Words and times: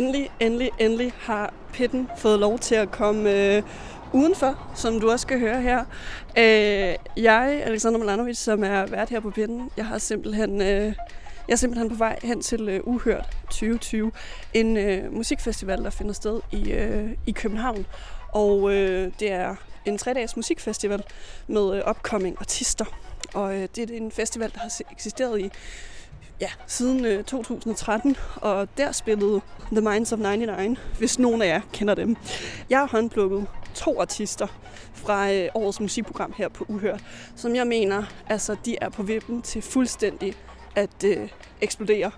endelig, 0.00 0.30
endelig, 0.40 0.70
endelig 0.78 1.12
har 1.18 1.54
Pitten 1.72 2.08
fået 2.18 2.38
lov 2.38 2.58
til 2.58 2.74
at 2.74 2.90
komme 2.90 3.30
øh, 3.34 3.62
udenfor, 4.12 4.70
som 4.74 5.00
du 5.00 5.10
også 5.10 5.22
skal 5.22 5.38
høre 5.40 5.62
her. 5.62 5.84
Øh, 6.38 7.22
jeg, 7.22 7.62
Alexander 7.64 7.98
Milanovic, 7.98 8.38
som 8.38 8.64
er 8.64 8.86
vært 8.86 9.08
her 9.08 9.20
på 9.20 9.30
Pitten, 9.30 9.70
jeg 9.76 9.86
har 9.86 9.98
simpelthen... 9.98 10.60
Øh, 10.60 10.94
jeg 11.48 11.54
er 11.54 11.56
simpelthen 11.56 11.88
på 11.88 11.94
vej 11.94 12.18
hen 12.22 12.42
til 12.42 12.68
øh, 12.68 12.80
Uhørt 12.84 13.36
2020, 13.44 14.12
en 14.54 14.76
øh, 14.76 15.12
musikfestival, 15.12 15.84
der 15.84 15.90
finder 15.90 16.12
sted 16.12 16.40
i, 16.52 16.70
øh, 16.70 17.10
i 17.26 17.32
København. 17.32 17.86
Og 18.32 18.74
øh, 18.74 19.12
det 19.20 19.32
er 19.32 19.54
en 19.84 19.98
tre-dages 19.98 20.36
musikfestival 20.36 21.02
med 21.46 21.76
øh, 21.76 21.90
upcoming 21.90 22.36
artister. 22.40 22.84
Og 23.34 23.54
øh, 23.54 23.68
det 23.76 23.90
er 23.90 23.96
en 23.96 24.10
festival, 24.10 24.52
der 24.52 24.58
har 24.58 24.80
eksisteret 24.92 25.40
i 25.40 25.50
ja, 26.40 26.50
siden 26.66 27.04
øh, 27.04 27.24
2013, 27.24 28.16
og 28.36 28.68
der 28.76 28.92
spillede 28.92 29.40
The 29.72 29.80
Minds 29.80 30.12
of 30.12 30.18
99, 30.18 30.78
hvis 30.98 31.18
nogen 31.18 31.42
af 31.42 31.46
jer 31.46 31.60
kender 31.72 31.94
dem. 31.94 32.16
Jeg 32.70 32.78
har 32.78 32.86
håndplukket 32.86 33.46
to 33.74 34.00
artister 34.00 34.46
fra 34.94 35.32
øh, 35.32 35.48
årets 35.54 35.80
musikprogram 35.80 36.34
her 36.36 36.48
på 36.48 36.64
Uhørt, 36.68 37.04
som 37.36 37.54
jeg 37.54 37.66
mener, 37.66 38.04
altså 38.28 38.56
de 38.64 38.76
er 38.80 38.88
på 38.88 39.02
vippen 39.02 39.42
til 39.42 39.62
fuldstændig 39.62 40.34
at 40.76 41.04
øh, 41.04 41.28
eksplodere. 41.60 42.10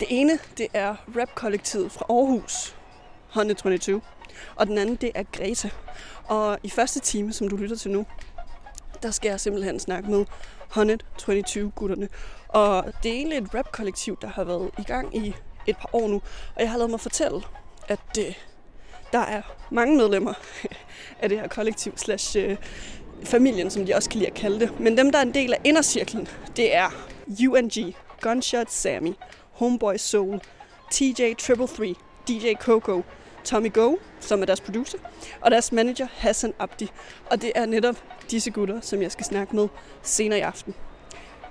Det 0.00 0.06
ene, 0.10 0.38
det 0.58 0.66
er 0.74 0.94
rapkollektivet 1.16 1.92
fra 1.92 2.06
Aarhus, 2.08 2.76
122, 3.28 4.00
og 4.56 4.66
den 4.66 4.78
anden, 4.78 4.96
det 4.96 5.10
er 5.14 5.22
Greta. 5.32 5.70
Og 6.24 6.58
i 6.62 6.70
første 6.70 7.00
time, 7.00 7.32
som 7.32 7.48
du 7.48 7.56
lytter 7.56 7.76
til 7.76 7.90
nu, 7.90 8.06
der 9.02 9.10
skal 9.10 9.28
jeg 9.28 9.40
simpelthen 9.40 9.80
snakke 9.80 10.10
med 10.10 10.24
122-gutterne. 10.70 12.08
Og 12.48 12.84
det 13.02 13.10
er 13.10 13.14
egentlig 13.14 13.38
et 13.38 13.54
rap-kollektiv, 13.54 14.18
der 14.22 14.28
har 14.28 14.44
været 14.44 14.70
i 14.78 14.82
gang 14.82 15.16
i 15.16 15.34
et 15.66 15.76
par 15.76 15.90
år 15.92 16.08
nu. 16.08 16.22
Og 16.56 16.62
jeg 16.62 16.70
har 16.70 16.78
lavet 16.78 16.90
mig 16.90 17.00
fortælle, 17.00 17.42
at 17.88 18.18
øh, 18.18 18.34
der 19.12 19.18
er 19.18 19.42
mange 19.70 19.96
medlemmer 19.96 20.34
af 21.22 21.28
det 21.28 21.40
her 21.40 21.48
kollektiv, 21.48 21.92
slash 21.96 22.36
øh, 22.38 22.56
familien, 23.24 23.70
som 23.70 23.86
de 23.86 23.94
også 23.94 24.10
kan 24.10 24.18
lide 24.18 24.30
at 24.30 24.36
kalde 24.36 24.60
det. 24.60 24.80
Men 24.80 24.96
dem, 24.96 25.12
der 25.12 25.18
er 25.18 25.22
en 25.22 25.34
del 25.34 25.52
af 25.52 25.60
indercirklen, 25.64 26.28
det 26.56 26.74
er 26.74 26.90
UNG, 27.48 27.94
Gunshot 28.20 28.70
Sammy, 28.70 29.12
Homeboy 29.52 29.96
Soul, 29.96 30.40
TJ 30.90 31.34
Triple 31.38 31.68
Three, 31.68 31.94
DJ 32.28 32.54
Coco, 32.54 33.02
Tommy 33.44 33.72
Go, 33.72 33.96
som 34.20 34.42
er 34.42 34.46
deres 34.46 34.60
producer, 34.60 34.98
og 35.40 35.50
deres 35.50 35.72
manager 35.72 36.06
Hassan 36.12 36.54
Abdi. 36.58 36.90
Og 37.30 37.42
det 37.42 37.52
er 37.54 37.66
netop 37.66 37.96
disse 38.30 38.50
gutter, 38.50 38.80
som 38.80 39.02
jeg 39.02 39.12
skal 39.12 39.24
snakke 39.24 39.56
med 39.56 39.68
senere 40.02 40.38
i 40.38 40.42
aften. 40.42 40.74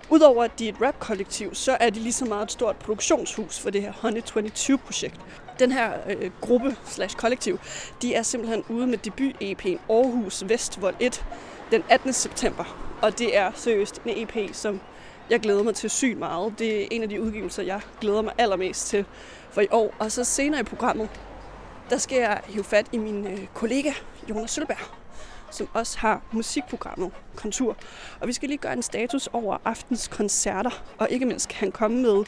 Udover 0.10 0.44
at 0.44 0.60
de 0.60 0.70
er 0.70 0.74
et 0.74 0.82
rap-kollektiv, 0.82 1.56
så 1.56 1.78
er 1.80 1.90
de 1.90 2.00
lige 2.00 2.14
så 2.14 2.26
meget 2.26 2.44
et 2.44 2.52
stort 2.52 2.76
produktionshus 2.76 3.60
for 3.60 3.70
det 3.70 3.82
her 3.82 3.92
Honey 3.92 4.22
22-projekt. 4.22 5.20
Den 5.60 5.72
her 5.72 5.94
øh, 6.10 6.32
gruppe 6.42 6.76
slash 6.86 7.16
kollektiv, 7.16 7.60
de 8.02 8.14
er 8.14 8.24
simpelthen 8.24 8.64
ude 8.70 8.88
med 8.88 8.98
debut-EP'en 8.98 9.94
Aarhus 9.94 10.44
Vestvold 10.48 10.96
1 11.00 11.26
den 11.72 11.84
18. 11.90 12.14
september. 12.14 12.98
Og 13.02 13.20
det 13.20 13.38
er 13.38 13.52
seriøst 13.56 14.02
en 14.06 14.12
EP, 14.24 14.56
som 14.56 14.82
jeg 15.30 15.40
glæder 15.40 15.64
mig 15.64 15.76
til 15.76 15.90
sygt 15.90 16.18
meget. 16.18 16.60
Det 16.60 16.84
er 16.84 16.88
en 16.92 17.04
af 17.04 17.10
de 17.10 17.22
udgivelser, 17.22 17.64
jeg 17.64 17.82
glæder 18.02 18.22
mig 18.22 18.34
allermest 18.38 18.88
til 18.88 19.06
for 19.52 19.62
i 19.62 19.68
år. 19.72 19.94
Og 20.00 20.12
så 20.12 20.24
senere 20.24 20.60
i 20.60 20.64
programmet, 20.64 21.10
der 21.90 21.98
skal 21.98 22.18
jeg 22.18 22.42
hive 22.46 22.64
fat 22.64 22.86
i 22.92 22.98
min 22.98 23.28
øh, 23.28 23.48
kollega 23.54 23.92
Jonas 24.30 24.52
Sølberg, 24.52 25.07
som 25.52 25.68
også 25.74 25.98
har 25.98 26.22
musikprogrammet 26.32 27.12
Kontur. 27.36 27.78
Og 28.20 28.28
vi 28.28 28.34
skal 28.34 28.50
lige 28.50 28.58
gøre 28.58 28.74
en 28.74 28.84
status 28.84 29.30
over 29.34 29.58
aftens 29.66 30.08
koncerter, 30.08 30.84
og 30.98 31.08
ikke 31.10 31.26
mindst 31.26 31.50
kan 31.50 31.58
han 31.60 31.72
komme 31.72 32.02
med 32.02 32.24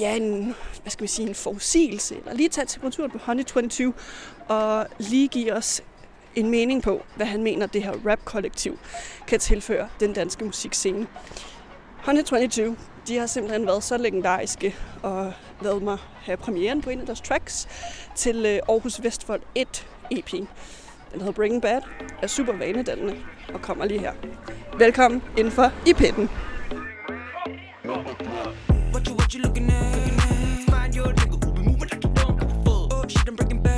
ja, 0.00 0.16
en, 0.16 0.54
hvad 0.82 0.90
skal 0.90 1.02
man 1.02 1.08
sige, 1.08 1.28
en 1.28 1.34
forudsigelse, 1.34 2.16
eller 2.16 2.34
lige 2.34 2.48
tage 2.48 2.66
temperaturen 2.66 3.10
på 3.10 3.18
Honey 3.18 3.44
22, 3.44 3.94
og 4.48 4.86
lige 4.98 5.28
give 5.28 5.52
os 5.52 5.82
en 6.34 6.50
mening 6.50 6.82
på, 6.82 7.02
hvad 7.16 7.26
han 7.26 7.42
mener, 7.42 7.66
det 7.66 7.82
her 7.82 7.92
rap-kollektiv 8.06 8.78
kan 9.26 9.40
tilføre 9.40 9.88
den 10.00 10.12
danske 10.12 10.44
musikscene. 10.44 11.06
Honey 12.04 12.22
22, 12.22 12.76
de 13.08 13.16
har 13.16 13.26
simpelthen 13.26 13.66
været 13.66 13.84
så 13.84 13.96
legendariske 13.96 14.76
og 15.02 15.32
lavet 15.62 15.82
mig 15.82 15.98
have 16.22 16.36
premieren 16.36 16.82
på 16.82 16.90
en 16.90 17.00
af 17.00 17.06
deres 17.06 17.20
tracks 17.20 17.68
til 18.14 18.46
øh, 18.46 18.58
Aarhus 18.68 19.02
Vestfold 19.02 19.42
1 19.54 19.86
EP. 20.10 20.32
Den 21.16 21.22
hedder 21.22 21.36
Breaking 21.36 21.62
Bad, 21.62 21.80
er 22.22 22.26
super 22.26 22.52
vanedannende 22.52 23.16
og 23.54 23.62
kommer 23.62 23.84
lige 23.84 24.00
her. 24.00 24.12
Velkommen 24.78 25.22
indenfor 25.36 25.72
i 25.86 25.92
pitten. 25.94 26.28
What 27.84 29.06
you, 29.06 29.14
what 29.14 29.32
you 29.34 29.42
looking 29.42 29.70
at? 29.70 29.94
Find 30.70 30.96
your 30.96 31.12
nigga 31.12 31.46
who 31.46 31.52
be 31.54 31.62
moving 31.62 31.88
like 31.92 32.04
you 32.04 32.12
don't 32.14 32.38
give 32.40 32.50
a 32.50 32.64
fuck. 32.64 32.92
Oh, 32.92 33.08
shit, 33.08 33.28
I'm 33.28 33.36
breaking 33.36 33.62
bad. 33.62 33.76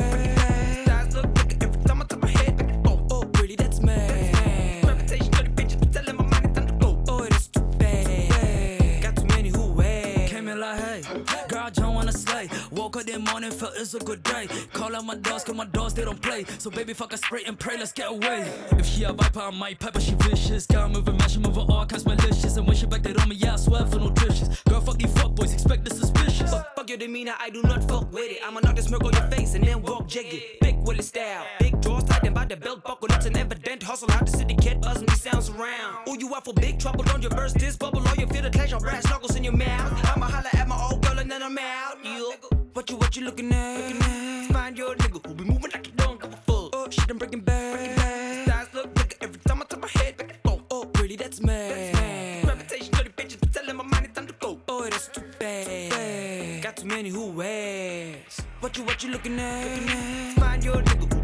Woke 12.89 12.97
up 12.97 13.05
that 13.05 13.21
morning, 13.21 13.51
felt 13.51 13.75
it's 13.77 13.93
a 13.93 13.99
good 13.99 14.23
day. 14.23 14.49
Call 14.73 14.97
out 14.97 15.05
my 15.05 15.15
dogs, 15.17 15.45
cause 15.45 15.55
my 15.55 15.67
dogs, 15.67 15.93
they 15.93 16.07
don't 16.07 16.23
play. 16.23 16.47
So 16.57 16.71
baby, 16.71 16.95
fuck 16.95 17.13
a 17.13 17.19
spray 17.19 17.43
and 17.47 17.61
pray, 17.61 17.77
let's 17.77 17.93
get 17.93 18.11
away. 18.11 18.51
If 18.79 18.87
she 18.87 19.05
a 19.05 19.13
viper, 19.13 19.41
I 19.41 19.51
might 19.51 19.79
pepper, 19.79 20.01
she 20.01 20.15
vicious. 20.15 20.65
Got 20.65 20.93
moving, 20.93 21.19
mash, 21.19 21.37
moving 21.37 21.67
all 21.69 21.85
kinds 21.85 22.07
malicious. 22.07 22.57
And 22.57 22.67
when 22.67 22.75
she 22.75 22.87
back 22.87 23.03
that 23.03 23.21
on 23.21 23.29
me, 23.29 23.37
yeah, 23.37 23.53
I 23.53 23.57
swear 23.57 23.85
for 23.85 23.99
no 23.99 24.09
dishes. 24.09 24.63
Girl, 24.67 24.81
fuck 24.81 24.97
these 24.97 25.13
fuck 25.13 25.35
boys, 25.35 25.53
expect 25.53 25.85
the 25.85 25.95
suspicious. 25.95 26.51
Fuck, 26.51 26.77
fuck 26.77 26.89
your 26.89 26.97
demeanor, 26.97 27.35
I 27.39 27.51
do 27.51 27.61
not 27.61 27.87
fuck 27.87 28.11
with 28.11 28.31
it. 28.31 28.39
I'ma 28.43 28.61
knock 28.61 28.77
the 28.77 28.81
smirk 28.81 29.05
on 29.05 29.13
your 29.13 29.31
face 29.33 29.53
and 29.53 29.65
then 29.65 29.83
walk 29.83 30.09
jagged. 30.09 30.43
Big 30.63 30.77
Willie 30.79 31.03
style, 31.03 31.45
big 31.61 31.79
drawers 31.83 32.05
tightened 32.05 32.35
by 32.35 32.47
the 32.47 32.57
belt 32.57 32.85
buckle. 32.85 33.09
It's 33.13 33.27
an 33.27 33.37
evident 33.37 33.83
hustle. 33.83 34.11
How 34.11 34.25
the 34.25 34.31
city 34.31 34.55
cat 34.55 34.81
buzz 34.81 35.03
me 35.03 35.15
sounds 35.15 35.51
around. 35.51 36.05
Oh, 36.07 36.17
you 36.19 36.35
out 36.35 36.47
for 36.47 36.55
big 36.55 36.79
trouble? 36.79 37.05
Don't 37.05 37.23
you 37.23 37.29
burst 37.29 37.59
this 37.59 37.77
bubble? 37.77 38.01
Or 38.01 38.15
you 38.17 38.27
feel 38.29 38.45
the 38.45 38.51
clash 38.51 38.73
of 38.73 38.81
brass 38.81 39.05
knuckles 39.11 39.37
in 39.37 39.45
your 39.45 39.53
mouth? 39.53 39.93
I'ma 40.17 40.27
holla 40.27 40.49
at 40.55 40.67
my 40.67 40.89
old 40.91 41.03
girl 41.03 41.19
and 41.19 41.31
then 41.31 41.43
I'm 41.43 41.59
out. 41.59 42.03
You. 42.03 42.58
What 42.75 42.91
you, 42.91 42.97
what 42.97 43.17
you 43.17 43.25
looking 43.25 43.53
at? 43.53 43.77
Looking 43.81 44.03
at? 44.03 44.53
Find 44.53 44.79
your 44.79 44.95
nigga 44.97 45.27
who 45.27 45.35
be 45.35 45.45
moving 45.45 45.71
like 45.73 45.87
you 45.87 45.93
don't 45.97 46.21
give 46.21 46.33
a 46.33 46.37
fuck. 46.37 46.71
Oh, 46.73 46.87
shit, 46.91 47.11
I'm 47.11 47.19
breaking 47.19 47.41
bad. 47.41 47.77
Breaking 47.77 47.97
bad. 47.97 48.49
Thighs 48.49 48.75
look 48.75 48.95
bigger 48.95 49.17
every 49.21 49.41
time 49.41 49.63
I 49.63 49.65
turn 49.65 49.81
my 49.81 49.89
head 49.89 50.17
back 50.17 50.31
and 50.31 50.39
forth. 50.45 50.63
Oh, 50.71 50.91
really, 50.99 51.17
that's 51.17 51.41
mad. 51.41 51.71
That's 51.71 52.01
mad. 52.01 52.45
Reputation 52.47 52.93
the 52.93 53.11
bitches, 53.11 53.41
but 53.41 53.53
telling 53.53 53.77
my 53.77 53.85
mind 53.85 54.07
it's 54.07 54.15
time 54.15 54.27
to 54.27 54.35
go. 54.35 54.61
Oh, 54.69 54.89
that's 54.89 55.09
too 55.09 55.23
bad. 55.39 55.67
too 55.67 55.97
bad. 55.97 56.63
Got 56.63 56.77
too 56.77 56.87
many 56.87 57.09
who 57.09 57.43
ass. 57.43 58.43
What 58.61 58.77
you, 58.77 58.85
what 58.85 59.03
you 59.03 59.11
looking 59.11 59.39
at? 59.39 59.65
Looking 59.65 59.89
at? 59.89 60.35
Find 60.39 60.65
your 60.65 60.77
nigga 60.77 61.18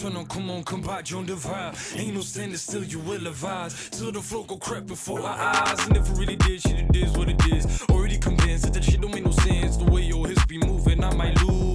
turn 0.00 0.16
on, 0.16 0.24
come 0.26 0.50
on, 0.50 0.64
come 0.64 0.80
by, 0.80 1.02
join 1.02 1.26
the 1.26 1.34
vibe. 1.34 1.98
Ain't 1.98 2.14
no 2.14 2.22
standing 2.22 2.56
still, 2.56 2.82
you 2.82 3.00
will 3.00 3.26
advise. 3.26 3.90
Till 3.90 4.10
the 4.10 4.20
flow 4.20 4.44
go 4.44 4.56
crap 4.56 4.86
before 4.86 5.20
our 5.20 5.38
eyes. 5.38 5.86
It 5.88 6.18
really 6.18 6.36
did, 6.36 6.62
shit, 6.62 6.78
it 6.78 6.96
is 6.96 7.12
what 7.12 7.28
it 7.28 7.44
is. 7.52 7.82
Already 7.90 8.16
convinced 8.16 8.64
that 8.64 8.72
that 8.74 8.84
shit 8.84 9.00
don't 9.00 9.14
make 9.14 9.24
no 9.24 9.30
sense. 9.30 9.76
The 9.76 9.84
way 9.84 10.02
your 10.02 10.26
hips 10.26 10.44
be 10.46 10.56
moving, 10.58 11.04
I 11.04 11.14
might 11.14 11.42
lose 11.42 11.69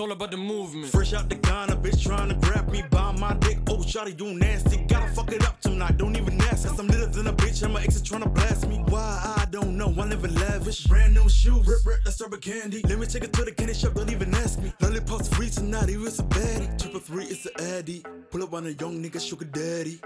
all 0.00 0.12
about 0.12 0.30
the 0.30 0.36
movement. 0.36 0.86
Fresh 0.90 1.12
out 1.12 1.28
the 1.28 1.34
Ghana, 1.34 1.76
bitch 1.76 2.02
trying 2.02 2.30
to 2.30 2.34
grab 2.36 2.70
me 2.70 2.82
by 2.90 3.12
my 3.12 3.34
dick. 3.34 3.58
Oh, 3.68 3.76
shawty, 3.76 4.18
you 4.18 4.34
nasty. 4.34 4.78
Gotta 4.88 5.12
fuck 5.12 5.30
it 5.30 5.44
up 5.44 5.60
tonight, 5.60 5.98
don't 5.98 6.16
even 6.16 6.40
ask. 6.42 6.66
Cause 6.66 6.78
I'm 6.80 6.86
litter 6.86 7.06
than 7.06 7.26
a 7.26 7.32
bitch, 7.32 7.62
and 7.62 7.72
my 7.74 7.82
ex 7.82 7.96
is 7.96 8.02
trying 8.02 8.22
to 8.22 8.28
blast 8.28 8.66
me. 8.66 8.76
Why, 8.88 9.34
I 9.36 9.44
don't 9.50 9.76
know, 9.76 9.94
I 9.98 10.06
live 10.06 10.24
in 10.24 10.34
lavish. 10.34 10.84
Brand 10.86 11.14
new 11.14 11.28
shoes, 11.28 11.66
rip, 11.66 11.84
rip, 11.84 12.02
that's 12.04 12.20
rubber 12.20 12.38
candy. 12.38 12.80
Let 12.88 12.98
me 12.98 13.06
take 13.06 13.24
it 13.24 13.32
to 13.34 13.44
the 13.44 13.52
candy 13.52 13.74
shop, 13.74 13.94
don't 13.94 14.10
even 14.10 14.34
ask 14.34 14.58
me. 14.58 14.72
Lollipops 14.80 15.28
free 15.28 15.50
tonight, 15.50 15.90
he 15.90 15.98
was 15.98 16.18
a 16.18 16.22
baddie. 16.22 16.78
Triple 16.80 17.00
three, 17.00 17.24
it's 17.24 17.46
a 17.46 17.62
addy. 17.76 18.02
Pull 18.30 18.42
up 18.42 18.54
on 18.54 18.66
a 18.66 18.70
young 18.70 19.02
nigga, 19.02 19.20
sugar 19.20 19.44
daddy. 19.44 20.00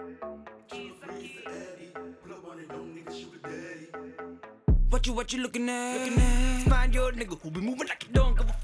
Pull 0.69 2.32
up 2.32 2.49
on 2.50 2.58
a 2.58 2.67
don't 2.67 2.94
need 2.94 3.06
a 3.06 3.14
sugar 3.14 3.38
daddy 3.43 4.05
what 4.94 5.06
you, 5.08 5.12
what 5.12 5.32
you 5.32 5.43
looking 5.43 5.69
at? 5.69 6.05
Looking 6.05 6.23
at? 6.23 6.69
Find 6.69 6.94
your 6.94 7.12
nigga 7.12 7.38
who 7.43 7.50
be 7.50 7.61
moving 7.61 7.88
like 7.88 8.05
you 8.06 8.14
don't 8.14 8.37
give 8.38 8.49
a 8.49 8.63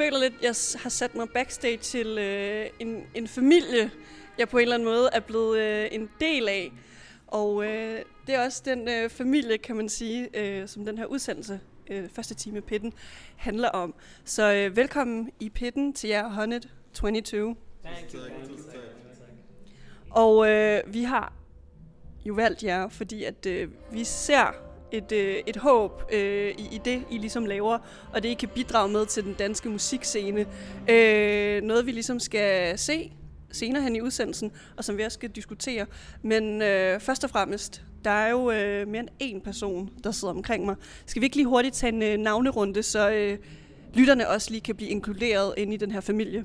føler 0.00 0.18
lidt, 0.18 0.34
at 0.34 0.42
jeg 0.42 0.82
har 0.82 0.90
sat 0.90 1.14
mig 1.14 1.28
backstage 1.28 1.76
til 1.76 2.18
øh, 2.18 2.66
en, 2.78 3.06
en 3.14 3.28
familie, 3.28 3.90
jeg 4.38 4.48
på 4.48 4.58
en 4.58 4.62
eller 4.62 4.74
anden 4.74 4.88
måde 4.88 5.10
er 5.12 5.20
blevet 5.20 5.58
øh, 5.58 5.88
en 5.92 6.10
del 6.20 6.48
af. 6.48 6.72
Og 7.26 7.64
øh, 7.64 8.02
det 8.26 8.34
er 8.34 8.44
også 8.44 8.62
den 8.64 8.88
øh, 8.88 9.10
familie, 9.10 9.58
kan 9.58 9.76
man 9.76 9.88
sige, 9.88 10.28
øh, 10.34 10.68
som 10.68 10.84
den 10.84 10.98
her 10.98 11.06
udsendelse, 11.06 11.60
øh, 11.90 12.08
første 12.08 12.34
time 12.34 12.60
Pitten, 12.60 12.92
handler 13.36 13.68
om. 13.68 13.94
Så 14.24 14.52
øh, 14.52 14.76
velkommen 14.76 15.30
i 15.40 15.48
Pitten 15.48 15.92
til 15.92 16.10
jer, 16.10 16.28
Honnet 16.28 16.68
22. 16.94 17.56
Og 20.10 20.50
øh, 20.50 20.80
vi 20.86 21.02
har 21.02 21.32
jo 22.24 22.34
valgt 22.34 22.62
jer, 22.62 22.88
fordi 22.88 23.24
at 23.24 23.46
øh, 23.46 23.68
vi 23.92 24.04
ser 24.04 24.69
et, 24.92 25.12
øh, 25.12 25.34
et 25.46 25.56
håb 25.56 26.02
øh, 26.12 26.54
i, 26.58 26.68
i 26.72 26.80
det, 26.84 27.02
I 27.10 27.18
ligesom 27.18 27.46
laver, 27.46 27.78
og 28.12 28.22
det, 28.22 28.28
I 28.28 28.34
kan 28.34 28.48
bidrage 28.48 28.92
med 28.92 29.06
til 29.06 29.24
den 29.24 29.34
danske 29.34 29.68
musikscene. 29.68 30.46
Øh, 30.90 31.62
noget, 31.62 31.86
vi 31.86 31.92
ligesom 31.92 32.20
skal 32.20 32.78
se 32.78 33.12
senere 33.52 33.82
hen 33.82 33.96
i 33.96 34.00
udsendelsen, 34.00 34.52
og 34.76 34.84
som 34.84 34.98
vi 34.98 35.02
også 35.02 35.14
skal 35.14 35.30
diskutere. 35.30 35.86
Men 36.22 36.62
øh, 36.62 37.00
først 37.00 37.24
og 37.24 37.30
fremmest, 37.30 37.82
der 38.04 38.10
er 38.10 38.30
jo 38.30 38.50
øh, 38.50 38.88
mere 38.88 39.04
end 39.20 39.38
én 39.38 39.44
person, 39.44 39.90
der 40.04 40.10
sidder 40.10 40.34
omkring 40.34 40.64
mig. 40.64 40.76
Skal 41.06 41.20
vi 41.20 41.26
ikke 41.26 41.36
lige 41.36 41.46
hurtigt 41.46 41.74
tage 41.74 41.92
en 41.92 42.02
øh, 42.02 42.16
navnerunde, 42.16 42.82
så 42.82 43.10
øh, 43.10 43.38
lytterne 43.94 44.28
også 44.28 44.50
lige 44.50 44.60
kan 44.60 44.76
blive 44.76 44.90
inkluderet 44.90 45.54
ind 45.56 45.74
i 45.74 45.76
den 45.76 45.90
her 45.90 46.00
familie? 46.00 46.44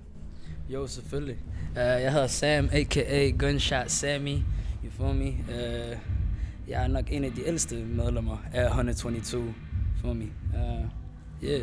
Jo, 0.69 0.88
selvfølgelig. 0.88 1.38
Uh, 1.71 1.77
jeg 1.77 2.12
hedder 2.12 2.27
Sam, 2.27 2.69
a.k.a. 2.71 3.30
Gunshot 3.30 3.89
Sammy. 3.89 4.38
You 4.83 4.92
feel 4.97 5.15
me? 5.15 5.27
Uh, 5.27 6.14
jeg 6.67 6.83
er 6.83 6.88
nok 6.88 7.06
en 7.12 7.23
af 7.23 7.31
de 7.31 7.47
ældste 7.47 7.75
medlemmer 7.75 8.38
af 8.53 8.65
122. 8.65 9.53
Feel 10.01 10.15
me? 10.15 10.25
Uh, 10.53 10.89
yeah. 11.44 11.62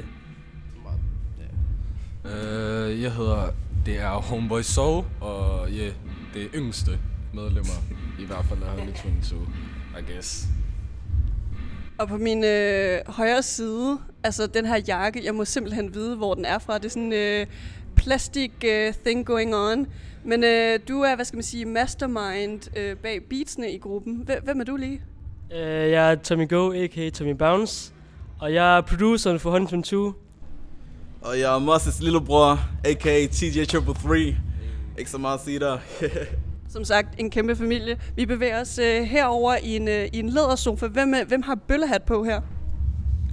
Øh, 2.25 3.02
jeg 3.02 3.12
hedder, 3.12 3.54
det 3.87 3.99
er 3.99 4.10
Homeboy 4.10 4.60
Soul, 4.60 5.04
og 5.20 5.70
ja, 5.70 5.82
yeah, 5.82 5.93
det 6.34 6.43
er 6.43 6.49
yngste 6.54 6.99
medlemmer, 7.34 7.82
i 8.20 8.25
hvert 8.25 8.44
fald 8.44 8.62
af 8.62 8.69
Honey 8.69 8.93
22, 8.93 9.46
I 9.99 10.12
guess. 10.12 10.46
Og 11.98 12.08
på 12.08 12.16
min 12.16 12.44
øh, 12.44 12.98
højre 13.06 13.43
side, 13.43 13.98
altså 14.25 14.46
den 14.46 14.66
her 14.66 14.81
jakke, 14.88 15.25
jeg 15.25 15.34
må 15.34 15.44
simpelthen 15.44 15.94
vide, 15.94 16.16
hvor 16.16 16.34
den 16.34 16.44
er 16.44 16.58
fra. 16.58 16.78
Det 16.78 16.84
er 16.84 16.88
sådan 16.88 17.02
en 17.02 17.12
øh, 17.12 17.46
plastic 17.96 18.52
øh, 18.64 18.94
thing 19.05 19.26
going 19.26 19.55
on. 19.55 19.87
Men 20.24 20.44
øh, 20.44 20.80
du 20.88 21.00
er, 21.00 21.14
hvad 21.14 21.24
skal 21.24 21.36
man 21.36 21.42
sige, 21.42 21.64
mastermind 21.64 22.78
øh, 22.78 22.96
bag 22.96 23.22
beatsene 23.30 23.72
i 23.72 23.78
gruppen. 23.78 24.22
Hvem, 24.24 24.44
hvem 24.44 24.60
er 24.60 24.64
du 24.64 24.76
lige? 24.76 25.02
Øh, 25.52 25.90
jeg 25.90 26.12
er 26.12 26.14
Tommy 26.14 26.48
Go, 26.48 26.72
a.k.a. 26.72 27.10
Tommy 27.10 27.32
Bounce. 27.32 27.92
Og 28.38 28.54
jeg 28.54 28.76
er 28.76 28.80
produceren 28.80 29.40
for 29.40 29.50
122. 29.50 30.14
Og 31.22 31.38
jeg 31.38 31.54
er 31.54 31.58
Moses 31.58 32.02
lillebror, 32.02 32.60
a.k.a. 32.84 33.26
TJ 33.26 33.64
Triple 33.64 33.94
3. 33.94 34.36
Ikke 34.98 35.10
så 35.10 35.19
meget 35.19 35.38
at 35.38 35.44
sige 35.44 35.58
der. 35.58 35.78
Som 36.69 36.84
sagt, 36.84 37.08
en 37.19 37.30
kæmpe 37.30 37.56
familie. 37.56 37.98
Vi 38.16 38.26
bevæger 38.26 38.60
os 38.60 38.78
øh, 38.78 39.02
herover 39.02 39.56
i 39.62 39.76
en, 39.76 39.88
øh, 39.88 40.08
i 40.12 40.19
en 40.19 40.28
lædersofa. 40.28 40.86
Hvem, 40.86 41.14
øh, 41.14 41.28
hvem 41.28 41.42
har 41.42 41.54
bøllehat 41.54 42.02
på 42.02 42.24
her? 42.24 42.40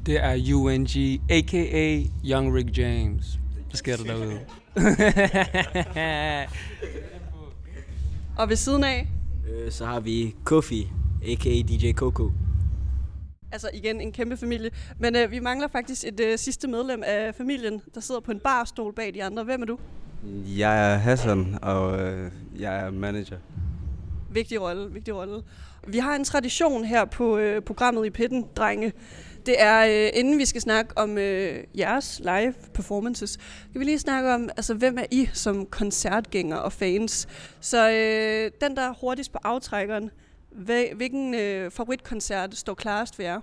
Det 0.06 0.24
er 0.24 0.56
UNG, 0.56 1.22
a.k.a. 1.30 2.04
Young 2.26 2.56
Rick 2.56 2.78
James. 2.78 3.40
Hvad 3.70 3.78
sker 3.78 3.96
der 3.98 4.04
derude? 4.04 4.40
Og 8.38 8.50
ved 8.50 8.56
siden 8.56 8.84
af, 8.84 9.08
Øh, 9.50 9.72
så 9.72 9.86
har 9.86 10.00
vi 10.00 10.36
Kofi, 10.44 10.88
a.k.a. 11.28 11.62
DJ 11.62 11.92
Coco. 11.94 12.32
altså 13.52 13.70
igen 13.74 14.02
en 14.02 14.12
kæmpe 14.12 14.38
familie. 14.38 14.70
Men 15.00 15.16
øh, 15.16 15.32
vi 15.32 15.40
mangler 15.40 15.68
faktisk 15.68 16.04
et 16.04 16.20
øh, 16.20 16.38
sidste 16.38 16.68
medlem 16.68 17.04
af 17.06 17.36
familien, 17.36 17.82
der 17.96 18.02
sidder 18.02 18.22
på 18.22 18.32
en 18.32 18.40
barstol 18.40 18.94
bag 18.94 19.14
de 19.14 19.24
andre. 19.24 19.44
Hvem 19.44 19.62
er 19.62 19.66
du? 19.66 19.78
Jeg 20.58 20.94
er 20.94 20.98
Hassan, 20.98 21.58
og 21.62 22.00
øh, 22.00 22.32
jeg 22.60 22.80
er 22.80 22.92
manager. 22.92 23.38
Vigtig 24.32 24.62
rolle, 24.62 24.94
vigtig 24.94 25.16
rolle. 25.16 25.42
Vi 25.88 25.98
har 25.98 26.16
en 26.16 26.24
tradition 26.24 26.84
her 26.86 27.06
på 27.06 27.38
øh, 27.38 27.62
programmet 27.62 28.06
i 28.06 28.10
Pitten, 28.10 28.46
drenge. 28.56 28.94
Det 29.46 29.62
er, 29.62 30.06
øh, 30.06 30.20
inden 30.20 30.38
vi 30.38 30.46
skal 30.46 30.62
snakke 30.62 30.98
om 30.98 31.18
øh, 31.18 31.64
jeres 31.78 32.22
live 32.24 32.54
performances, 32.74 33.38
kan 33.72 33.80
vi 33.80 33.86
lige 33.86 34.00
snakke 34.00 34.34
om, 34.34 34.50
altså 34.58 34.74
hvem 34.74 34.98
er 34.98 35.06
I 35.12 35.30
som 35.34 35.66
koncertgænger 35.66 36.58
og 36.58 36.74
fans? 36.74 37.28
Så 37.60 37.90
øh, 37.92 38.52
den, 38.62 38.76
der 38.76 38.82
er 38.82 38.94
hurtigst 39.02 39.32
på 39.32 39.40
aftrækkeren, 39.44 40.12
hvilken 40.96 41.34
øh, 41.34 41.72
favoritkoncert 41.72 42.58
står 42.58 42.74
klarest 42.74 43.16
for 43.16 43.22
jer? 43.22 43.40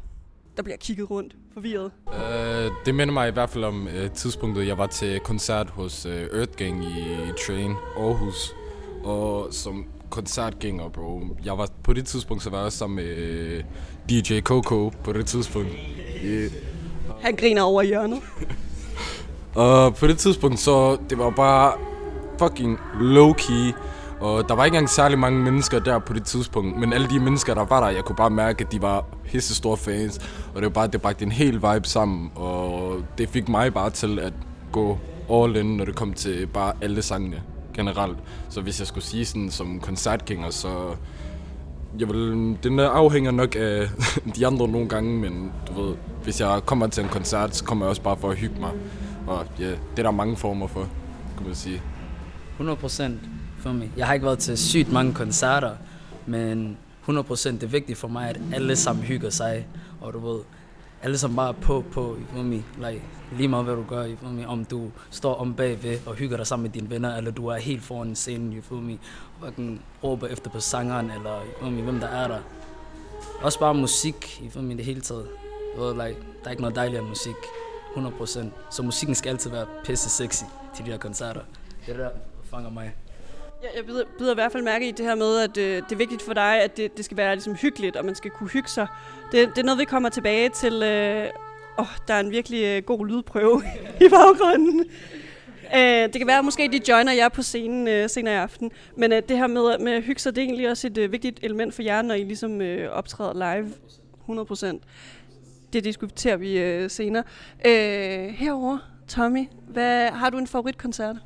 Der 0.57 0.63
bliver 0.63 0.77
kigget 0.77 1.11
rundt, 1.11 1.37
forvirret. 1.55 1.91
Uh, 2.07 2.73
det 2.87 2.95
minder 2.95 3.15
mig 3.15 3.29
i 3.29 3.33
hvert 3.33 3.51
fald 3.51 3.65
om 3.65 3.87
uh, 3.87 4.11
tidspunktet, 4.15 4.67
jeg 4.67 4.79
var 4.79 4.87
til 4.87 5.21
koncert 5.21 5.71
hos 5.71 6.07
øh, 6.07 6.29
uh, 6.33 6.39
Earth 6.39 6.53
Gang 6.57 6.85
i 6.85 7.17
Train, 7.47 7.75
Aarhus. 7.97 8.55
Og 9.05 9.55
som 9.55 9.87
koncertgænger, 10.11 10.89
bro, 10.89 11.23
jeg 11.45 11.59
var 11.59 11.69
på 11.83 11.93
det 11.93 12.07
tidspunkt, 12.07 12.43
så 12.43 12.51
var 12.51 12.59
jeg 12.59 12.65
også 12.65 12.79
sammen 12.79 12.97
med 12.97 13.63
DJ 14.11 14.41
Coco 14.41 14.93
på 15.05 15.13
det 15.13 15.27
tidspunkt. 15.27 15.71
Yeah. 16.25 16.51
Han 17.21 17.37
griner 17.37 17.63
over 17.63 17.83
hjørnet. 17.83 18.21
Og 19.55 19.95
på 19.95 20.07
det 20.07 20.19
tidspunkt, 20.19 20.59
så 20.59 20.97
det 21.11 21.19
var 21.19 21.31
bare 21.31 21.73
fucking 22.39 22.79
low-key. 23.01 23.73
Og 24.21 24.49
der 24.49 24.55
var 24.55 24.65
ikke 24.65 24.75
engang 24.75 24.91
særlig 24.91 25.19
mange 25.19 25.39
mennesker 25.39 25.79
der 25.79 25.99
på 25.99 26.13
det 26.13 26.25
tidspunkt. 26.25 26.79
Men 26.81 26.93
alle 26.93 27.09
de 27.11 27.21
mennesker, 27.21 27.55
der 27.55 27.65
var 27.65 27.81
der, 27.81 27.89
jeg 27.89 28.05
kunne 28.05 28.17
bare 28.17 28.31
mærke, 28.31 28.65
at 28.65 28.73
de 28.73 28.83
var 28.83 29.05
store 29.39 29.77
fans. 29.77 30.19
Og 30.55 30.55
det 30.55 30.63
var 30.63 30.69
bare, 30.69 30.87
det 30.87 31.03
bragte 31.03 31.25
en 31.25 31.33
hel 31.33 31.55
vibe 31.55 31.89
sammen. 31.89 32.31
Og 32.35 32.97
det 33.19 33.29
fik 33.29 33.49
mig 33.49 33.75
bare 33.75 33.91
til 33.91 34.19
at 34.19 34.33
gå 34.73 34.99
all 35.33 35.57
in, 35.57 35.67
når 35.67 35.85
det 35.85 35.97
kom 35.97 36.13
til 36.13 36.47
bare 36.47 36.73
alle 36.83 37.03
sangene 37.03 37.43
generelt. 37.75 38.19
Så 38.49 38.61
hvis 38.61 38.81
jeg 38.81 38.87
skulle 38.87 39.05
sige 39.05 39.25
sådan 39.25 39.51
som 39.51 39.81
koncertgænger, 39.81 40.51
så... 40.51 40.97
Jeg 41.99 42.09
vil, 42.09 42.57
den 42.63 42.79
der 42.79 42.89
afhænger 42.89 43.31
nok 43.31 43.57
af 43.57 43.89
de 44.37 44.47
andre 44.47 44.69
nogle 44.69 44.89
gange, 44.89 45.19
men 45.21 45.53
du 45.69 45.83
ved, 45.83 45.97
hvis 46.25 46.41
jeg 46.41 46.61
kommer 46.67 46.87
til 46.87 47.03
en 47.03 47.09
koncert, 47.09 47.57
så 47.57 47.65
kommer 47.65 47.85
jeg 47.85 47.91
også 47.91 48.03
bare 48.03 48.17
for 48.17 48.31
at 48.31 48.37
hygge 48.37 48.61
mig. 48.61 48.71
Og 49.27 49.47
ja, 49.59 49.71
det 49.71 49.99
er 49.99 50.03
der 50.03 50.11
mange 50.11 50.37
former 50.37 50.67
for, 50.67 50.89
kan 51.37 51.47
man 51.47 51.55
sige. 51.55 51.83
100 52.53 52.77
procent 52.77 53.21
for 53.59 53.73
mig. 53.73 53.91
Jeg 53.97 54.07
har 54.07 54.15
ikke 54.15 54.27
været 54.27 54.39
til 54.39 54.59
sygt 54.59 54.93
mange 54.93 55.15
koncerter, 55.15 55.71
men 56.27 56.77
100 57.03 57.25
procent 57.25 57.61
det 57.61 57.67
er 57.67 57.71
vigtigt 57.71 57.99
for 57.99 58.09
mig, 58.09 58.29
at 58.29 58.41
alle 58.53 58.77
sammen 58.77 59.05
hygger 59.05 59.31
sig. 59.31 59.67
Og 60.01 60.13
du 60.13 60.19
ved, 60.19 60.41
alle 61.07 61.19
sammen 61.19 61.37
bare 61.37 61.55
på, 61.55 61.85
på, 61.93 62.01
you 62.01 62.27
feel 62.33 62.45
me? 62.45 62.65
Like, 62.91 63.03
lige 63.33 63.49
meget 63.49 63.65
hvad 63.65 63.77
du 63.77 63.85
gør, 63.89 64.09
you 64.09 64.17
feel 64.17 64.33
me? 64.33 64.49
om 64.49 64.65
du 64.65 64.91
står 65.11 65.35
om 65.35 65.55
bagved 65.55 65.99
og 66.07 66.15
hygger 66.15 66.37
dig 66.37 66.47
sammen 66.47 66.63
med 66.63 66.71
dine 66.71 66.91
venner, 66.91 67.17
eller 67.17 67.31
du 67.31 67.47
er 67.47 67.57
helt 67.57 67.83
foran 67.83 68.17
scenen, 68.17 68.53
you 68.53 68.63
feel 68.63 68.83
me? 68.83 68.99
og 69.41 69.47
fucking 69.47 69.83
råber 70.05 70.27
efter 70.27 70.51
på 70.51 70.61
sangeren, 70.61 71.11
eller 71.11 71.41
you 71.41 71.61
feel 71.61 71.73
me? 71.73 71.83
hvem 71.83 72.01
der 72.01 72.07
er 72.07 72.29
der. 72.29 72.39
Også 73.43 73.59
bare 73.59 73.75
musik, 73.75 74.41
you 74.43 74.51
feel 74.51 74.65
me? 74.65 74.77
det 74.77 74.85
hele 74.85 75.01
taget. 75.01 75.29
Du 75.77 75.83
ved, 75.83 75.93
like, 75.93 76.21
der 76.41 76.47
er 76.47 76.51
ikke 76.51 76.63
noget 76.63 76.77
dejligere 76.77 77.01
end 77.01 77.09
musik, 77.09 77.37
100%. 77.97 78.47
Så 78.71 78.83
musikken 78.83 79.15
skal 79.15 79.31
altid 79.31 79.51
være 79.51 79.67
pisse 79.85 80.11
sexy 80.11 80.45
til 80.77 80.85
de 80.85 80.91
her 80.91 80.99
koncerter. 80.99 81.41
Det 81.87 81.93
er 81.93 81.97
det, 81.97 82.05
der 82.05 82.11
fanger 82.51 82.71
mig. 82.71 82.95
Jeg, 83.63 83.71
jeg 83.77 83.87
bider, 83.87 84.05
bider 84.19 84.33
i 84.33 84.35
hvert 84.35 84.53
fald 84.53 84.63
mærke 84.63 84.89
i 84.89 84.91
det 84.91 85.07
her 85.07 85.15
med, 85.15 85.39
at 85.39 85.57
øh, 85.57 85.83
det 85.83 85.93
er 85.93 85.97
vigtigt 85.97 86.23
for 86.23 86.33
dig, 86.33 86.63
at 86.63 86.77
det, 86.77 86.97
det 86.97 87.05
skal 87.05 87.17
være 87.17 87.35
ligesom, 87.35 87.55
hyggeligt, 87.55 87.97
og 87.97 88.05
man 88.05 88.15
skal 88.15 88.31
kunne 88.31 88.51
hygge 88.51 88.69
sig. 88.69 88.87
Det, 89.33 89.49
det 89.49 89.59
er 89.59 89.63
noget, 89.63 89.79
vi 89.79 89.85
kommer 89.85 90.09
tilbage 90.09 90.49
til. 90.49 90.83
Øh, 90.83 91.27
oh, 91.77 91.87
der 92.09 92.15
er 92.15 92.21
en 92.21 92.31
virkelig 92.31 92.65
øh, 92.65 92.83
god 92.83 93.07
lydprøve 93.07 93.63
i 94.07 94.09
baggrunden. 94.09 94.85
Øh, 95.77 95.81
det 95.83 96.13
kan 96.13 96.27
være, 96.27 96.39
at 96.39 96.45
måske 96.45 96.69
de 96.73 96.81
joiner 96.89 97.13
jer 97.13 97.29
på 97.29 97.43
scenen 97.43 97.89
øh, 97.89 98.11
senere 98.11 98.35
i 98.35 98.37
aften. 98.37 98.71
Men 98.97 99.13
øh, 99.13 99.23
det 99.29 99.39
her 99.39 99.47
med, 99.47 99.79
med 99.79 99.93
at 99.93 100.03
hygge 100.03 100.21
sig, 100.21 100.37
det 100.37 100.43
er 100.43 100.47
egentlig 100.47 100.71
også 100.71 100.87
et 100.87 100.99
øh, 100.99 101.13
vigtigt 101.13 101.41
element 101.43 101.75
for 101.75 101.83
jer, 101.83 102.03
når 102.03 102.15
I 102.15 102.25
ligesom 102.25 102.61
øh, 102.61 102.91
optræder 102.91 103.33
live. 103.33 103.73
100%. 104.29 104.79
Det 105.73 105.85
diskuterer 105.85 106.37
vi 106.37 106.59
øh, 106.59 106.91
senere. 106.91 107.23
Øh, 107.67 108.29
herover, 108.29 108.79
Tommy, 109.09 109.49
hvad, 109.69 110.11
har 110.11 110.31
du 110.31 110.39
en 110.39 110.47
favoritkoncert? 110.47 111.17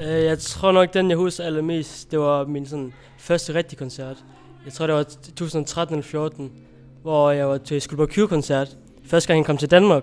Øh, 0.00 0.24
jeg 0.24 0.38
tror 0.38 0.72
nok, 0.72 0.94
den 0.94 1.10
jeg 1.10 1.18
husker 1.18 1.44
allermest, 1.44 2.10
det 2.10 2.18
var 2.18 2.44
min 2.44 2.66
sådan, 2.66 2.92
første 3.18 3.54
rigtige 3.54 3.78
koncert. 3.78 4.16
Jeg 4.64 4.72
tror, 4.72 4.86
det 4.86 4.96
var 4.96 5.02
2013 5.02 5.94
eller 5.94 6.04
14, 6.04 6.52
hvor 7.02 7.30
jeg 7.30 7.48
var 7.48 7.58
til 7.58 7.80
Skulper 7.80 8.06
Q-koncert. 8.06 8.76
Første 9.06 9.26
gang, 9.26 9.38
han 9.38 9.44
kom 9.44 9.56
til 9.56 9.70
Danmark. 9.70 10.02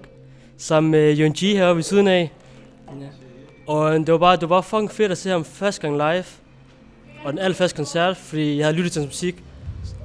Sammen 0.57 0.91
med 0.91 1.25
UNG 1.25 1.37
heroppe 1.39 1.75
ved 1.75 1.83
siden 1.83 2.07
af. 2.07 2.31
Ja. 2.87 3.07
Og 3.67 3.99
det 3.99 4.11
var 4.11 4.17
bare, 4.17 4.35
det 4.35 4.41
var 4.41 4.47
bare 4.47 4.63
fucking 4.63 4.91
fedt 4.91 5.11
at 5.11 5.17
se 5.17 5.29
ham 5.29 5.45
første 5.45 5.81
gang 5.81 5.97
live. 5.97 6.25
Og 7.25 7.31
den 7.31 7.39
allerførste 7.39 7.75
koncert, 7.75 8.17
fordi 8.17 8.57
jeg 8.57 8.65
havde 8.65 8.77
lyttet 8.77 8.91
til 8.91 9.01
hans 9.01 9.09
musik. 9.09 9.43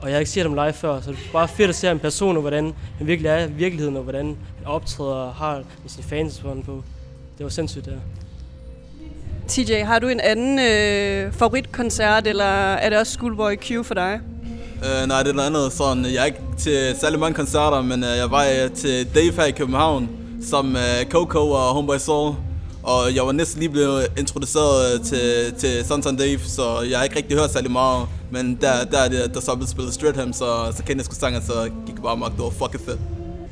Og 0.00 0.08
jeg 0.08 0.14
har 0.14 0.18
ikke 0.18 0.30
set 0.30 0.42
ham 0.42 0.54
live 0.54 0.72
før, 0.72 1.00
så 1.00 1.10
det 1.10 1.18
var 1.32 1.40
bare 1.40 1.48
fedt 1.48 1.68
at 1.68 1.74
se 1.74 1.86
ham 1.86 1.98
person, 1.98 2.36
og 2.36 2.40
hvordan 2.40 2.74
han 2.98 3.06
virkelig 3.06 3.28
er 3.28 3.46
i 3.46 3.52
virkeligheden, 3.52 3.96
og 3.96 4.02
hvordan 4.02 4.26
han 4.56 4.66
optræder 4.66 5.14
og 5.14 5.34
har 5.34 5.56
med 5.56 5.88
sine 5.88 6.04
fans 6.04 6.44
på. 6.66 6.82
Det 7.38 7.44
var 7.44 7.48
sindssygt, 7.48 7.86
ja. 7.86 7.92
TJ, 9.48 9.82
har 9.84 9.98
du 9.98 10.08
en 10.08 10.20
anden 10.20 10.58
øh, 10.58 11.32
favoritkoncert, 11.32 12.26
eller 12.26 12.44
er 12.74 12.90
det 12.90 12.98
også 12.98 13.12
Schoolboy 13.12 13.54
Q 13.56 13.86
for 13.86 13.94
dig? 13.94 14.20
Uh, 14.76 15.08
nej, 15.08 15.22
det 15.22 15.30
er 15.30 15.34
noget 15.34 15.46
andet. 15.48 15.72
Sådan, 15.72 16.04
jeg 16.04 16.14
er 16.14 16.24
ikke 16.24 16.40
til 16.58 16.94
særlig 17.00 17.18
mange 17.18 17.34
koncerter, 17.34 17.82
men 17.82 18.02
uh, 18.02 18.08
jeg 18.08 18.30
var 18.30 18.44
uh, 18.44 18.72
til 18.76 19.14
Dave 19.14 19.32
her 19.32 19.44
i 19.44 19.50
København, 19.50 20.08
som 20.42 20.74
uh, 20.74 21.10
Coco 21.10 21.50
og 21.50 21.74
Homeboy 21.74 21.96
Soul. 21.98 22.34
Og 22.82 23.14
jeg 23.14 23.26
var 23.26 23.32
næsten 23.32 23.60
lige 23.60 23.70
blevet 23.70 24.06
introduceret 24.18 25.02
til, 25.02 25.54
til 25.58 25.84
Sunshine 25.84 26.18
Dave, 26.18 26.38
så 26.38 26.80
jeg 26.90 26.98
har 26.98 27.04
ikke 27.04 27.16
rigtig 27.16 27.38
hørt 27.38 27.52
særlig 27.52 27.70
meget. 27.70 28.06
Men 28.30 28.58
der, 28.60 28.84
der 28.84 28.98
er 28.98 29.08
det, 29.08 29.34
der 29.34 29.40
så 29.40 29.54
blev 29.54 29.66
spillet 29.66 29.94
Stratham, 29.94 30.32
så, 30.32 30.72
så 30.76 30.78
kendte 30.78 30.96
jeg 30.96 31.04
sgu 31.04 31.14
sangen, 31.14 31.42
så 31.42 31.70
gik 31.86 31.94
jeg 31.94 32.02
bare 32.02 32.16
magt, 32.16 32.32
det 32.32 32.42
var 32.42 32.50
fucking 32.50 32.84
fedt. 32.84 33.00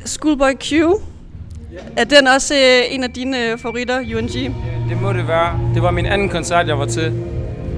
Schoolboy 0.04 0.52
Q. 0.61 0.72
Er 1.97 2.05
den 2.05 2.26
også 2.26 2.55
øh, 2.55 2.95
en 2.95 3.05
af 3.05 3.11
dine 3.11 3.50
øh, 3.50 3.59
favoritter, 3.59 3.99
UNG? 3.99 4.33
Det 4.88 5.02
må 5.02 5.12
det 5.12 5.29
være. 5.29 5.61
Det 5.75 5.83
var 5.83 5.91
min 5.91 6.07
anden 6.07 6.29
koncert, 6.29 6.69
jeg 6.69 6.79
var 6.79 6.87
til. 6.87 7.12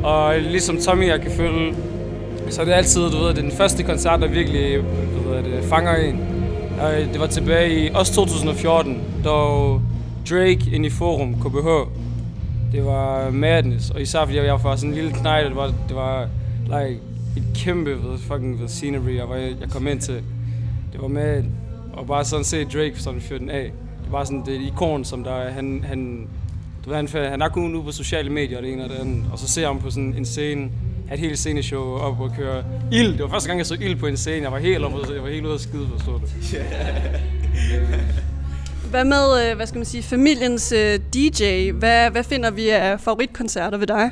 Og 0.03 0.35
ligesom 0.41 0.79
Tommy, 0.79 1.07
jeg 1.07 1.21
kan 1.21 1.31
føle, 1.31 1.75
så 2.51 2.61
er 2.61 2.65
det 2.65 2.73
altid, 2.73 3.11
du 3.11 3.17
ved, 3.17 3.29
det 3.29 3.39
er 3.39 3.43
den 3.43 3.53
første 3.53 3.83
koncert, 3.83 4.21
der 4.21 4.29
virkelig 4.29 4.77
du 5.17 5.31
ved, 5.31 5.43
det 5.43 5.65
fanger 5.65 5.97
en. 5.97 6.21
Og 6.81 6.93
det 7.13 7.21
var 7.21 7.27
tilbage 7.27 7.87
i 7.87 7.91
også 7.95 8.15
2014, 8.15 9.01
da 9.25 9.31
Drake 10.31 10.61
ind 10.73 10.87
i 10.87 10.91
Forum, 10.91 11.35
KBH. 11.35 11.91
Det 12.73 12.85
var 12.85 13.31
madness, 13.31 13.91
og 13.91 14.01
især 14.03 14.25
fordi 14.25 14.37
jeg 14.39 14.65
var 14.65 14.77
sådan 14.77 14.91
en 14.91 14.95
lille 14.95 15.13
knejt, 15.13 15.47
det 15.47 15.57
var, 15.57 15.67
det 15.67 15.97
var 15.97 16.29
like, 16.67 17.01
et 17.37 17.43
kæmpe 17.55 17.91
ved, 17.91 18.19
fucking 18.19 18.61
ved 18.61 18.69
scenery, 18.69 19.17
jeg, 19.17 19.29
var, 19.29 19.37
jeg 19.37 19.71
kom 19.71 19.87
ind 19.87 20.01
til. 20.01 20.15
Det 20.93 21.03
var 21.03 21.09
med, 21.09 21.45
og 21.93 22.07
bare 22.07 22.25
sådan 22.25 22.45
se 22.45 22.65
Drake 22.65 22.95
sådan 22.97 23.21
fyre 23.21 23.39
den 23.39 23.51
af. 23.51 23.73
Det 24.05 24.13
var 24.13 24.25
sådan 24.25 24.43
det 24.47 24.57
er 24.57 24.61
et 24.61 24.67
ikon, 24.67 25.05
som 25.05 25.25
der, 25.25 25.51
han, 25.51 25.85
han, 25.89 26.29
du 26.85 26.91
ved, 26.91 26.97
han, 26.97 27.09
han 27.31 27.43
er 27.43 27.49
kun 27.49 27.75
ude 27.75 27.85
på 27.85 27.93
sociale 27.93 28.31
medier, 28.31 28.61
det 28.61 28.73
ene 28.73 28.85
og 28.85 28.91
det 28.91 28.97
andet, 28.97 29.25
og 29.33 29.39
så 29.39 29.49
ser 29.49 29.67
ham 29.67 29.81
på 29.81 29.91
sådan 29.91 30.15
en 30.19 30.25
scene, 30.25 30.71
have 31.09 31.15
et 31.15 31.21
helt 31.21 31.39
sceneshow 31.39 31.83
op 31.83 32.21
og 32.21 32.33
køre 32.37 32.65
ild. 32.93 33.13
Det 33.13 33.23
var 33.23 33.29
første 33.29 33.49
gang, 33.49 33.59
jeg 33.59 33.67
så 33.67 33.77
ild 33.81 33.97
på 33.97 34.07
en 34.07 34.17
scene. 34.17 34.43
Jeg 34.43 34.53
var 34.53 34.59
helt, 34.59 34.85
oppe, 34.85 34.99
jeg 35.15 35.23
var 35.23 35.29
helt 35.29 35.47
ude 35.47 35.55
af 35.55 35.61
skide, 35.61 35.89
forstår 35.93 36.13
du. 36.13 36.21
Hvad 38.91 39.05
med, 39.05 39.51
øh, 39.51 39.57
hvad 39.57 39.67
skal 39.67 39.79
man 39.79 39.85
sige, 39.85 40.03
familiens 40.03 40.73
øh, 40.73 40.99
DJ? 41.15 41.71
Hvad, 41.71 42.11
hvad 42.11 42.25
finder 42.25 42.51
vi 42.51 42.69
af 42.69 43.01
favoritkoncerter 43.01 43.79
ved 43.79 43.87
dig? 43.87 44.11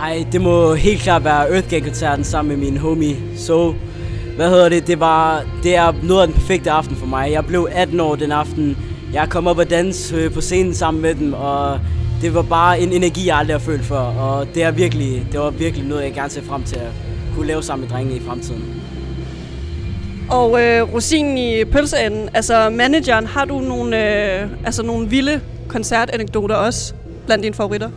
Ej, 0.00 0.26
det 0.32 0.40
må 0.40 0.74
helt 0.74 1.00
klart 1.00 1.24
være 1.24 1.50
Earthgang-koncerten 1.50 2.24
sammen 2.24 2.58
med 2.58 2.70
min 2.70 2.76
homie. 2.76 3.16
Så, 3.36 3.74
hvad 4.36 4.50
hedder 4.50 4.68
det? 4.68 4.86
Det, 4.86 5.00
var, 5.00 5.44
det 5.62 5.76
er 5.76 5.92
noget 6.02 6.22
af 6.22 6.28
den 6.28 6.34
perfekte 6.34 6.70
aften 6.70 6.96
for 6.96 7.06
mig. 7.06 7.32
Jeg 7.32 7.46
blev 7.46 7.68
18 7.72 8.00
år 8.00 8.14
den 8.16 8.32
aften. 8.32 8.78
Jeg 9.12 9.28
kom 9.30 9.46
op 9.46 9.58
og 9.58 9.70
danse 9.70 10.16
øh, 10.16 10.32
på 10.32 10.40
scenen 10.40 10.74
sammen 10.74 11.02
med 11.02 11.14
dem, 11.14 11.32
og 11.32 11.80
det 12.22 12.34
var 12.34 12.42
bare 12.42 12.80
en 12.80 12.92
energi, 12.92 13.26
jeg 13.26 13.36
aldrig 13.36 13.54
har 13.54 13.60
følt 13.60 13.84
før. 13.84 13.98
Og 13.98 14.46
det, 14.54 14.62
er 14.62 14.70
virkelig, 14.70 15.26
det 15.32 15.40
var 15.40 15.50
virkelig 15.50 15.86
noget, 15.86 16.04
jeg 16.04 16.12
gerne 16.12 16.30
ser 16.30 16.42
frem 16.42 16.62
til 16.62 16.76
at 16.76 16.90
kunne 17.34 17.46
lave 17.46 17.62
sammen 17.62 17.88
med 17.88 17.94
drengene 17.94 18.16
i 18.16 18.20
fremtiden. 18.20 18.82
Og 20.30 20.62
øh, 20.62 20.94
rosinen 20.94 21.38
i 21.38 21.64
pølseenden, 21.64 22.28
altså 22.34 22.70
manageren, 22.70 23.26
har 23.26 23.44
du 23.44 23.60
nogle, 23.60 23.96
øh, 24.42 24.48
altså 24.64 24.82
nogle 24.82 25.08
vilde 25.08 25.40
koncertanekdoter 25.68 26.54
også 26.54 26.94
blandt 27.26 27.44
dine 27.44 27.54
favoritter? 27.54 27.90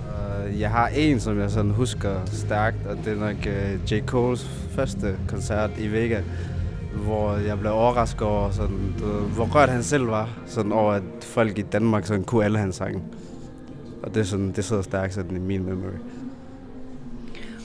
Jeg 0.59 0.69
har 0.69 0.87
en, 0.87 1.19
som 1.19 1.39
jeg 1.39 1.51
sådan 1.51 1.71
husker 1.71 2.25
stærkt, 2.25 2.87
og 2.87 2.97
det 2.97 3.13
er 3.13 3.15
nok 3.15 3.35
uh, 3.45 3.91
J. 3.91 4.01
Cole's 4.11 4.47
første 4.75 5.17
koncert 5.27 5.69
i 5.77 5.87
Vega, 5.87 6.21
hvor 6.93 7.35
jeg 7.37 7.59
blev 7.59 7.71
overrasket 7.71 8.21
over, 8.21 8.51
sådan, 8.51 8.93
du, 8.99 9.05
hvor 9.05 9.45
rørt 9.45 9.69
han 9.69 9.83
selv 9.83 10.07
var, 10.07 10.29
sådan 10.45 10.71
over 10.71 10.93
at 10.93 11.03
folk 11.21 11.57
i 11.57 11.61
Danmark 11.61 12.05
sådan, 12.05 12.23
kunne 12.23 12.45
alle 12.45 12.57
hans 12.57 12.75
sange. 12.75 13.01
Og 14.03 14.13
det, 14.13 14.19
er 14.19 14.23
sådan, 14.23 14.51
det 14.51 14.65
sidder 14.65 14.81
stærkt 14.81 15.13
sådan, 15.13 15.35
i 15.35 15.39
min 15.39 15.65
memory. 15.65 15.97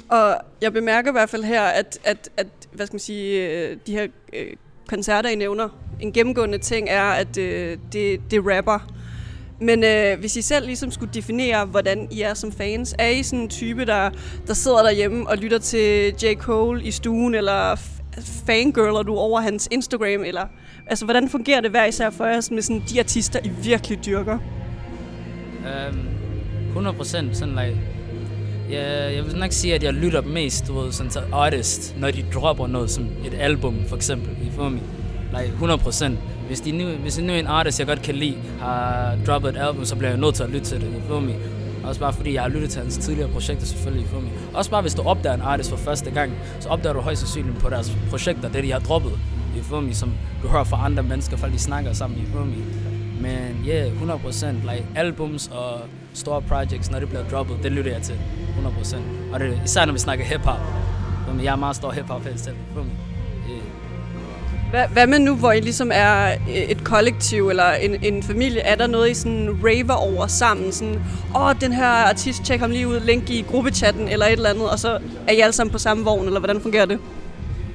Og 0.08 0.36
jeg 0.62 0.72
bemærker 0.72 1.10
i 1.10 1.12
hvert 1.12 1.30
fald 1.30 1.44
her, 1.44 1.62
at, 1.62 1.98
at, 2.04 2.30
at 2.36 2.46
hvad 2.72 2.86
skal 2.86 2.94
man 2.94 3.00
sige, 3.00 3.48
øh, 3.48 3.76
de 3.86 3.92
her 3.92 4.06
øh, 4.32 4.46
koncerter, 4.88 5.28
I 5.28 5.34
nævner, 5.34 5.68
en 6.00 6.12
gennemgående 6.12 6.58
ting 6.58 6.88
er, 6.90 7.04
at 7.04 7.38
øh, 7.38 7.78
det, 7.92 8.20
det 8.30 8.42
rapper. 8.46 9.03
Men 9.64 9.84
øh, 9.84 10.20
hvis 10.20 10.36
I 10.36 10.42
selv 10.42 10.66
ligesom 10.66 10.90
skulle 10.90 11.12
definere, 11.14 11.64
hvordan 11.64 12.08
I 12.10 12.20
er 12.20 12.34
som 12.34 12.52
fans, 12.52 12.94
er 12.98 13.08
I 13.08 13.22
sådan 13.22 13.38
en 13.38 13.48
type, 13.48 13.84
der, 13.84 14.10
der 14.46 14.54
sidder 14.54 14.82
derhjemme 14.82 15.28
og 15.28 15.36
lytter 15.36 15.58
til 15.58 16.14
J. 16.22 16.34
Cole 16.38 16.82
i 16.82 16.90
stuen, 16.90 17.34
eller 17.34 17.76
fangirler 18.46 19.02
du 19.02 19.16
over 19.16 19.40
hans 19.40 19.68
Instagram, 19.72 20.24
eller 20.24 20.46
altså, 20.86 21.04
hvordan 21.04 21.28
fungerer 21.28 21.60
det 21.60 21.70
hver 21.70 21.84
især 21.84 22.10
for 22.10 22.24
jer 22.24 22.48
med 22.54 22.62
sådan 22.62 22.82
de 22.90 23.00
artister, 23.00 23.40
I 23.44 23.50
virkelig 23.62 24.04
dyrker? 24.06 24.38
Øhm, 25.88 25.98
um, 25.98 26.68
100 26.68 26.96
procent, 26.96 27.36
sådan 27.36 27.54
like, 27.54 27.80
Ja, 28.70 29.12
jeg 29.14 29.26
vil 29.26 29.36
nok 29.36 29.52
sige, 29.52 29.74
at 29.74 29.82
jeg 29.82 29.92
lytter 29.92 30.22
mest 30.22 30.68
du 30.68 30.80
ved, 30.80 30.92
sådan 30.92 31.12
til 31.12 31.20
artist, 31.32 31.96
når 31.98 32.10
de 32.10 32.24
dropper 32.34 32.66
noget 32.66 32.90
som 32.90 33.04
et 33.26 33.34
album, 33.34 33.76
for 33.88 33.96
eksempel. 33.96 34.30
I 34.46 34.50
får 34.50 34.68
mig? 34.68 34.82
Like 35.32 35.52
100 35.52 35.78
procent. 35.78 36.18
Hvis, 36.46 36.60
de 36.60 36.72
nu, 36.72 36.84
hvis 36.88 37.18
nu 37.18 37.32
en 37.32 37.46
artist, 37.46 37.78
jeg 37.78 37.86
godt 37.86 38.02
kan 38.02 38.14
lide, 38.14 38.36
har 38.60 39.16
droppet 39.26 39.48
et 39.48 39.56
album, 39.56 39.84
så 39.84 39.96
bliver 39.96 40.10
jeg 40.10 40.20
nødt 40.20 40.34
til 40.34 40.42
at 40.42 40.50
lytte 40.50 40.66
til 40.66 40.80
det. 40.80 40.88
you 40.94 41.00
feel 41.08 41.22
me? 41.22 41.34
Også 41.84 42.00
bare 42.00 42.12
fordi 42.12 42.34
jeg 42.34 42.42
har 42.42 42.48
lyttet 42.48 42.70
til 42.70 42.82
hans 42.82 42.98
tidligere 42.98 43.28
projekter 43.28 43.66
selvfølgelig. 43.66 44.08
For 44.08 44.20
mig. 44.20 44.30
Også 44.54 44.70
bare 44.70 44.80
hvis 44.80 44.94
du 44.94 45.02
opdager 45.02 45.34
en 45.34 45.40
artist 45.40 45.70
for 45.70 45.76
første 45.76 46.10
gang, 46.10 46.32
så 46.60 46.68
opdager 46.68 46.92
du 46.92 47.00
højst 47.00 47.20
sandsynligt 47.20 47.58
på 47.58 47.68
deres 47.68 47.96
projekter, 48.10 48.48
det 48.48 48.64
de 48.64 48.72
har 48.72 48.78
droppet. 48.78 49.12
you 49.56 49.62
feel 49.62 49.82
mig, 49.82 49.96
som 49.96 50.12
du 50.42 50.48
hører 50.48 50.64
fra 50.64 50.84
andre 50.84 51.02
mennesker, 51.02 51.36
folk 51.36 51.52
de 51.52 51.58
snakker 51.58 51.92
sammen. 51.92 52.18
I 52.18 52.26
feel 52.26 52.44
me? 52.44 52.56
Men 53.20 53.64
ja, 53.66 53.86
yeah, 53.86 54.02
100%. 54.02 54.46
Like 54.46 54.86
albums 54.94 55.48
og 55.48 55.80
store 56.14 56.42
projects, 56.42 56.90
når 56.90 56.98
det 57.00 57.08
bliver 57.08 57.24
droppet, 57.30 57.56
det 57.62 57.72
lytter 57.72 57.92
jeg 57.92 58.02
til. 58.02 58.14
100%. 58.84 58.96
Og 59.32 59.40
det, 59.40 59.60
især 59.64 59.84
når 59.84 59.92
vi 59.92 59.98
snakker 59.98 60.24
hiphop, 60.24 60.60
Jeg 61.42 61.52
er 61.52 61.56
meget 61.56 61.76
stor 61.76 61.90
hip-hop 61.90 62.24
helt 62.24 62.40
selv. 62.40 62.56
Yeah. 62.76 63.13
Hvad, 64.74 64.88
hvad 64.88 65.06
med 65.06 65.18
nu, 65.18 65.34
hvor 65.34 65.52
I 65.52 65.60
ligesom 65.60 65.90
er 65.94 66.26
øh, 66.26 66.54
et 66.54 66.84
kollektiv 66.84 67.48
eller 67.48 67.72
en, 67.72 68.04
en 68.04 68.22
familie? 68.22 68.60
Er 68.60 68.74
der 68.74 68.86
noget, 68.86 69.10
I 69.10 69.14
sådan 69.14 69.58
raver 69.64 69.94
over 69.94 70.26
sammen? 70.26 70.72
Sådan, 70.72 71.02
åh, 71.36 71.54
den 71.60 71.72
her 71.72 71.86
artist, 71.86 72.44
tjek 72.44 72.60
ham 72.60 72.70
lige 72.70 72.88
ud, 72.88 73.00
link 73.00 73.30
i 73.30 73.42
gruppechatten 73.42 74.08
eller 74.08 74.26
et 74.26 74.32
eller 74.32 74.50
andet, 74.50 74.70
og 74.70 74.78
så 74.78 74.98
er 75.28 75.32
I 75.32 75.40
alle 75.40 75.52
sammen 75.52 75.72
på 75.72 75.78
samme 75.78 76.04
vogn, 76.04 76.26
eller 76.26 76.40
hvordan 76.40 76.60
fungerer 76.60 76.86
det? 76.86 76.98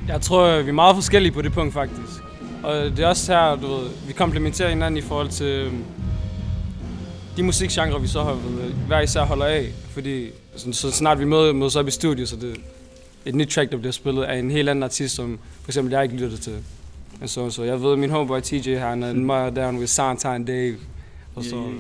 Jeg 0.07 0.21
tror, 0.21 0.43
øh, 0.43 0.65
vi 0.65 0.69
er 0.69 0.73
meget 0.73 0.95
forskellige 0.95 1.31
på 1.31 1.41
det 1.41 1.53
punkt, 1.53 1.73
faktisk. 1.73 2.23
Og 2.63 2.75
det 2.75 2.99
er 2.99 3.07
også 3.07 3.33
her, 3.33 3.55
du 3.55 3.67
ved, 3.67 3.89
vi 4.07 4.13
komplementerer 4.13 4.69
hinanden 4.69 4.97
i 4.97 5.01
forhold 5.01 5.29
til 5.29 5.45
øh, 5.45 5.73
de 7.37 7.43
musikgenre, 7.43 8.01
vi 8.01 8.07
så 8.07 8.23
har 8.23 8.33
ved, 8.33 8.71
hver 8.87 9.01
især 9.01 9.21
holder 9.21 9.45
af. 9.45 9.65
Fordi 9.93 10.29
så, 10.55 10.71
så 10.71 10.91
snart 10.91 11.19
vi 11.19 11.25
møder, 11.25 11.53
mødes 11.53 11.75
op 11.75 11.87
i 11.87 11.91
studiet, 11.91 12.29
så 12.29 12.35
det 12.35 12.55
et 13.25 13.35
nyt 13.35 13.47
track, 13.47 13.71
der 13.71 13.77
bliver 13.77 13.91
spillet 13.91 14.23
af 14.23 14.37
en 14.37 14.51
helt 14.51 14.69
anden 14.69 14.83
artist, 14.83 15.15
som 15.15 15.39
for 15.61 15.69
eksempel 15.69 15.93
jeg 15.93 16.03
ikke 16.03 16.15
lytter 16.15 16.37
til. 16.37 16.53
Og 17.21 17.29
så, 17.29 17.49
så 17.49 17.63
jeg 17.63 17.81
ved, 17.81 17.95
min 17.95 18.09
homeboy 18.09 18.39
TJ, 18.41 18.75
han 18.75 19.03
er 19.03 19.13
more 19.13 19.51
down 19.51 19.77
with 19.77 19.89
Soundtime 19.89 20.45
Dave. 20.45 20.77
Og 21.35 21.43
så, 21.43 21.55
yeah. 21.55 21.73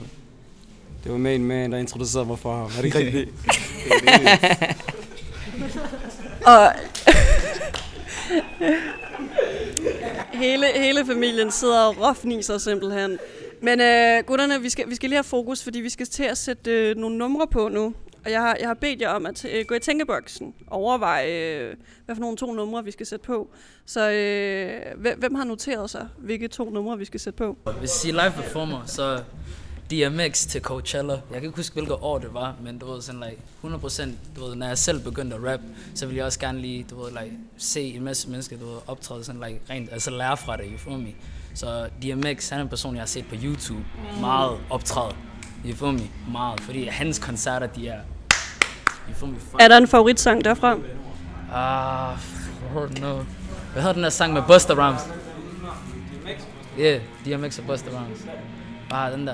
det 1.03 1.11
var 1.11 1.17
main 1.17 1.45
man, 1.45 1.71
der 1.71 1.77
introducerede 1.77 2.27
mig 2.27 2.39
for 2.39 2.55
ham. 2.55 2.65
Er 2.65 2.81
det 2.81 2.85
ikke 2.85 2.97
rigtigt? 2.97 3.29
og 6.51 6.73
hele, 10.43 10.65
hele 10.75 11.05
familien 11.05 11.51
sidder 11.51 11.81
og 11.81 11.97
råfniser 12.01 12.57
simpelthen. 12.57 13.17
Men 13.61 13.81
øh, 13.81 14.23
gutterne, 14.25 14.61
vi 14.61 14.69
skal, 14.69 14.89
vi 14.89 14.95
skal 14.95 15.09
lige 15.09 15.17
have 15.17 15.23
fokus, 15.23 15.63
fordi 15.63 15.79
vi 15.79 15.89
skal 15.89 16.05
til 16.05 16.23
at 16.23 16.37
sætte 16.37 16.71
øh, 16.71 16.95
nogle 16.95 17.17
numre 17.17 17.47
på 17.47 17.67
nu. 17.67 17.93
Og 18.25 18.31
jeg 18.31 18.41
har, 18.41 18.57
jeg 18.59 18.67
har 18.67 18.73
bedt 18.73 19.01
jer 19.01 19.09
om 19.09 19.25
at 19.25 19.45
øh, 19.45 19.65
gå 19.65 19.75
i 19.75 19.79
tænkeboksen 19.79 20.53
overveje, 20.67 21.31
øh, 21.31 21.75
hvad 22.05 22.15
for 22.15 22.21
nogle 22.21 22.37
to 22.37 22.53
numre, 22.53 22.83
vi 22.83 22.91
skal 22.91 23.05
sætte 23.05 23.25
på. 23.25 23.49
Så 23.85 24.11
øh, 24.11 25.17
hvem 25.17 25.35
har 25.35 25.43
noteret 25.43 25.89
sig, 25.89 26.07
hvilke 26.17 26.47
to 26.47 26.69
numre, 26.69 26.97
vi 26.97 27.05
skal 27.05 27.19
sætte 27.19 27.37
på? 27.37 27.57
Hvis 27.79 28.05
I 28.05 28.11
live 28.11 28.31
performer, 28.35 28.85
så 28.85 29.23
DMX 29.91 30.47
til 30.47 30.61
Coachella. 30.61 31.13
Jeg 31.13 31.21
kan 31.33 31.43
ikke 31.43 31.55
huske, 31.55 31.73
hvilket 31.73 31.95
år 32.01 32.17
det 32.17 32.33
var, 32.33 32.55
men 32.63 32.77
du 32.77 32.91
ved, 32.91 33.01
sådan 33.01 33.21
like 33.21 33.75
100%, 33.75 34.09
du 34.35 34.45
ved, 34.45 34.55
når 34.55 34.67
jeg 34.67 34.77
selv 34.77 35.03
begyndte 35.03 35.35
at 35.35 35.43
rap, 35.43 35.59
så 35.95 36.05
ville 36.05 36.17
jeg 36.17 36.25
også 36.25 36.39
gerne 36.39 36.61
lige, 36.61 36.85
du 36.89 37.03
ved, 37.03 37.11
like, 37.11 37.37
se 37.57 37.81
en 37.81 38.03
masse 38.03 38.29
mennesker, 38.29 38.57
du 38.57 38.65
ved, 38.65 38.77
optræde 38.87 39.23
sådan 39.23 39.41
like, 39.47 39.61
rent, 39.69 39.91
altså 39.91 40.11
lære 40.11 40.37
fra 40.37 40.57
det, 40.57 40.65
you 40.71 40.77
feel 40.77 40.99
me? 40.99 41.13
Så 41.53 41.89
DMX, 42.03 42.49
han 42.49 42.59
er 42.59 42.63
en 42.63 42.69
person, 42.69 42.95
jeg 42.95 43.01
har 43.01 43.07
set 43.07 43.25
på 43.29 43.35
YouTube, 43.43 43.85
meget 44.21 44.57
optræde, 44.69 45.15
you 45.65 45.75
feel 45.75 45.91
me? 45.91 46.09
Meget, 46.31 46.59
fordi 46.59 46.85
hans 46.85 47.19
koncerter, 47.19 47.67
de 47.67 47.87
er, 47.87 47.99
you 49.09 49.15
feel 49.15 49.31
me? 49.31 49.37
Er 49.59 49.67
der 49.67 49.77
en 49.77 49.87
favoritsang 49.87 50.45
derfra? 50.45 50.77
Ah, 51.53 52.17
uh, 52.75 52.99
no. 53.01 53.23
Hvad 53.73 53.81
hedder 53.81 53.93
den 53.93 54.03
der 54.03 54.09
sang 54.09 54.33
med 54.33 54.41
Busta 54.47 54.73
Rhymes? 54.73 55.01
Yeah, 56.79 57.01
DMX 57.25 57.59
og 57.59 57.65
Busta 57.65 57.89
Rhymes. 57.89 58.25
Bare 58.89 59.11
den 59.11 59.27
der. 59.27 59.33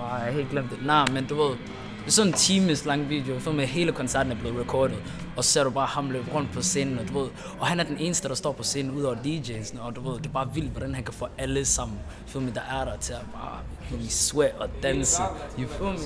Oh, 0.00 0.08
jeg 0.10 0.24
har 0.24 0.30
helt 0.30 0.50
glemt 0.50 0.70
det. 0.70 0.78
Nej, 0.86 1.04
men 1.12 1.26
du 1.26 1.42
ved, 1.42 1.56
det 2.06 2.12
er 2.12 2.14
sådan 2.14 2.32
en 2.32 2.38
times 2.38 2.84
lang 2.84 3.08
video, 3.08 3.38
for 3.38 3.52
med 3.52 3.66
hele 3.66 3.92
koncerten 3.92 4.32
er 4.32 4.36
blevet 4.36 4.60
recordet, 4.60 4.96
og 5.36 5.44
så 5.44 5.50
ser 5.50 5.64
du 5.64 5.70
bare 5.70 5.86
ham 5.86 6.10
løbe 6.10 6.34
rundt 6.34 6.52
på 6.52 6.62
scenen, 6.62 6.98
og 6.98 7.08
du 7.08 7.18
ved, 7.18 7.28
og 7.58 7.66
han 7.66 7.80
er 7.80 7.84
den 7.84 7.98
eneste, 7.98 8.28
der 8.28 8.34
står 8.34 8.52
på 8.52 8.62
scenen, 8.62 8.90
ud 8.90 9.02
over 9.02 9.16
DJ'en, 9.16 9.80
og 9.80 9.96
du 9.96 10.00
ved, 10.10 10.18
det 10.18 10.26
er 10.26 10.30
bare 10.30 10.54
vildt, 10.54 10.70
hvordan 10.70 10.94
han 10.94 11.04
kan 11.04 11.14
få 11.14 11.28
alle 11.38 11.64
sammen, 11.64 11.98
for 12.26 12.40
mig, 12.40 12.54
der 12.54 12.60
er 12.60 12.84
der 12.84 12.96
til 12.96 13.12
at 13.12 13.20
bare, 13.32 13.58
for 13.88 13.96
mig, 13.96 14.10
sweat 14.10 14.54
og 14.58 14.68
danse, 14.82 15.22
you 15.58 15.68
feel 15.68 15.90
me? 15.90 15.98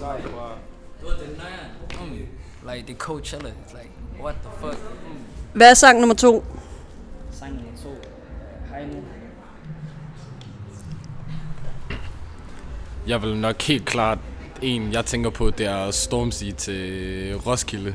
Du 1.01 1.07
ved, 1.07 1.15
det 1.15 1.33
er 1.33 1.39
nøjeren, 1.39 2.29
like, 2.75 2.87
det 2.87 2.95
er 2.95 2.99
Coachella, 2.99 3.49
it's 3.49 3.79
like, 3.79 3.91
what 4.23 4.35
the 4.35 4.51
fuck? 4.61 4.79
Hvad 5.53 5.71
er 5.71 5.75
sang 5.75 6.01
nummer 6.01 6.15
to? 6.15 6.45
Sang 7.31 7.55
nummer 7.55 7.73
to, 7.83 7.89
hej 8.71 8.87
nu. 8.87 9.03
Jeg 13.07 13.23
vil 13.23 13.37
nok 13.37 13.63
helt 13.63 13.85
klart 13.87 14.19
en, 14.63 14.93
jeg 14.93 15.05
tænker 15.05 15.31
på, 15.31 15.51
det 15.51 15.67
er 15.67 15.91
Stormzy 15.91 16.45
til 16.57 17.35
Roskilde. 17.47 17.95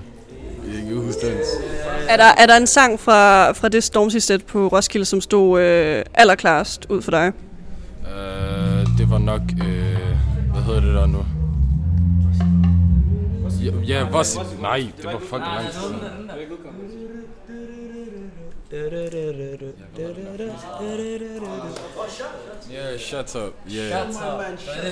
Er 2.07 2.17
der, 2.17 2.23
er 2.37 2.45
der 2.45 2.57
en 2.57 2.67
sang 2.67 2.99
fra, 2.99 3.51
fra 3.51 3.69
det 3.69 3.83
Stormzy-sæt 3.83 4.45
på 4.45 4.67
Roskilde, 4.67 5.05
som 5.05 5.21
stod 5.21 5.61
øh, 5.61 6.03
allerklarest 6.13 6.85
ud 6.89 7.01
for 7.01 7.11
dig? 7.11 7.31
Øh, 8.15 8.97
det 8.97 9.09
var 9.09 9.17
nok... 9.17 9.41
Øh, 9.41 9.97
hvad 10.53 10.63
hedder 10.63 10.81
det 10.81 10.93
der 10.93 11.05
nu? 11.05 11.25
Ja, 13.65 13.97
ja 13.99 14.09
Vos... 14.09 14.39
Nej, 14.61 14.87
det 14.97 15.05
var 15.05 15.19
fucking 15.19 15.41
lang 15.41 15.71
tid 15.71 15.79
siden. 15.79 15.95
Yeah, 22.71 22.99
shut 22.99 23.35
up. 23.35 23.53
Yeah. 23.71 24.07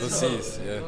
Præcis, 0.01 0.61
ja. 0.67 0.79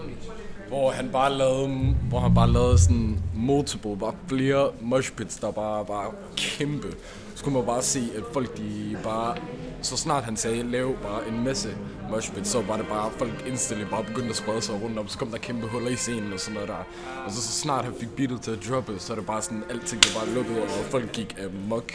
Hvor 0.68 0.92
han 0.92 1.10
bare 1.12 1.34
lavede, 1.34 1.96
hvor 2.10 2.20
han 2.20 2.34
bare 2.34 2.52
lavede 2.52 2.78
sådan 2.78 3.20
multiple, 3.36 3.98
bare 3.98 4.14
flere 4.28 4.72
moshpits, 4.82 5.36
der 5.36 5.52
bare 5.52 5.88
var 5.88 6.14
kæmpe. 6.38 6.88
Så 7.36 7.44
kunne 7.44 7.54
man 7.54 7.66
bare 7.66 7.82
se, 7.82 8.00
at 8.18 8.24
folk 8.34 8.58
de 8.58 8.98
bare, 9.04 9.36
så 9.82 9.98
snart 9.98 10.24
han 10.24 10.38
sagde, 10.38 10.64
lav 10.64 10.96
bare 11.04 11.28
en 11.28 11.44
masse 11.44 11.70
moshpits, 12.10 12.50
så 12.50 12.62
var 12.62 12.78
det 12.78 12.88
bare, 12.88 13.12
folk 13.18 13.44
indstillet 13.48 13.88
bare 13.90 14.04
begyndte 14.04 14.30
at 14.30 14.36
sprede 14.36 14.62
sig 14.62 14.82
rundt 14.84 15.00
om, 15.00 15.08
så 15.08 15.18
kom 15.18 15.32
der 15.32 15.38
kæmpe 15.38 15.68
huller 15.68 15.90
i 15.90 15.96
scenen 15.96 16.34
og 16.34 16.40
sådan 16.40 16.54
noget 16.54 16.70
der. 16.70 16.84
Og 17.26 17.32
så, 17.32 17.42
så 17.42 17.52
snart 17.52 17.86
han 17.86 17.94
fik 18.00 18.10
beatet 18.16 18.42
til 18.42 18.52
at 18.52 18.60
droppe, 18.70 19.00
så 19.00 19.14
er 19.14 19.18
det 19.18 19.26
bare 19.26 19.42
sådan, 19.42 19.64
alting 19.70 20.02
blev 20.02 20.14
bare 20.16 20.30
lukket, 20.36 20.62
og 20.64 20.70
folk 20.70 21.12
gik 21.12 21.36
amok. 21.46 21.92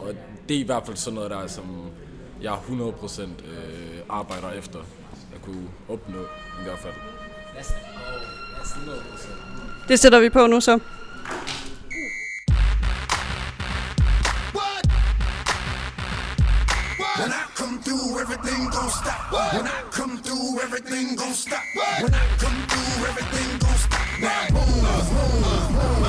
Og 0.00 0.14
det 0.48 0.56
er 0.56 0.60
i 0.60 0.66
hvert 0.66 0.86
fald 0.86 0.96
sådan 0.96 1.14
noget 1.14 1.30
der, 1.30 1.46
som 1.46 1.64
jeg 2.42 2.52
100% 2.52 3.22
øh, 3.22 3.28
arbejder 4.08 4.50
efter 4.50 4.78
at 5.34 5.42
kunne 5.42 5.68
opnå 5.88 6.20
i 6.60 6.64
hvert 6.64 6.78
fald. 6.78 7.13
100%. 7.54 9.88
Det 9.88 9.98
sætter 9.98 10.20
vi 10.20 10.30
på 10.30 10.46
nu 10.46 10.60
så. 10.60 10.78
When 17.18 17.30
I 17.30 17.44
come 17.56 17.78
through, 17.84 18.18
everything 18.22 18.62
gon' 18.76 18.90
stop. 18.90 19.32
When 19.54 19.66
I 19.66 19.68
come 19.98 20.14
through, 20.24 20.50
everything 20.64 21.06
gon' 21.20 21.34
stop. 21.44 21.62
When 22.02 22.14
I 22.14 22.24
come 22.42 22.58
through, 22.70 23.08
everything 23.10 23.50
gon' 23.62 23.78
stop. 23.86 24.06
Now 24.24 24.42
boom, 24.54 24.84
boom, 25.10 25.42
boom, 25.74 26.03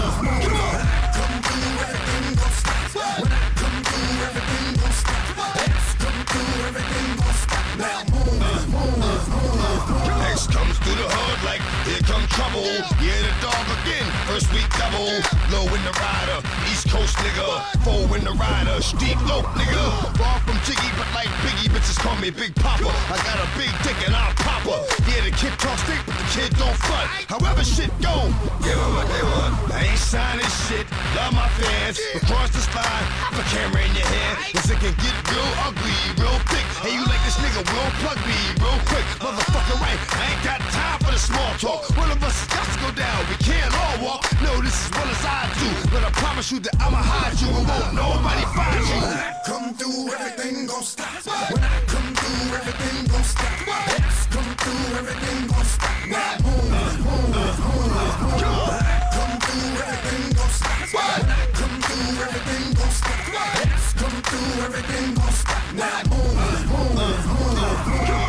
Steep 18.85 19.17
low 19.25 19.41
nigga. 19.57 20.15
Far 20.15 20.39
from 20.45 20.61
Jiggy, 20.61 20.91
but 20.93 21.09
like 21.17 21.25
Biggie, 21.41 21.73
bitches 21.73 21.97
call 21.97 22.15
me 22.21 22.29
Big 22.29 22.53
Papa. 22.53 22.85
I 22.85 23.17
got 23.25 23.41
a 23.41 23.47
big 23.57 23.73
dick 23.81 23.97
and 24.05 24.13
I'll 24.13 24.31
pop 24.37 24.61
her. 24.61 24.77
Yeah, 25.09 25.25
the 25.25 25.33
kid 25.33 25.57
talk 25.57 25.73
stick, 25.79 25.97
but 26.05 26.13
the 26.13 26.14
kid 26.35 26.51
don't 26.59 26.75
front. 26.83 27.07
However 27.31 27.63
shit 27.63 27.91
go. 28.03 28.15
Give 28.59 28.75
her 28.75 28.91
what 28.91 29.07
they 29.07 29.23
want. 29.23 29.55
I 29.71 29.87
ain't 29.87 30.03
signing 30.03 30.51
shit. 30.67 30.83
Love 31.15 31.31
my 31.31 31.47
fans. 31.55 31.95
Across 32.19 32.51
the 32.51 32.61
spine. 32.61 33.05
Have 33.23 33.39
a 33.39 33.45
camera 33.55 33.79
in 33.79 33.93
your 33.95 34.03
hand. 34.03 34.35
Cause 34.51 34.67
it 34.67 34.79
can 34.83 34.95
get 34.99 35.15
real 35.31 35.51
ugly, 35.63 35.95
real 36.19 36.39
thick. 36.51 36.67
Hey, 36.83 36.91
you 36.99 37.03
like 37.07 37.23
this 37.23 37.39
nigga? 37.39 37.63
Will 37.63 37.91
plug 38.03 38.19
me 38.27 38.39
real 38.59 38.79
quick. 38.91 39.07
Motherfucker, 39.23 39.79
right? 39.79 39.99
I 40.19 40.23
ain't 40.27 40.43
got 40.43 40.59
time 40.75 40.99
for 41.07 41.11
the 41.15 41.21
small 41.23 41.51
talk. 41.55 41.87
One 41.95 42.11
of 42.11 42.19
us 42.19 42.35
has 42.35 42.51
got 42.51 42.67
to 42.67 42.77
go 42.83 42.89
down. 42.99 43.19
We 43.31 43.39
can't 43.39 43.71
all 43.71 43.95
walk. 44.03 44.27
No, 44.43 44.59
this 44.59 44.75
is 44.75 44.91
well 44.91 45.07
as 45.07 45.23
I 45.23 45.47
do. 45.63 45.69
But 45.87 46.03
I 46.03 46.11
promise 46.19 46.51
you 46.51 46.59
that 46.67 46.75
I'ma 46.83 46.99
hide 46.99 47.39
you 47.39 47.47
and 47.47 47.63
won't 47.63 47.95
nobody 47.95 48.43
find 48.51 48.83
you. 48.83 48.99
When 49.07 49.15
I 49.23 49.31
come 49.47 49.67
through, 49.79 50.11
everything 50.11 50.67
gon' 50.67 50.83
stop. 50.83 51.15
When 51.47 51.63
I 51.63 51.79
come 51.87 52.11
through, 52.19 52.59
everything 52.59 53.07
gon' 53.07 53.23
stop. 53.23 54.24
X 54.65 54.73
come 54.73 54.83
through, 54.83 54.97
everything 54.97 55.47
gon' 55.47 55.65
stop. 55.65 56.07
Now 56.09 56.37
boom, 56.41 56.65
boom, 56.73 57.05
boom, 57.05 57.31
boom. 57.31 57.53
When 57.65 57.93
I 57.93 58.97
come 59.13 59.37
through, 59.45 59.77
everything 59.85 60.33
gon' 60.33 60.49
stop. 60.49 60.89
When 60.93 61.29
I 61.29 61.45
come 61.53 61.75
through, 61.81 62.23
everything 62.25 62.73
gon' 62.73 62.89
stop. 62.89 63.29
X 63.61 63.93
come 63.93 64.21
through, 64.23 64.63
everything 64.65 65.13
gon' 65.13 65.33
stop. 65.33 65.63
Now 65.75 66.03
boom, 66.09 66.33
boom, 66.69 66.95
boom. 66.95 67.23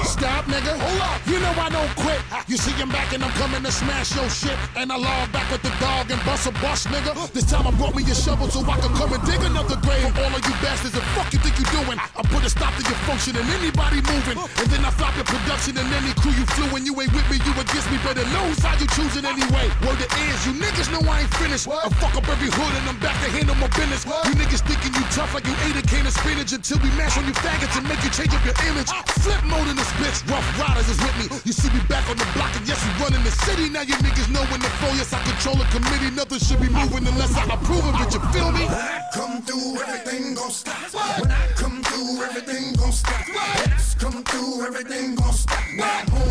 Stop, 0.05 0.45
nigga. 0.45 0.79
Hold 0.79 1.01
up. 1.01 1.26
Know 1.47 1.63
I 1.63 1.71
don't 1.71 1.95
quit. 1.95 2.19
You 2.51 2.59
see 2.59 2.75
him 2.75 2.91
back 2.91 3.15
and 3.15 3.23
I'm 3.23 3.31
coming 3.39 3.63
to 3.63 3.71
smash 3.71 4.11
your 4.19 4.27
shit. 4.27 4.59
And 4.75 4.91
I 4.91 4.99
log 4.99 5.31
back 5.31 5.47
with 5.47 5.63
the 5.63 5.71
dog 5.79 6.11
and 6.11 6.19
bust 6.27 6.51
a 6.51 6.53
bus, 6.59 6.83
nigga. 6.91 7.15
This 7.31 7.47
time 7.47 7.71
I 7.71 7.73
brought 7.79 7.95
me 7.95 8.03
a 8.03 8.15
shovel 8.19 8.51
so 8.51 8.67
I 8.67 8.75
can 8.83 8.91
come 8.99 9.15
and 9.15 9.23
dig 9.23 9.39
another 9.47 9.79
grave. 9.79 10.11
All 10.19 10.35
of 10.35 10.43
you 10.43 10.55
bastards, 10.59 10.99
the 10.99 11.07
fuck 11.15 11.31
you 11.31 11.39
think 11.39 11.55
you're 11.63 11.71
doing? 11.71 12.03
I 12.03 12.23
put 12.35 12.43
a 12.43 12.51
stop 12.51 12.75
to 12.75 12.83
your 12.83 12.99
function 13.07 13.39
and 13.39 13.47
anybody 13.63 14.03
moving. 14.11 14.43
And 14.59 14.67
then 14.75 14.83
I 14.83 14.91
flop 14.91 15.15
your 15.15 15.29
production 15.31 15.79
and 15.79 15.87
any 15.95 16.11
crew 16.19 16.35
you 16.35 16.47
flew. 16.59 16.67
And 16.75 16.83
you 16.83 16.99
ain't 16.99 17.15
with 17.15 17.27
me, 17.31 17.39
you 17.39 17.55
against 17.55 17.95
me. 17.95 18.03
Better 18.03 18.27
lose 18.27 18.59
how 18.59 18.75
you 18.83 18.91
choosing 18.99 19.23
anyway. 19.23 19.71
Word 19.87 20.03
it 20.03 20.11
is, 20.27 20.51
you 20.51 20.53
niggas 20.59 20.91
know 20.91 21.03
I 21.07 21.31
ain't 21.31 21.35
finished. 21.39 21.71
I 21.71 21.87
fuck 22.03 22.19
up 22.19 22.27
every 22.27 22.51
hood 22.51 22.75
and 22.75 22.91
I'm 22.91 22.99
back 22.99 23.15
to 23.23 23.31
handle 23.31 23.55
my 23.63 23.71
business. 23.79 24.03
You 24.03 24.35
niggas 24.35 24.67
thinking 24.67 24.91
you 24.99 25.05
tough 25.15 25.31
like 25.31 25.47
you 25.47 25.55
ate 25.71 25.79
a 25.79 25.85
can 25.87 26.11
of 26.11 26.15
spinach 26.15 26.51
until 26.51 26.83
we 26.83 26.91
mash 26.99 27.15
on 27.15 27.23
you 27.23 27.37
faggots 27.39 27.79
and 27.79 27.87
make 27.87 28.03
you 28.03 28.11
change 28.11 28.35
up 28.35 28.43
your 28.43 28.59
image. 28.67 28.91
Flip 29.23 29.43
mode 29.47 29.71
in 29.71 29.79
this 29.79 29.91
bitch, 30.03 30.27
rough 30.27 30.43
riders 30.59 30.91
is 30.91 30.99
with 30.99 31.17
me. 31.23 31.36
You 31.45 31.53
see 31.53 31.71
me 31.71 31.81
back 31.89 32.09
on 32.09 32.17
the 32.17 32.27
block 32.35 32.55
and 32.57 32.67
yes, 32.67 32.81
we 32.85 33.05
running 33.05 33.23
the 33.23 33.31
city. 33.45 33.69
Now 33.69 33.83
you 33.83 33.95
niggas 33.97 34.31
know 34.33 34.45
when 34.51 34.61
to 34.61 34.71
flow. 34.79 34.93
Yes, 34.95 35.13
I 35.13 35.23
control 35.23 35.61
a 35.61 35.67
committee. 35.67 36.11
Nothing 36.15 36.39
should 36.39 36.61
be 36.61 36.69
moving 36.69 37.07
unless 37.07 37.37
I 37.37 37.45
approve 37.53 37.85
of 37.85 38.01
it. 38.01 38.15
You 38.15 38.21
feel 38.33 38.53
me? 38.53 38.65
When 38.65 38.75
I 38.75 39.03
come 39.13 39.43
through, 39.43 39.83
everything 39.83 40.35
gon' 40.35 40.51
stop. 40.51 40.77
When 41.21 41.31
I 41.31 41.47
come 41.55 41.83
through, 41.83 42.25
everything 42.25 42.75
gon' 42.75 42.93
stop. 42.93 43.21
X 43.67 43.95
come 43.95 44.25
through, 44.25 44.67
everything 44.67 45.15
gon' 45.17 45.33
stop. 45.33 45.63
Boom, 46.07 46.26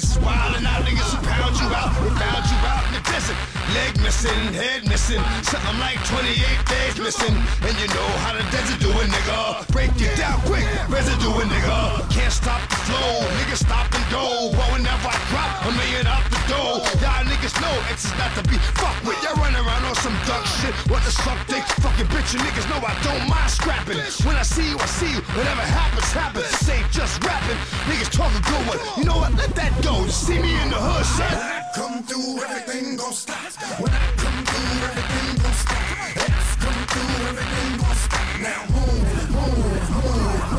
niggas 0.00 0.16
is 0.16 0.18
wildin' 0.18 0.66
out. 0.66 0.84
Niggas 0.84 1.12
will 1.12 1.28
pound 1.28 1.56
you 1.60 1.68
out. 1.74 1.92
They 2.00 2.10
found 2.16 2.44
you 2.48 2.58
out 2.64 2.84
in 2.88 2.92
the 2.94 3.10
desert. 3.10 3.36
Leg 3.74 4.00
missing, 4.02 4.54
head 4.54 4.88
missing. 4.88 5.22
Something 5.42 5.78
like 5.78 5.98
28 6.08 6.36
days 6.66 6.98
missing. 6.98 7.34
And 7.62 7.74
you 7.78 7.88
know 7.88 8.08
how 8.24 8.32
the 8.32 8.44
desert 8.50 8.80
do 8.80 8.90
it, 8.90 9.08
nigga. 9.08 9.68
Break 9.72 9.90
it 10.00 10.16
down 10.16 10.40
quick. 10.42 10.64
Residue 10.88 11.40
it, 11.40 11.48
nigga. 11.48 12.10
Can't 12.10 12.32
stop 12.32 12.60
the 12.68 12.76
flow. 12.76 13.28
Niggas 13.40 13.64
stop 13.66 13.92
and 13.94 14.04
go. 14.10 14.50
But 14.52 14.72
whenever 14.72 15.08
I 15.08 15.18
drop 15.30 15.66
a 15.66 15.70
million 15.76 16.06
out 16.06 16.29
door, 16.50 16.82
y'all 16.98 17.22
niggas 17.30 17.54
know 17.62 17.74
X 17.94 18.10
is 18.10 18.16
not 18.18 18.34
to 18.34 18.42
be 18.50 18.58
fucked 18.74 19.06
with. 19.06 19.16
Y'all 19.22 19.38
run 19.38 19.54
around 19.54 19.82
on 19.86 19.94
some 19.94 20.14
duck 20.26 20.42
shit. 20.58 20.74
What 20.90 21.02
the 21.06 21.12
suck 21.14 21.38
dick? 21.46 21.62
Fucking 21.78 22.10
bitch, 22.10 22.34
you 22.34 22.40
niggas 22.42 22.66
know 22.66 22.82
I 22.82 22.94
don't 23.06 23.24
mind 23.30 23.50
scrapping. 23.50 23.98
When 24.26 24.34
I 24.34 24.42
see 24.42 24.66
you, 24.70 24.76
I 24.78 24.86
see 24.86 25.10
you. 25.14 25.22
Whatever 25.38 25.62
happens, 25.62 26.10
happens. 26.10 26.50
This 26.50 26.68
ain't 26.68 26.90
just 26.90 27.22
rapping. 27.22 27.58
Niggas 27.86 28.10
talk 28.10 28.32
a 28.34 28.42
good 28.50 28.64
one. 28.66 28.80
You 28.98 29.04
know 29.06 29.18
what? 29.22 29.32
Let 29.38 29.54
that 29.54 29.72
go. 29.82 30.02
You 30.02 30.10
see 30.10 30.38
me 30.42 30.50
in 30.62 30.68
the 30.74 30.80
hood, 30.80 31.06
son. 31.06 31.30
When 31.30 31.46
I 31.46 31.62
come 31.78 31.96
through, 32.02 32.42
everything 32.42 32.96
gon' 32.96 33.12
stop. 33.14 33.38
When 33.78 33.92
I 33.94 34.02
come 34.18 34.38
through, 34.50 34.88
everything 34.90 35.30
gon' 35.42 35.56
stop. 35.62 35.82
X 36.18 36.42
come 36.64 36.80
through, 36.90 37.14
everything 37.30 37.70
gon' 37.78 37.98
stop. 38.04 38.26
Now 38.42 38.60
boom, 38.74 38.98
boom, 39.34 39.54
boom. 40.02 40.49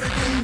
Everything 0.00 0.37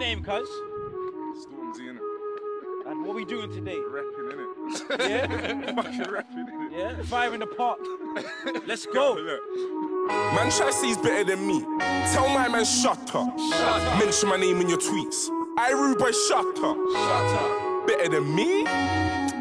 name, 0.00 0.24
cuz. 0.24 0.48
Stormzy 1.44 1.90
in 1.90 1.96
it. 1.96 2.02
And 2.86 3.04
What 3.04 3.14
we 3.14 3.26
doing 3.26 3.52
today? 3.52 3.76
Rapping, 3.76 4.30
innit? 4.32 4.98
Yeah? 4.98 5.74
Fucking 5.82 6.10
rapping, 6.10 6.46
innit? 6.46 6.72
Yeah? 6.72 7.02
Fire 7.02 7.34
in 7.34 7.40
the 7.40 7.46
pot. 7.46 7.78
Let's 8.66 8.86
go. 8.86 9.14
Man 10.34 10.50
say 10.50 10.94
better 11.02 11.24
than 11.24 11.46
me. 11.46 11.60
Tell 12.12 12.28
my 12.30 12.48
man 12.48 12.64
shut 12.64 13.14
up. 13.14 13.36
Mention 13.98 14.30
my 14.30 14.38
name 14.38 14.62
in 14.62 14.70
your 14.70 14.78
tweets. 14.78 15.28
I 15.58 15.72
rude 15.72 15.98
boy, 15.98 16.12
shut 16.12 16.46
up. 16.64 16.76
Shut 16.92 17.42
up. 17.42 17.69
Better 17.86 18.08
than 18.08 18.34
me? 18.34 18.64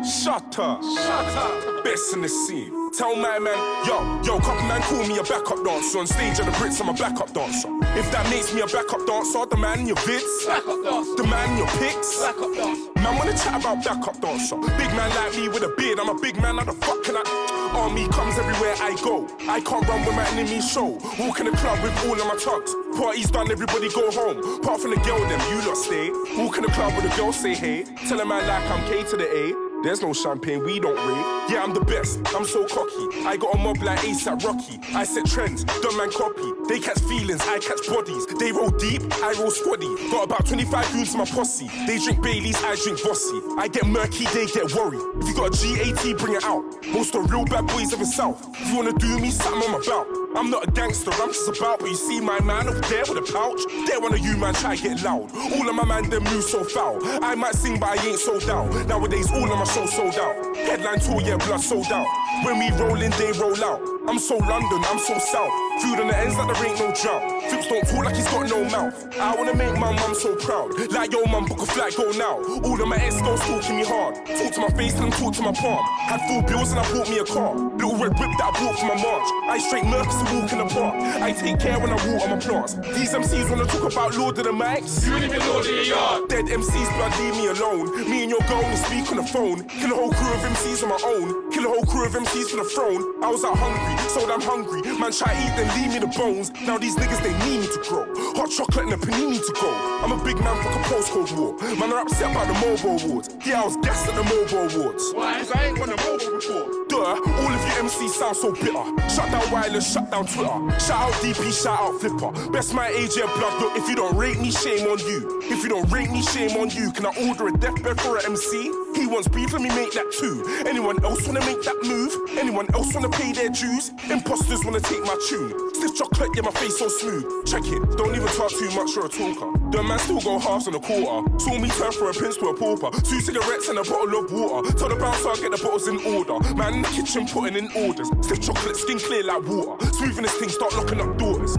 Shut 0.04 0.58
up. 0.60 0.82
Shut 0.84 1.36
up. 1.36 1.84
Best 1.84 2.14
in 2.14 2.22
the 2.22 2.30
scene. 2.30 2.92
Tell 2.92 3.16
my 3.16 3.38
man, 3.40 3.58
yo, 3.86 4.22
yo, 4.24 4.40
couple 4.40 4.66
man 4.68 4.82
call 4.82 5.06
me 5.08 5.18
a 5.18 5.24
backup 5.24 5.64
dancer. 5.64 6.00
On 6.00 6.08
stage 6.08 6.40
at 6.40 6.46
the 6.46 6.52
Brits, 6.54 6.82
I'm 6.82 6.90
a 6.90 6.94
backup 6.94 7.34
dancer. 7.34 7.70
If 7.98 8.12
that 8.12 8.28
makes 8.30 8.54
me 8.54 8.62
a 8.62 8.68
backup 8.68 9.06
dancer, 9.06 9.46
the 9.46 9.58
man 9.58 9.82
in 9.82 9.88
your 9.88 9.96
vids, 9.98 10.48
Backup 10.48 10.84
dancer. 10.84 11.16
the 11.16 11.28
man 11.30 11.52
in 11.52 11.58
your 11.60 11.68
pics, 11.78 12.20
Backup 12.20 12.54
dancer. 12.56 12.92
Man 12.96 13.18
wanna 13.18 13.34
chat 13.38 13.60
about 13.60 13.84
backup 13.84 14.20
dancer. 14.22 14.56
Big 14.56 14.92
man 14.98 15.10
like 15.16 15.36
me 15.38 15.48
with 15.50 15.64
a 15.64 15.74
beard, 15.78 16.00
I'm 16.00 16.10
a 16.10 16.20
big 16.20 16.42
man, 16.42 16.58
how 16.58 16.64
the 16.66 16.74
fuck 16.74 17.04
can 17.04 17.16
I? 17.18 17.59
Army 17.76 18.08
comes 18.10 18.38
everywhere 18.38 18.76
I 18.80 18.96
go. 19.04 19.28
I 19.48 19.62
can't 19.62 19.88
run 19.88 20.06
with 20.06 20.16
my 20.16 20.28
enemies 20.30 20.70
show. 20.70 21.00
Walk 21.20 21.40
in 21.40 21.46
the 21.46 21.58
club 21.58 21.82
with 21.84 21.98
all 22.06 22.20
of 22.20 22.28
my 22.28 22.38
tugs. 22.38 22.76
Party's 22.98 23.30
done, 23.30 23.52
everybody 23.52 23.90
go 23.90 24.12
home. 24.12 24.38
Apart 24.60 24.82
from 24.82 24.92
the 24.92 24.98
girl, 24.98 25.20
them 25.20 25.42
you 25.52 25.68
lot 25.68 25.78
stay. 25.78 26.10
Walk 26.38 26.58
in 26.58 26.64
the 26.64 26.72
club 26.72 26.96
with 26.96 27.12
a 27.12 27.16
girl, 27.16 27.32
say 27.32 27.54
hey. 27.54 27.84
Tell 28.08 28.20
a 28.20 28.26
man 28.26 28.48
like 28.48 28.70
I'm 28.70 28.86
K 28.88 29.04
to 29.04 29.18
the 29.18 29.26
A. 29.26 29.69
There's 29.82 30.02
no 30.02 30.12
champagne, 30.12 30.64
we 30.66 30.78
don't 30.80 30.96
rave. 30.96 31.52
Yeah, 31.52 31.64
I'm 31.64 31.74
the 31.74 31.80
best, 31.80 32.20
I'm 32.36 32.44
so 32.44 32.68
cocky. 32.68 33.24
I 33.26 33.38
got 33.38 33.56
a 33.56 33.58
mob 33.58 33.82
like 33.82 34.00
ASAP 34.00 34.44
Rocky. 34.44 34.78
I 34.94 35.06
set 35.06 35.26
trends, 35.26 35.64
dumb 35.64 35.96
man 35.96 36.12
copy. 36.12 36.52
They 36.68 36.80
catch 36.80 37.00
feelings, 37.00 37.40
I 37.42 37.60
catch 37.60 37.88
bodies. 37.88 38.26
They 38.40 38.52
roll 38.52 38.72
deep, 38.72 39.02
I 39.24 39.32
roll 39.40 39.52
squaddy. 39.52 39.88
Got 40.12 40.26
about 40.26 40.46
25 40.46 40.92
goons 40.92 41.14
in 41.14 41.20
my 41.20 41.26
posse. 41.26 41.70
They 41.88 41.98
drink 41.98 42.22
Baileys, 42.22 42.62
I 42.62 42.76
drink 42.76 43.00
Vossi. 43.00 43.58
I 43.58 43.70
get 43.70 43.88
murky, 43.88 44.26
they 44.26 44.48
get 44.48 44.74
worried. 44.76 45.02
If 45.22 45.30
you 45.30 45.36
got 45.36 45.48
a 45.48 45.94
GAT, 45.96 46.18
bring 46.18 46.36
it 46.36 46.44
out. 46.44 46.64
Most 46.88 47.16
of 47.16 47.24
the 47.28 47.34
real 47.34 47.46
bad 47.46 47.66
boys 47.68 47.94
of 47.94 48.00
the 48.00 48.06
south. 48.06 48.50
If 48.60 48.68
you 48.70 48.76
wanna 48.76 48.94
do 48.94 49.18
me, 49.20 49.32
something 49.32 49.64
I'm 49.64 49.82
about. 49.82 50.19
I'm 50.36 50.50
not 50.52 50.68
a 50.68 50.72
gangster, 50.72 51.12
I'm 51.14 51.30
just 51.30 51.48
about. 51.50 51.80
But 51.80 51.90
you 51.90 51.96
see 51.96 52.22
my 52.22 52.40
man 52.42 52.68
up 52.68 52.86
there 52.86 53.04
with 53.08 53.18
a 53.18 53.34
pouch. 53.34 53.62
There 53.88 54.00
one 54.00 54.14
of 54.14 54.20
you 54.20 54.38
man 54.38 54.54
try 54.54 54.76
to 54.76 54.82
get 54.82 55.04
loud. 55.04 55.32
All 55.36 55.70
of 55.70 55.76
my 55.76 55.86
man 55.86 56.10
them 56.10 56.24
move 56.26 56.44
so 56.44 56.64
foul. 56.64 57.00
I 57.24 57.36
might 57.36 57.56
sing, 57.56 57.80
but 57.80 57.98
I 57.98 58.08
ain't 58.08 58.20
sold 58.20 58.50
out. 58.50 58.88
Nowadays, 58.88 59.32
all 59.32 59.52
of 59.52 59.58
my 59.58 59.66
shows 59.66 59.94
sold 59.94 60.16
out. 60.16 60.56
Headline 60.56 61.00
tour, 61.00 61.22
yeah, 61.22 61.38
blood 61.38 61.62
sold 61.62 61.92
out. 61.92 62.08
When 62.44 62.60
we 62.60 62.70
roll 62.72 63.02
in, 63.02 63.12
they 63.12 63.32
roll 63.34 63.64
out. 63.64 63.82
I'm 64.08 64.18
so 64.18 64.38
London, 64.38 64.82
I'm 64.86 64.98
so 64.98 65.18
south. 65.20 65.54
Food 65.82 66.00
on 66.00 66.08
the 66.08 66.18
ends 66.18 66.36
like 66.36 66.48
there 66.54 66.66
ain't 66.66 66.80
no 66.80 66.90
drought. 66.94 67.22
Flips 67.50 67.68
don't 67.68 67.88
talk 67.88 68.06
like 68.06 68.16
he's 68.16 68.26
got 68.26 68.50
no 68.50 68.64
mouth. 68.66 69.18
I 69.20 69.36
wanna 69.36 69.56
make 69.56 69.78
my 69.78 69.94
mum 69.94 70.16
so 70.16 70.36
proud. 70.36 70.74
Like 70.92 71.12
yo, 71.12 71.26
mum, 71.26 71.46
book 71.46 71.62
a 71.62 71.66
flight, 71.66 71.96
go 71.96 72.10
now. 72.18 72.42
All 72.66 72.82
of 72.82 72.88
my 72.88 72.98
ex 72.98 73.22
girls 73.22 73.42
talking 73.42 73.78
me 73.78 73.86
hard. 73.86 74.16
Talk 74.26 74.54
to 74.54 74.62
my 74.62 74.70
face 74.70 74.98
and 75.00 75.14
talk 75.14 75.34
to 75.36 75.42
my 75.42 75.54
palm. 75.54 75.84
Had 76.10 76.22
full 76.28 76.42
bills 76.42 76.72
and 76.72 76.80
I 76.80 76.92
bought 76.92 77.10
me 77.10 77.20
a 77.20 77.26
car. 77.26 77.54
Little 77.54 77.98
red 77.98 78.18
whip 78.18 78.32
that 78.40 78.50
I 78.50 78.66
bought 78.66 78.80
for 78.80 78.88
my 78.88 78.98
march. 78.98 79.28
I 79.46 79.58
straight 79.60 79.86
Walk 80.20 80.52
in 80.52 80.60
the 80.60 80.66
park. 80.66 80.96
I 81.24 81.32
take 81.32 81.60
care 81.60 81.80
when 81.80 81.90
I 81.90 81.98
walk 82.08 82.24
on 82.24 82.30
my 82.32 82.40
plants. 82.40 82.74
These 82.76 83.14
MCs 83.14 83.50
wanna 83.50 83.66
talk 83.66 83.92
about 83.92 84.16
Lord 84.18 84.38
of 84.38 84.44
the 84.44 84.52
Mics. 84.52 85.08
You 85.08 85.16
ain't 85.16 85.26
even 85.26 85.40
Lord 85.48 85.66
of 85.66 85.72
the 85.72 85.86
Yard. 85.86 86.30
Dead 86.30 86.46
MCs, 86.46 86.90
blood, 86.98 87.14
leave 87.20 87.36
me 87.38 87.48
alone. 87.48 88.10
Me 88.10 88.24
and 88.24 88.30
your 88.30 88.42
girl 88.42 88.64
only 88.64 88.76
speak 88.76 89.10
on 89.12 89.18
the 89.18 89.24
phone. 89.24 89.64
Kill 89.68 89.92
a 89.92 89.96
whole 89.96 90.12
crew 90.12 90.34
of 90.34 90.42
MCs 90.42 90.84
on 90.84 90.90
my 90.90 91.02
own. 91.06 91.52
Kill 91.52 91.66
a 91.66 91.70
whole 91.70 91.86
crew 91.86 92.06
of 92.06 92.14
MCs 92.14 92.50
for 92.50 92.58
the 92.58 92.64
throne. 92.64 93.24
I 93.24 93.30
was 93.30 93.44
out 93.44 93.58
hungry, 93.58 93.96
so 94.10 94.20
I'm 94.30 94.42
hungry. 94.42 94.82
Man, 95.00 95.12
try 95.12 95.34
eat, 95.34 95.56
then 95.56 95.68
leave 95.80 95.94
me 95.94 96.00
the 96.00 96.12
bones. 96.18 96.52
Now 96.68 96.78
these 96.78 96.96
niggas, 96.96 97.22
they 97.24 97.34
need 97.46 97.62
me 97.62 97.68
to 97.68 97.82
grow. 97.88 98.06
Hot 98.36 98.50
chocolate 98.52 98.86
and 98.86 98.94
a 98.94 98.98
panini 98.98 99.40
to 99.40 99.54
go. 99.62 99.70
I'm 100.04 100.12
a 100.12 100.24
big 100.24 100.38
man, 100.42 100.56
fuck 100.64 100.76
a 100.76 100.84
postcode 100.90 101.32
war. 101.38 101.54
Man, 101.78 101.94
are 101.94 102.02
upset 102.02 102.32
about 102.32 102.48
the 102.48 102.58
mobile 102.66 103.00
awards. 103.00 103.30
Yeah, 103.46 103.62
I 103.62 103.66
was 103.66 103.78
gassed 103.78 104.08
at 104.08 104.16
the 104.16 104.24
mobile 104.24 104.70
awards. 104.70 105.14
Why? 105.14 105.40
Cause 105.40 105.52
I 105.52 105.66
ain't 105.68 105.80
won 105.80 105.90
a 105.90 105.98
mobile 105.98 106.32
before. 106.36 106.89
All 107.06 107.54
of 107.54 107.62
you 107.62 107.84
MCs 107.84 108.10
sound 108.10 108.36
so 108.36 108.52
bitter. 108.52 109.10
Shut 109.10 109.32
down 109.32 109.52
wireless, 109.52 109.92
shut 109.92 110.12
down 110.12 110.26
Twitter. 110.26 110.80
Shout 110.80 111.02
out 111.02 111.14
DP, 111.22 111.64
shout 111.64 111.80
out 111.80 112.00
Flipper. 112.00 112.52
Best 112.52 112.74
my 112.74 112.90
AJ 112.92 113.24
blood, 113.36 113.62
look, 113.62 113.76
if 113.76 113.88
you 113.88 113.96
don't 113.96 114.16
rate 114.16 114.40
me, 114.40 114.52
shame 114.52 114.88
on 114.88 115.00
you. 115.00 115.42
If 115.44 115.64
you 115.64 115.70
don't 115.70 115.90
rate 115.92 116.12
me, 116.12 116.22
shame 116.22 116.58
on 116.58 116.70
you. 116.70 116.92
Can 116.92 117.06
I 117.06 117.28
order 117.28 117.48
a 117.48 117.58
deathbed 117.58 118.00
for 118.02 118.18
an 118.18 118.26
MC? 118.26 118.89
He 119.00 119.08
wants 119.08 119.30
beef, 119.30 119.54
let 119.54 119.62
me 119.62 119.70
make 119.70 119.94
that 119.94 120.12
too. 120.12 120.44
Anyone 120.68 121.02
else 121.06 121.26
wanna 121.26 121.40
make 121.46 121.64
that 121.64 121.80
move? 121.88 122.12
Anyone 122.38 122.68
else 122.74 122.94
wanna 122.94 123.08
pay 123.08 123.32
their 123.32 123.48
dues? 123.48 123.92
Imposters 124.10 124.66
wanna 124.66 124.82
take 124.82 125.02
my 125.06 125.16
tune. 125.30 125.56
Stiff 125.74 125.96
chocolate, 125.96 126.30
yeah, 126.36 126.42
my 126.42 126.52
face 126.52 126.78
so 126.78 126.90
smooth. 126.90 127.24
Check 127.48 127.64
it, 127.64 127.80
don't 127.96 128.14
even 128.14 128.28
talk 128.36 128.52
too 128.52 128.70
much, 128.76 128.96
you're 128.96 129.06
a 129.06 129.10
talker. 129.10 129.56
The 129.72 129.82
man 129.84 130.00
still 130.00 130.20
go 130.20 130.38
halves 130.38 130.68
and 130.68 130.76
a 130.76 130.80
quarter. 130.80 131.40
Saw 131.40 131.58
me 131.58 131.70
turn 131.70 131.94
from 131.94 132.08
a 132.08 132.14
prince 132.14 132.36
to 132.38 132.48
a 132.50 132.54
pauper. 132.58 132.92
Two 133.00 133.22
cigarettes 133.22 133.70
and 133.70 133.80
a 133.80 133.84
bottle 133.84 134.20
of 134.20 134.32
water. 134.34 134.70
Tell 134.78 134.90
the 134.90 134.98
bouncer 134.98 135.30
I'll 135.30 135.38
get 135.38 135.52
the 135.52 135.64
bottles 135.64 135.88
in 135.88 135.98
order. 136.04 136.36
Man 136.56 136.74
in 136.74 136.82
the 136.82 136.90
kitchen 136.90 137.26
putting 137.26 137.56
in 137.56 137.72
orders. 137.72 138.12
Stiff 138.20 138.42
chocolate, 138.42 138.76
skin 138.76 139.00
clear 139.00 139.24
like 139.24 139.48
water. 139.48 139.80
Smoothing 139.96 140.24
this 140.24 140.36
thing, 140.36 140.50
start 140.50 140.76
locking 140.76 141.00
up 141.00 141.18
doors. 141.18 141.56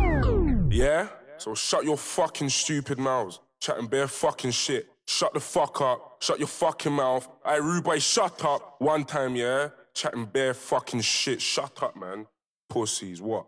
Yeah? 0.69 1.09
So 1.39 1.55
shut 1.55 1.85
your 1.85 1.97
fucking 1.97 2.51
stupid 2.51 2.99
mouths. 2.99 3.41
Chatting 3.61 3.87
bare 3.87 4.09
fucking 4.09 4.51
shit. 4.51 4.89
Shut 5.11 5.35
the 5.35 5.41
fuck 5.41 5.81
up. 5.81 6.23
Shut 6.23 6.39
your 6.39 6.47
fucking 6.47 6.93
mouth. 6.93 7.29
I 7.45 7.57
rude 7.57 7.83
boy, 7.83 7.99
shut 7.99 8.45
up. 8.45 8.77
One 8.79 9.05
time, 9.05 9.35
yeah? 9.35 9.71
Chatting 9.93 10.27
bare 10.27 10.55
fucking 10.55 11.01
shit. 11.01 11.43
Shut 11.43 11.83
up, 11.83 11.97
man. 11.97 12.27
Pussies, 12.69 13.21
what? 13.21 13.45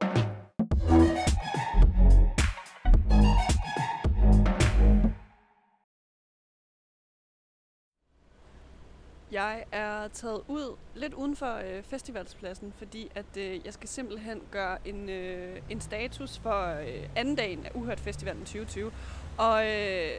Jeg 9.31 9.65
er 9.73 10.09
taget 10.09 10.43
ud 10.49 10.77
lidt 10.95 11.15
uden 11.15 11.37
for 11.37 11.55
øh, 11.55 11.83
festivalspladsen, 11.83 12.75
fordi 12.79 13.11
at 13.15 13.37
øh, 13.37 13.67
jeg 13.67 13.73
skal 13.73 13.89
simpelthen 13.89 14.43
gøre 14.51 14.79
en, 14.89 15.09
øh, 15.09 15.61
en 15.71 15.81
status 15.81 16.39
for 16.39 16.65
øh, 16.65 17.09
anden 17.17 17.37
dagen 17.37 17.67
af 17.67 17.71
Uhørt 17.75 18.01
Festivalen 18.01 18.45
2020. 18.45 18.93
Og 19.39 19.67
øh, 19.67 20.11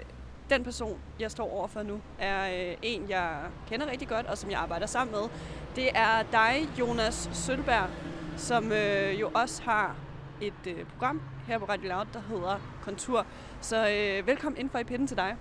den 0.54 0.63
person, 0.63 0.98
jeg 1.20 1.32
står 1.32 1.54
overfor 1.54 1.84
nu, 1.84 2.02
er 2.20 2.70
øh, 2.70 2.78
en, 2.82 3.10
jeg 3.10 3.38
kender 3.70 3.92
rigtig 3.92 4.08
godt, 4.08 4.26
og 4.26 4.38
som 4.38 4.52
jeg 4.52 4.60
arbejder 4.60 4.86
sammen 4.86 5.16
med. 5.16 5.30
Det 5.76 5.89
er 5.96 6.24
dig, 6.32 6.70
Jonas 6.80 7.30
Sølberg, 7.34 7.89
som 8.38 8.72
øh, 8.72 9.20
jo 9.20 9.32
også 9.34 9.63
har 9.63 9.96
et 10.42 10.54
øh, 10.68 10.86
program 10.86 11.22
her 11.48 11.58
på 11.58 11.66
Radio 11.66 11.89
Loud, 11.89 12.06
der 12.13 12.22
hedder 12.30 12.60
Kontur. 12.84 13.26
Så 13.62 13.89
øh, 13.89 14.28
velkommen 14.28 14.60
ind 14.60 14.70
for 14.70 14.80
i 14.80 14.84
pinden 14.84 15.08
til 15.08 15.18
dig. 15.18 15.36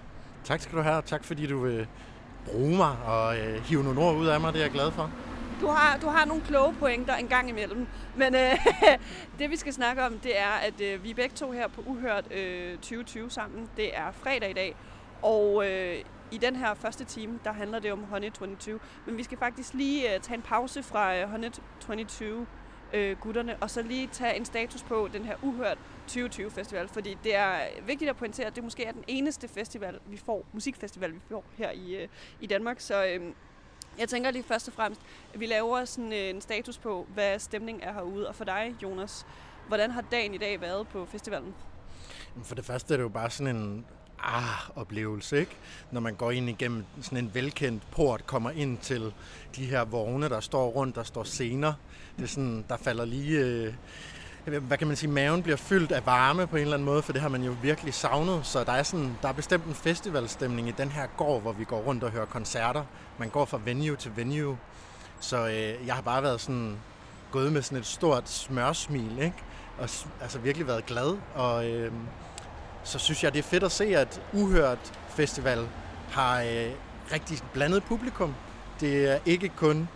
Tak 0.44 0.60
skal 0.60 0.78
du 0.78 0.82
have, 0.82 0.96
og 0.96 1.04
tak 1.04 1.24
fordi 1.24 1.46
du 1.46 1.60
vil 1.60 1.86
bruge 2.46 2.76
mig 2.76 2.96
og 3.06 3.38
øh, 3.38 3.62
hive 3.62 3.82
nogle 3.82 4.00
ord 4.00 4.16
ud 4.16 4.26
af 4.26 4.40
mig, 4.40 4.52
det 4.52 4.58
er 4.58 4.64
jeg 4.64 4.72
glad 4.72 4.90
for. 4.90 5.10
Du 5.60 5.66
har, 5.66 5.98
du 5.98 6.06
har 6.06 6.24
nogle 6.24 6.42
kloge 6.42 6.74
pointer 6.74 7.14
en 7.14 7.28
gang 7.28 7.48
imellem, 7.48 7.86
men 8.16 8.34
øh, 8.34 8.66
det 9.38 9.50
vi 9.50 9.56
skal 9.56 9.72
snakke 9.72 10.04
om, 10.04 10.18
det 10.18 10.38
er, 10.38 10.50
at 10.62 10.80
øh, 10.80 11.04
vi 11.04 11.10
er 11.10 11.14
begge 11.14 11.36
to 11.36 11.50
her 11.50 11.68
på 11.68 11.82
Uhørt 11.86 12.32
øh, 12.32 12.74
2020 12.74 13.30
sammen. 13.30 13.70
Det 13.76 13.96
er 13.96 14.12
fredag 14.12 14.50
i 14.50 14.52
dag, 14.52 14.76
og 15.22 15.70
øh, 15.70 16.04
i 16.32 16.38
den 16.38 16.56
her 16.56 16.74
første 16.74 17.04
time, 17.04 17.38
der 17.44 17.52
handler 17.52 17.78
det 17.78 17.92
om 17.92 18.04
Honey 18.04 18.30
22. 18.30 18.80
Men 19.06 19.16
vi 19.16 19.22
skal 19.22 19.38
faktisk 19.38 19.74
lige 19.74 20.14
øh, 20.14 20.20
tage 20.20 20.36
en 20.36 20.42
pause 20.42 20.82
fra 20.82 21.16
øh, 21.16 21.30
Honey 21.30 21.48
22 21.80 22.46
øh, 22.92 23.16
gutterne, 23.20 23.56
og 23.60 23.70
så 23.70 23.82
lige 23.82 24.08
tage 24.12 24.36
en 24.36 24.44
status 24.44 24.82
på 24.82 25.08
den 25.12 25.24
her 25.24 25.36
Uhørt 25.42 25.78
2020 26.06 26.50
festival, 26.50 26.88
fordi 26.88 27.18
det 27.24 27.34
er 27.34 27.54
øh, 27.54 27.88
vigtigt 27.88 28.10
at 28.10 28.16
pointere, 28.16 28.46
at 28.46 28.56
det 28.56 28.64
måske 28.64 28.84
er 28.84 28.92
den 28.92 29.04
eneste 29.06 29.48
festival, 29.48 29.98
vi 30.06 30.16
får, 30.16 30.46
musikfestival, 30.52 31.14
vi 31.14 31.20
får 31.28 31.44
her 31.56 31.70
i, 31.70 31.96
øh, 31.96 32.08
i 32.40 32.46
Danmark. 32.46 32.80
Så 32.80 33.04
øh, 33.04 33.20
jeg 33.98 34.08
tænker 34.08 34.30
lige 34.30 34.42
først 34.42 34.68
og 34.68 34.74
fremmest, 34.74 35.00
at 35.34 35.40
vi 35.40 35.46
laver 35.46 35.84
sådan 35.84 36.12
øh, 36.12 36.30
en 36.30 36.40
status 36.40 36.78
på, 36.78 37.06
hvad 37.14 37.38
stemningen 37.38 37.84
er 37.84 37.92
herude. 37.92 38.28
Og 38.28 38.34
for 38.34 38.44
dig, 38.44 38.74
Jonas, 38.82 39.26
hvordan 39.68 39.90
har 39.90 40.00
dagen 40.00 40.34
i 40.34 40.38
dag 40.38 40.60
været 40.60 40.88
på 40.88 41.06
festivalen? 41.06 41.54
For 42.42 42.54
det 42.54 42.64
første 42.64 42.94
er 42.94 42.98
det 42.98 43.04
jo 43.04 43.08
bare 43.08 43.30
sådan 43.30 43.56
en 43.56 43.86
ah-oplevelse, 44.22 45.38
ikke? 45.40 45.56
Når 45.90 46.00
man 46.00 46.14
går 46.14 46.30
ind 46.30 46.48
igennem 46.48 46.84
sådan 47.02 47.18
en 47.18 47.30
velkendt 47.34 47.82
port, 47.90 48.26
kommer 48.26 48.50
ind 48.50 48.78
til 48.78 49.12
de 49.56 49.64
her 49.64 49.84
vogne, 49.84 50.28
der 50.28 50.40
står 50.40 50.68
rundt, 50.68 50.96
der 50.96 51.02
står 51.02 51.24
scener. 51.24 51.72
Det 52.16 52.24
er 52.24 52.28
sådan, 52.28 52.64
der 52.68 52.76
falder 52.76 53.04
lige... 53.04 53.38
Øh, 53.38 53.74
hvad 54.44 54.78
kan 54.78 54.86
man 54.86 54.96
sige, 54.96 55.10
maven 55.10 55.42
bliver 55.42 55.56
fyldt 55.56 55.92
af 55.92 56.06
varme 56.06 56.46
på 56.46 56.56
en 56.56 56.62
eller 56.62 56.74
anden 56.74 56.86
måde, 56.86 57.02
for 57.02 57.12
det 57.12 57.22
har 57.22 57.28
man 57.28 57.42
jo 57.42 57.56
virkelig 57.62 57.94
savnet. 57.94 58.46
Så 58.46 58.64
der 58.64 58.72
er, 58.72 58.82
sådan, 58.82 59.16
der 59.22 59.28
er 59.28 59.32
bestemt 59.32 59.64
en 59.64 59.74
festivalstemning 59.74 60.68
i 60.68 60.70
den 60.70 60.88
her 60.88 61.06
gård, 61.16 61.42
hvor 61.42 61.52
vi 61.52 61.64
går 61.64 61.78
rundt 61.78 62.04
og 62.04 62.10
hører 62.10 62.24
koncerter. 62.24 62.84
Man 63.18 63.28
går 63.28 63.44
fra 63.44 63.60
venue 63.64 63.96
til 63.96 64.12
venue. 64.16 64.58
Så 65.20 65.46
øh, 65.46 65.86
jeg 65.86 65.94
har 65.94 66.02
bare 66.02 66.22
været 66.22 66.40
sådan, 66.40 66.76
gået 67.30 67.52
med 67.52 67.62
sådan 67.62 67.78
et 67.78 67.86
stort 67.86 68.28
smørsmil, 68.28 69.18
ikke? 69.18 69.36
Og 69.78 69.88
altså 70.20 70.38
virkelig 70.38 70.66
været 70.66 70.86
glad. 70.86 71.16
Og 71.34 71.70
øh, 71.70 71.92
så 72.84 72.98
synes 72.98 73.24
jeg, 73.24 73.32
det 73.32 73.38
er 73.38 73.42
fedt 73.42 73.62
at 73.62 73.72
se, 73.72 73.84
at 73.96 74.22
Uhørt 74.32 74.92
Festival 75.08 75.68
har 76.10 76.42
øh, 76.42 76.70
rigtig 77.12 77.38
blandet 77.52 77.82
publikum. 77.82 78.34
Det 78.80 79.10
er 79.10 79.18
ikke 79.26 79.48
kun 79.56 79.88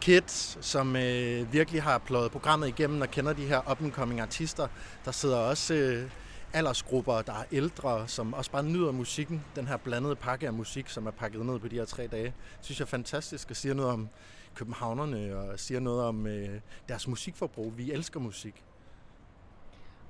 kids, 0.00 0.58
som 0.60 0.96
øh, 0.96 1.52
virkelig 1.52 1.82
har 1.82 1.98
pløjet 1.98 2.32
programmet 2.32 2.68
igennem 2.68 3.00
og 3.00 3.10
kender 3.10 3.32
de 3.32 3.46
her 3.46 3.70
up-and-coming 3.70 4.20
artister. 4.20 4.68
Der 5.04 5.10
sidder 5.10 5.36
også 5.36 5.74
øh, 5.74 6.10
aldersgrupper, 6.52 7.22
der 7.22 7.32
er 7.32 7.44
ældre, 7.52 8.08
som 8.08 8.34
også 8.34 8.50
bare 8.50 8.62
nyder 8.62 8.92
musikken. 8.92 9.44
Den 9.56 9.66
her 9.66 9.76
blandede 9.76 10.16
pakke 10.16 10.46
af 10.46 10.52
musik, 10.52 10.88
som 10.88 11.06
er 11.06 11.10
pakket 11.10 11.46
ned 11.46 11.58
på 11.58 11.68
de 11.68 11.76
her 11.76 11.84
tre 11.84 12.06
dage, 12.06 12.34
synes 12.60 12.78
jeg 12.80 12.84
er 12.84 12.88
fantastisk 12.88 13.50
og 13.50 13.56
siger 13.56 13.74
noget 13.74 13.92
om 13.92 14.08
københavnerne 14.54 15.36
og 15.36 15.60
siger 15.60 15.80
noget 15.80 16.04
om 16.04 16.26
øh, 16.26 16.60
deres 16.88 17.08
musikforbrug. 17.08 17.72
Vi 17.76 17.92
elsker 17.92 18.20
musik. 18.20 18.64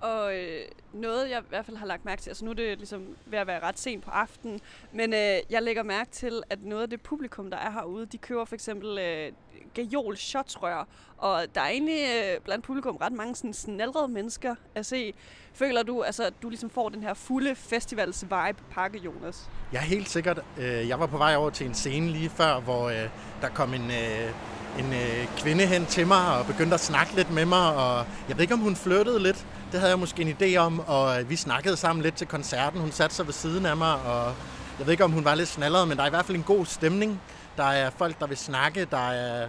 Og 0.04 0.36
øh, 0.36 0.64
noget, 0.92 1.30
jeg 1.30 1.40
i 1.40 1.48
hvert 1.48 1.66
fald 1.66 1.76
har 1.76 1.86
lagt 1.86 2.04
mærke 2.04 2.22
til, 2.22 2.30
altså 2.30 2.44
nu 2.44 2.50
er 2.50 2.54
det 2.54 2.78
ligesom 2.78 3.16
ved 3.26 3.38
at 3.38 3.46
være 3.46 3.60
ret 3.60 3.78
sent 3.78 4.04
på 4.04 4.10
aftenen, 4.10 4.60
men 4.92 5.12
øh, 5.12 5.38
jeg 5.50 5.62
lægger 5.62 5.82
mærke 5.82 6.10
til, 6.10 6.42
at 6.50 6.62
noget 6.62 6.82
af 6.82 6.90
det 6.90 7.00
publikum, 7.00 7.50
der 7.50 7.56
er 7.56 7.70
herude, 7.70 8.06
de 8.06 8.18
køber 8.18 8.44
for 8.44 8.54
eksempel 8.54 8.98
øh, 8.98 9.32
gajol 9.74 10.16
shotsrør, 10.16 10.88
og 11.16 11.54
der 11.54 11.60
er 11.60 11.68
egentlig 11.68 12.00
øh, 12.14 12.40
blandt 12.40 12.64
publikum 12.64 12.96
ret 12.96 13.12
mange 13.12 13.34
sådan 13.34 13.54
snaldrede 13.54 14.08
mennesker 14.08 14.54
at 14.74 14.86
se. 14.86 15.14
Føler 15.54 15.82
du, 15.82 16.02
altså, 16.02 16.22
at 16.24 16.32
du 16.42 16.48
ligesom 16.48 16.70
får 16.70 16.88
den 16.88 17.02
her 17.02 17.14
fulde 17.14 17.54
festivals 17.54 18.22
vibe 18.22 18.58
pakke, 18.70 18.98
Jonas? 18.98 19.48
Ja, 19.72 19.80
helt 19.80 20.08
sikkert. 20.08 20.40
Øh, 20.58 20.88
jeg 20.88 21.00
var 21.00 21.06
på 21.06 21.18
vej 21.18 21.36
over 21.36 21.50
til 21.50 21.66
en 21.66 21.74
scene 21.74 22.08
lige 22.10 22.30
før, 22.30 22.60
hvor 22.60 22.88
øh, 22.88 23.08
der 23.40 23.48
kom 23.48 23.74
en, 23.74 23.90
øh, 23.90 24.30
en 24.78 24.92
øh, 24.92 25.28
kvinde 25.36 25.66
hen 25.66 25.86
til 25.86 26.06
mig 26.06 26.38
og 26.38 26.46
begyndte 26.46 26.74
at 26.74 26.80
snakke 26.80 27.16
lidt 27.16 27.30
med 27.30 27.44
mig, 27.44 27.74
og 27.74 28.06
jeg 28.28 28.36
ved 28.36 28.42
ikke, 28.42 28.54
om 28.54 28.60
hun 28.60 28.76
flyttede 28.76 29.22
lidt. 29.22 29.46
Det 29.72 29.80
havde 29.80 29.90
jeg 29.90 29.98
måske 29.98 30.22
en 30.22 30.36
idé 30.40 30.56
om, 30.56 30.80
og 30.80 31.30
vi 31.30 31.36
snakkede 31.36 31.76
sammen 31.76 32.02
lidt 32.02 32.14
til 32.14 32.26
koncerten. 32.26 32.80
Hun 32.80 32.92
satte 32.92 33.16
sig 33.16 33.26
ved 33.26 33.32
siden 33.32 33.66
af 33.66 33.76
mig, 33.76 33.94
og 33.94 34.34
jeg 34.78 34.86
ved 34.86 34.92
ikke, 34.92 35.04
om 35.04 35.12
hun 35.12 35.24
var 35.24 35.34
lidt 35.34 35.48
snallet, 35.48 35.88
men 35.88 35.96
der 35.96 36.02
er 36.02 36.06
i 36.06 36.10
hvert 36.10 36.24
fald 36.24 36.36
en 36.36 36.44
god 36.44 36.66
stemning. 36.66 37.20
Der 37.56 37.64
er 37.64 37.90
folk, 37.90 38.20
der 38.20 38.26
vil 38.26 38.36
snakke, 38.36 38.84
der 38.90 39.10
er, 39.10 39.48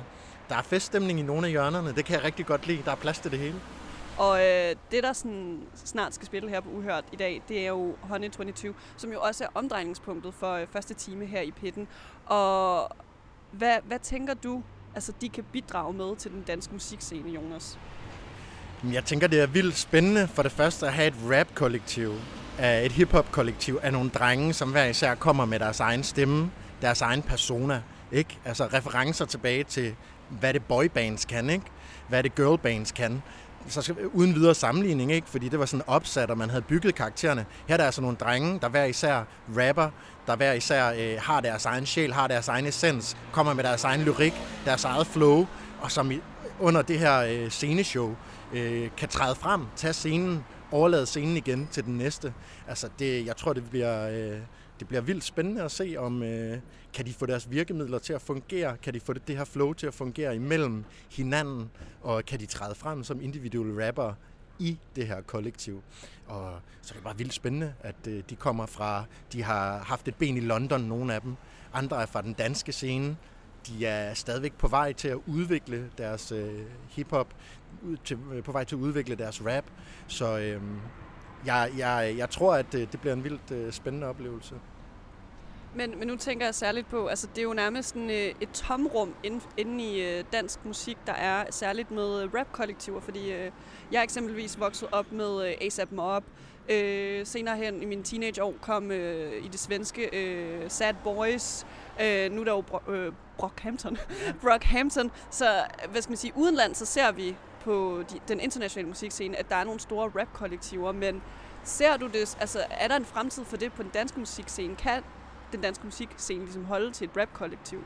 der 0.49 0.55
er 0.55 0.61
feststemning 0.61 1.19
i 1.19 1.23
nogle 1.23 1.47
af 1.47 1.51
hjørnerne. 1.51 1.93
Det 1.95 2.05
kan 2.05 2.15
jeg 2.15 2.23
rigtig 2.23 2.45
godt 2.45 2.67
lide. 2.67 2.81
Der 2.85 2.91
er 2.91 2.95
plads 2.95 3.19
til 3.19 3.31
det 3.31 3.39
hele. 3.39 3.55
Og 4.17 4.39
øh, 4.39 4.75
det, 4.91 5.03
der 5.03 5.13
sådan 5.13 5.59
snart 5.75 6.15
skal 6.15 6.27
spille 6.27 6.49
her 6.49 6.59
på 6.59 6.69
Uhørt 6.69 7.03
i 7.11 7.15
dag, 7.15 7.41
det 7.49 7.59
er 7.59 7.67
jo 7.67 7.95
Honey 8.01 8.29
22, 8.29 8.73
som 8.97 9.11
jo 9.11 9.21
også 9.21 9.43
er 9.43 9.47
omdrejningspunktet 9.53 10.33
for 10.33 10.53
øh, 10.53 10.67
første 10.71 10.93
time 10.93 11.25
her 11.25 11.41
i 11.41 11.51
pitten. 11.51 11.87
Og 12.25 12.89
hvad, 13.51 13.77
hvad 13.83 13.99
tænker 13.99 14.33
du, 14.33 14.63
altså 14.95 15.13
de 15.21 15.29
kan 15.29 15.43
bidrage 15.51 15.93
med 15.93 16.15
til 16.15 16.31
den 16.31 16.43
danske 16.47 16.73
musikscene, 16.73 17.29
Jonas? 17.29 17.79
Jeg 18.93 19.05
tænker, 19.05 19.27
det 19.27 19.41
er 19.41 19.47
vildt 19.47 19.77
spændende 19.77 20.27
for 20.27 20.43
det 20.43 20.51
første 20.51 20.87
at 20.87 20.93
have 20.93 21.07
et 21.07 21.15
rap-kollektiv, 21.31 22.13
øh, 22.59 22.81
et 22.81 22.91
hip-hop-kollektiv 22.91 23.79
af 23.81 23.93
nogle 23.93 24.09
drenge, 24.09 24.53
som 24.53 24.71
hver 24.71 24.85
især 24.85 25.15
kommer 25.15 25.45
med 25.45 25.59
deres 25.59 25.79
egen 25.79 26.03
stemme, 26.03 26.51
deres 26.81 27.01
egen 27.01 27.21
persona. 27.21 27.81
Ikke? 28.11 28.39
Altså 28.45 28.65
referencer 28.65 29.25
tilbage 29.25 29.63
til, 29.63 29.95
hvad 30.29 30.53
det 30.53 30.65
boybands 30.65 31.25
kan, 31.25 31.49
ikke? 31.49 31.65
hvad 32.07 32.23
det 32.23 32.35
girlbands 32.35 32.91
kan. 32.91 33.21
Så 33.67 33.81
skal, 33.81 33.95
uden 34.13 34.35
videre 34.35 34.55
sammenligning, 34.55 35.11
ikke? 35.11 35.29
fordi 35.29 35.49
det 35.49 35.59
var 35.59 35.65
sådan 35.65 35.83
opsat, 35.87 36.31
og 36.31 36.37
man 36.37 36.49
havde 36.49 36.61
bygget 36.61 36.95
karaktererne. 36.95 37.45
Her 37.67 37.73
er 37.73 37.77
der 37.77 37.85
altså 37.85 38.01
nogle 38.01 38.17
drenge, 38.17 38.59
der 38.59 38.69
hver 38.69 38.83
især 38.83 39.23
rapper, 39.57 39.89
der 40.27 40.35
hver 40.35 40.53
især 40.53 40.93
øh, 40.97 41.17
har 41.21 41.41
deres 41.41 41.65
egen 41.65 41.85
sjæl, 41.85 42.13
har 42.13 42.27
deres 42.27 42.47
egen 42.47 42.65
essens, 42.65 43.17
kommer 43.31 43.53
med 43.53 43.63
deres 43.63 43.83
egen 43.83 44.01
lyrik, 44.01 44.33
deres 44.65 44.83
eget 44.83 45.07
flow, 45.07 45.47
og 45.81 45.91
som 45.91 46.11
i, 46.11 46.19
under 46.59 46.81
det 46.81 46.99
her 46.99 47.19
øh, 47.19 47.49
sceneshow 47.49 48.15
øh, 48.53 48.89
kan 48.97 49.09
træde 49.09 49.35
frem, 49.35 49.61
tage 49.75 49.93
scenen, 49.93 50.43
overlade 50.71 51.05
scenen 51.05 51.37
igen 51.37 51.67
til 51.71 51.85
den 51.85 51.97
næste. 51.97 52.33
Altså, 52.67 52.89
det, 52.99 53.25
jeg 53.25 53.37
tror, 53.37 53.53
det 53.53 53.69
bliver, 53.69 54.09
øh, 54.09 54.39
det 54.79 54.87
bliver 54.87 55.01
vildt 55.01 55.23
spændende 55.23 55.63
at 55.63 55.71
se, 55.71 55.95
om 55.97 56.23
øh, 56.23 56.57
kan 56.93 57.05
de 57.05 57.13
få 57.13 57.25
deres 57.25 57.51
virkemidler 57.51 57.99
til 57.99 58.13
at 58.13 58.21
fungere, 58.21 58.77
kan 58.77 58.93
de 58.93 58.99
få 58.99 59.13
det, 59.13 59.27
det 59.27 59.37
her 59.37 59.45
flow 59.45 59.73
til 59.73 59.87
at 59.87 59.93
fungere 59.93 60.35
imellem 60.35 60.83
hinanden, 61.11 61.69
og 62.01 62.25
kan 62.25 62.39
de 62.39 62.45
træde 62.45 62.75
frem 62.75 63.03
som 63.03 63.21
individuelle 63.21 63.87
rapper 63.87 64.13
i 64.59 64.77
det 64.95 65.07
her 65.07 65.21
kollektiv. 65.21 65.83
Og 66.27 66.59
så 66.81 66.93
er 66.93 66.95
det 66.95 67.03
bare 67.03 67.17
vildt 67.17 67.33
spændende, 67.33 67.73
at 67.79 67.95
øh, 68.07 68.23
de 68.29 68.35
kommer 68.35 68.65
fra, 68.65 69.05
de 69.33 69.43
har 69.43 69.77
haft 69.77 70.07
et 70.07 70.15
ben 70.15 70.37
i 70.37 70.39
London, 70.39 70.81
nogle 70.81 71.13
af 71.13 71.21
dem. 71.21 71.35
Andre 71.73 72.01
er 72.01 72.05
fra 72.05 72.21
den 72.21 72.33
danske 72.33 72.71
scene. 72.71 73.17
De 73.67 73.85
er 73.85 74.13
stadigvæk 74.13 74.53
på 74.53 74.67
vej 74.67 74.93
til 74.93 75.07
at 75.07 75.17
udvikle 75.27 75.89
deres 75.97 76.31
øh, 76.31 76.65
hiphop, 76.89 77.35
til, 78.03 78.17
øh, 78.33 78.43
på 78.43 78.51
vej 78.51 78.63
til 78.63 78.75
at 78.75 78.79
udvikle 78.79 79.15
deres 79.15 79.45
rap. 79.45 79.65
Så 80.07 80.37
øh, 80.37 80.61
jeg, 81.45 81.71
jeg, 81.77 82.15
jeg 82.17 82.29
tror, 82.29 82.53
at 82.53 82.75
øh, 82.75 82.81
det 82.91 83.01
bliver 83.01 83.13
en 83.13 83.23
vildt 83.23 83.51
øh, 83.51 83.71
spændende 83.71 84.07
oplevelse. 84.07 84.55
Men, 85.75 85.99
men 85.99 86.07
nu 86.07 86.15
tænker 86.15 86.45
jeg 86.45 86.55
særligt 86.55 86.89
på, 86.89 87.07
altså 87.07 87.27
det 87.27 87.37
er 87.37 87.43
jo 87.43 87.53
nærmest 87.53 87.89
sådan, 87.89 88.09
øh, 88.09 88.33
et 88.41 88.49
tomrum 88.53 89.13
inde, 89.23 89.39
inde 89.57 89.83
i 89.83 90.01
øh, 90.01 90.23
dansk 90.33 90.65
musik, 90.65 90.97
der 91.07 91.13
er 91.13 91.45
særligt 91.49 91.91
med 91.91 92.23
øh, 92.23 92.33
rap-kollektiver, 92.33 92.99
fordi 92.99 93.31
øh, 93.31 93.51
jeg 93.91 93.99
er 93.99 94.03
eksempelvis 94.03 94.59
vokset 94.59 94.89
op 94.91 95.11
med 95.11 95.47
øh, 95.47 95.53
ASAP 95.61 95.91
Mob. 95.91 96.23
Øh, 96.69 97.25
senere 97.25 97.57
hen 97.57 97.81
i 97.81 97.85
mine 97.85 98.03
teenageår 98.03 98.53
kom 98.61 98.91
øh, 98.91 99.45
i 99.45 99.47
det 99.47 99.59
svenske 99.59 100.09
øh, 100.13 100.69
Sad 100.69 100.93
Boys. 101.03 101.65
Øh, 102.01 102.31
nu 102.31 102.41
er 102.41 102.45
der 102.45 102.51
jo 102.51 102.61
Bro- 102.61 102.91
øh, 102.91 103.13
Brockhampton. 103.37 103.97
Brockhampton. 104.41 105.11
Så 105.31 105.45
hvad 105.91 106.01
skal 106.01 106.11
man 106.11 106.17
sige, 106.17 106.33
udenland, 106.35 106.75
så 106.75 106.85
ser 106.85 107.11
vi 107.11 107.35
på 107.65 108.03
de, 108.11 108.19
den 108.27 108.39
internationale 108.39 108.87
musikscene, 108.87 109.37
at 109.37 109.49
der 109.49 109.55
er 109.55 109.63
nogle 109.63 109.79
store 109.79 110.11
rap-kollektiver, 110.19 110.91
men 110.91 111.21
ser 111.63 111.97
du 111.97 112.07
det, 112.07 112.37
altså 112.39 112.59
er 112.69 112.87
der 112.87 112.95
en 112.95 113.05
fremtid 113.05 113.45
for 113.45 113.57
det 113.57 113.73
på 113.73 113.83
den 113.83 113.91
danske 113.93 114.19
musikscene? 114.19 114.75
Kan 114.75 115.03
den 115.51 115.61
danske 115.61 115.85
musikscene 115.85 116.43
ligesom 116.43 116.65
holde 116.65 116.91
til 116.91 117.05
et 117.05 117.17
rap-kollektiv? 117.17 117.83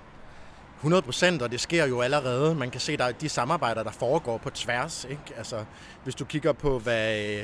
100 0.75 1.01
procent, 1.01 1.41
og 1.41 1.51
det 1.51 1.59
sker 1.59 1.85
jo 1.85 2.01
allerede. 2.01 2.55
Man 2.55 2.71
kan 2.71 2.81
se, 2.81 2.97
der 2.97 3.03
er 3.03 3.11
de 3.11 3.29
samarbejder, 3.29 3.83
der 3.83 3.91
foregår 3.91 4.37
på 4.37 4.49
tværs. 4.49 5.05
Ikke? 5.09 5.21
Altså, 5.37 5.65
hvis 6.03 6.15
du 6.15 6.25
kigger 6.25 6.53
på, 6.53 6.79
hvad 6.79 7.25
øh, 7.25 7.43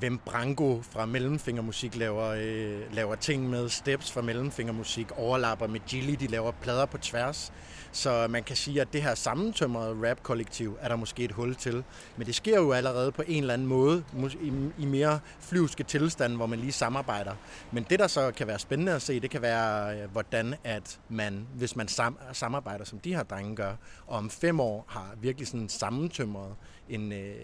hvem 0.00 0.18
Branko 0.18 0.82
fra 0.82 1.06
Mellemfingermusik 1.06 1.96
laver, 1.96 2.26
øh, 2.26 2.94
laver 2.94 3.14
ting 3.14 3.50
med, 3.50 3.68
Steps 3.68 4.12
fra 4.12 4.20
Mellemfingermusik 4.22 5.06
overlapper 5.16 5.66
med 5.66 5.80
Gilly, 5.88 6.14
de 6.20 6.26
laver 6.26 6.52
plader 6.62 6.86
på 6.86 6.98
tværs. 6.98 7.52
Så 7.92 8.26
man 8.30 8.42
kan 8.42 8.56
sige, 8.56 8.80
at 8.80 8.92
det 8.92 9.02
her 9.02 9.14
sammentømrede 9.14 10.10
rap-kollektiv 10.10 10.76
er 10.80 10.88
der 10.88 10.96
måske 10.96 11.24
et 11.24 11.32
hul 11.32 11.54
til. 11.54 11.84
Men 12.16 12.26
det 12.26 12.34
sker 12.34 12.56
jo 12.56 12.72
allerede 12.72 13.12
på 13.12 13.22
en 13.26 13.42
eller 13.42 13.54
anden 13.54 13.68
måde, 13.68 14.04
i, 14.40 14.52
i 14.78 14.84
mere 14.84 15.20
flyvske 15.40 15.84
tilstande, 15.84 16.36
hvor 16.36 16.46
man 16.46 16.58
lige 16.58 16.72
samarbejder. 16.72 17.32
Men 17.72 17.86
det, 17.90 17.98
der 17.98 18.06
så 18.06 18.32
kan 18.36 18.46
være 18.46 18.58
spændende 18.58 18.92
at 18.92 19.02
se, 19.02 19.20
det 19.20 19.30
kan 19.30 19.42
være, 19.42 20.00
øh, 20.00 20.10
hvordan 20.10 20.54
at 20.64 20.98
man, 21.08 21.46
hvis 21.54 21.76
man 21.76 21.86
sam- 21.88 22.18
samarbejder, 22.32 22.84
som 22.84 22.98
de 22.98 23.14
her 23.14 23.22
drenge 23.22 23.56
gør, 23.56 23.72
og 24.06 24.18
om 24.18 24.30
fem 24.30 24.60
år 24.60 24.84
har 24.88 25.14
virkelig 25.20 25.48
sådan 25.48 25.68
sammentømret 25.68 26.54
en, 26.90 27.12
øh, 27.12 27.34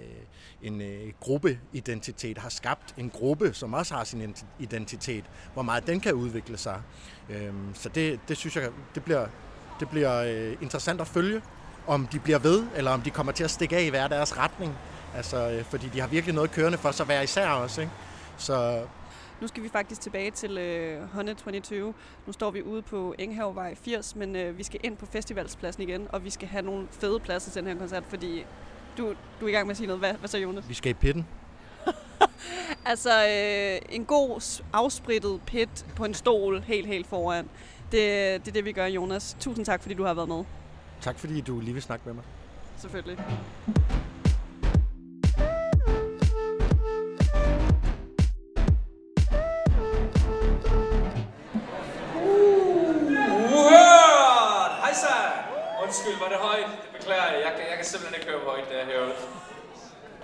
en 0.63 0.81
øh, 0.81 1.13
gruppeidentitet, 1.21 2.39
har 2.39 2.49
skabt 2.49 2.95
en 2.99 3.11
gruppe, 3.11 3.55
som 3.55 3.75
også 3.75 3.95
har 3.95 4.05
sin 4.05 4.35
identitet, 4.59 5.25
hvor 5.55 5.63
meget 5.63 5.87
den 5.87 6.01
kan 6.01 6.15
udvikle 6.15 6.57
sig. 6.57 6.83
Øhm, 7.31 7.75
så 7.75 7.89
det, 7.89 8.21
det 8.29 8.37
synes 8.37 8.57
jeg, 8.57 8.71
det 8.95 9.05
bliver, 9.05 9.27
det 9.81 9.89
bliver 9.89 10.23
øh, 10.23 10.57
interessant 10.63 11.01
at 11.01 11.07
følge, 11.07 11.43
om 11.87 12.07
de 12.07 12.19
bliver 12.19 12.39
ved, 12.39 12.65
eller 12.77 12.91
om 12.91 13.03
de 13.03 13.11
kommer 13.11 13.33
til 13.33 13.45
at 13.45 13.51
stikke 13.51 13.77
af 13.77 13.83
i 13.83 13.89
hver 13.89 14.09
deres 14.09 14.39
retning. 14.39 14.75
Altså, 15.15 15.51
øh, 15.51 15.65
fordi 15.65 15.89
de 15.89 16.01
har 16.01 16.09
virkelig 16.09 16.35
noget 16.35 16.51
kørende 16.51 16.79
for 16.79 16.91
sig 16.91 17.07
hver 17.07 17.21
især 17.21 17.49
også, 17.49 17.81
ikke? 17.81 17.93
Så 18.37 18.83
Nu 19.41 19.47
skal 19.47 19.63
vi 19.63 19.69
faktisk 19.69 20.01
tilbage 20.01 20.31
til 20.31 20.59
øh, 20.59 21.03
Honey 21.13 21.35
22. 21.35 21.95
Nu 22.27 22.33
står 22.33 22.51
vi 22.51 22.63
ude 22.63 22.83
på 22.83 23.15
Enghavevej 23.19 23.75
80, 23.75 24.17
men 24.17 24.37
øh, 24.37 24.59
vi 24.59 24.63
skal 24.63 24.81
ind 24.85 24.97
på 24.97 25.07
festivalspladsen 25.07 25.83
igen, 25.83 26.07
og 26.11 26.25
vi 26.25 26.31
skal 26.31 26.49
have 26.49 26.63
nogle 26.63 26.87
fede 26.91 27.21
pladser 27.21 27.51
til 27.51 27.63
den 27.63 27.71
her 27.71 27.79
koncert, 27.79 28.05
fordi 28.09 28.45
du, 28.99 29.15
du 29.41 29.45
er 29.45 29.49
i 29.49 29.53
gang 29.53 29.67
med 29.67 29.71
at 29.71 29.77
sige 29.77 29.87
noget. 29.87 30.01
Hvad, 30.01 30.13
hvad 30.15 30.29
så, 30.29 30.39
Jonas? 30.39 30.69
vi 30.69 30.75
skal 30.75 30.91
i 30.91 30.95
pitten. 30.95 31.27
Altså, 32.87 33.11
øh, 33.27 33.95
en 33.95 34.05
god 34.05 34.61
afsprittet 34.73 35.41
pit 35.47 35.87
på 35.97 36.05
en 36.05 36.15
stol 36.15 36.61
helt, 36.61 36.87
helt 36.87 37.07
foran. 37.07 37.49
Det, 37.93 38.01
det 38.41 38.49
er 38.49 38.53
det, 38.53 38.65
vi 38.65 38.73
gør, 38.73 38.87
Jonas. 38.87 39.37
Tusind 39.41 39.67
tak, 39.67 39.83
fordi 39.83 39.95
du 39.95 40.05
har 40.05 40.15
været 40.15 40.29
med. 40.29 40.45
Tak 41.01 41.19
fordi 41.19 41.41
du 41.41 41.61
lige 41.61 41.73
vil 41.75 41.83
snakke 41.83 42.03
med 42.07 42.15
mig. 42.15 42.25
Selvfølgelig. 42.77 43.19
Undskyld, 56.07 56.29
var 56.29 56.29
det 56.29 56.39
højt? 56.39 56.71
Det 56.83 56.99
beklager 56.99 57.33
jeg. 57.33 57.41
Jeg 57.45 57.53
kan, 57.57 57.65
jeg 57.71 57.77
kan 57.77 57.85
simpelthen 57.85 58.21
ikke 58.21 58.31
høre, 58.31 58.41
hvor 58.41 58.51
højt 58.51 58.69
det 58.69 58.81
er 58.81 58.85
herude. 58.85 59.13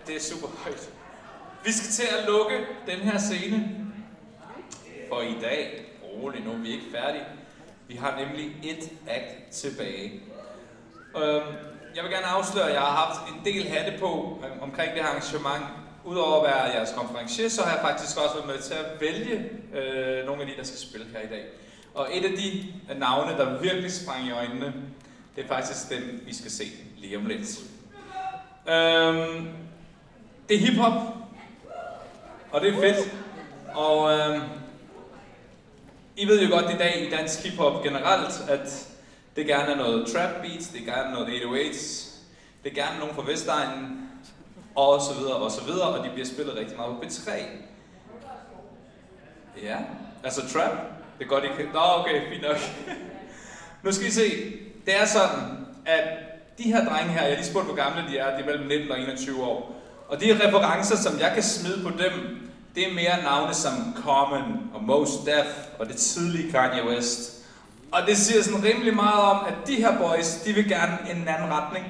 Det 0.07 0.17
er 0.17 0.21
super 0.21 0.49
højt. 0.65 0.91
Vi 1.65 1.73
skal 1.73 1.91
til 1.91 2.09
at 2.17 2.25
lukke 2.27 2.57
den 2.87 2.99
her 2.99 3.19
scene 3.19 3.59
for 5.09 5.21
i 5.21 5.37
dag. 5.41 5.85
Rolig, 6.05 6.45
nu 6.45 6.53
er 6.53 6.57
vi 6.57 6.69
ikke 6.69 6.85
færdige. 6.93 7.25
Vi 7.89 7.97
har 7.97 8.17
nemlig 8.17 8.47
et 8.63 8.91
act 9.09 9.51
tilbage. 9.53 10.23
Øhm, 11.17 11.47
jeg 11.95 12.03
vil 12.05 12.13
gerne 12.13 12.27
afsløre, 12.27 12.67
at 12.69 12.73
jeg 12.73 12.81
har 12.81 12.97
haft 13.05 13.33
en 13.33 13.45
del 13.45 13.69
hatte 13.69 13.99
på 13.99 14.43
øhm, 14.45 14.63
omkring 14.63 14.93
det 14.95 15.03
her 15.03 15.09
arrangement. 15.09 15.65
Udover 16.05 16.37
at 16.41 16.51
være 16.51 16.65
jeres 16.65 16.93
konferencier, 16.97 17.49
så 17.49 17.63
har 17.63 17.73
jeg 17.77 17.81
faktisk 17.83 18.19
også 18.19 18.35
været 18.35 18.47
med 18.47 18.59
til 18.59 18.75
at 18.75 19.01
vælge 19.01 19.51
øh, 19.75 20.27
nogle 20.27 20.43
af 20.43 20.47
de, 20.49 20.57
der 20.57 20.65
skal 20.65 20.79
spille 20.79 21.07
her 21.13 21.21
i 21.21 21.29
dag. 21.29 21.45
Og 21.95 22.09
et 22.13 22.25
af 22.25 22.31
de 22.31 22.75
øh, 22.91 22.99
navne, 23.01 23.33
der 23.39 23.61
virkelig 23.61 23.93
sprang 23.93 24.27
i 24.27 24.31
øjnene, 24.31 24.73
det 25.37 25.45
er 25.45 25.49
faktisk 25.49 25.91
dem, 25.91 26.23
vi 26.27 26.35
skal 26.35 26.51
se 26.51 26.65
lige 26.99 27.17
om 27.17 27.27
lidt. 27.27 27.61
Øhm, 28.69 29.49
det 30.49 30.57
er 30.57 30.59
hiphop. 30.59 30.93
Og 32.51 32.61
det 32.61 32.75
er 32.75 32.81
fedt. 32.81 33.15
Og 33.75 34.19
øhm, 34.19 34.43
I 36.17 36.27
ved 36.27 36.43
jo 36.43 36.55
godt 36.55 36.75
i 36.75 36.79
dag 36.79 37.07
i 37.07 37.11
dansk 37.11 37.43
hiphop 37.43 37.83
generelt, 37.83 38.45
at 38.49 38.89
det 39.37 39.47
gerne 39.47 39.73
er 39.73 39.77
noget 39.77 40.07
trap 40.07 40.43
beats, 40.43 40.69
det 40.69 40.81
er 40.81 40.95
gerne 40.95 41.15
noget 41.15 41.27
808's, 41.27 42.11
det 42.65 42.71
er 42.71 42.75
gerne 42.75 42.99
nogen 42.99 43.15
fra 43.15 43.23
Vestegnen, 43.27 44.09
og 44.75 45.01
så 45.01 45.15
videre, 45.15 45.35
og 45.35 45.51
så 45.51 45.65
videre, 45.65 45.89
og 45.89 46.05
de 46.05 46.11
bliver 46.13 46.27
spillet 46.27 46.57
rigtig 46.57 46.77
meget 46.77 46.97
på 46.97 47.03
B3. 47.03 47.31
Ja, 49.63 49.79
altså 50.25 50.49
trap, 50.53 50.79
det 51.19 51.25
er 51.25 51.29
godt, 51.29 51.45
I 51.45 51.49
kan... 51.57 51.67
Nå, 51.73 51.81
okay, 51.81 52.29
fint 52.29 52.43
nok. 52.43 52.57
nu 53.83 53.93
skal 53.93 54.07
I 54.07 54.11
se, 54.11 54.23
det 54.87 55.01
er 55.01 55.07
sådan, 55.07 55.67
at 55.87 56.05
de 56.59 56.63
her 56.63 56.85
drenge 56.85 57.13
her, 57.13 57.27
jeg 57.27 57.37
lige 57.37 57.47
spurgte, 57.47 57.67
hvor 57.67 57.77
gamle 57.85 58.11
de 58.11 58.19
er, 58.19 58.37
de 58.37 58.43
er 58.43 58.47
mellem 58.47 58.67
19 58.67 58.91
og 58.91 59.01
21 59.01 59.45
år. 59.45 59.83
Og 60.09 60.21
de 60.21 60.47
referencer, 60.47 60.97
som 60.97 61.21
jeg 61.21 61.31
kan 61.35 61.43
smide 61.43 61.83
på 61.83 61.91
dem, 61.91 62.13
det 62.75 62.89
er 62.89 62.95
mere 62.95 63.23
navne 63.23 63.55
som 63.55 63.73
Common 64.05 64.71
og 64.75 64.83
Mos 64.83 65.11
Def 65.27 65.69
og 65.79 65.87
det 65.87 65.97
tidlige 65.97 66.53
Kanye 66.53 66.89
West. 66.89 67.45
Og 67.93 68.01
det 68.07 68.17
siger 68.17 68.43
sådan 68.43 68.65
rimelig 68.65 68.95
meget 68.95 69.21
om, 69.21 69.45
at 69.47 69.55
de 69.67 69.75
her 69.75 69.99
boys, 69.99 70.35
de 70.35 70.53
vil 70.53 70.69
gerne 70.69 70.99
en 71.11 71.29
anden 71.29 71.53
retning, 71.53 71.87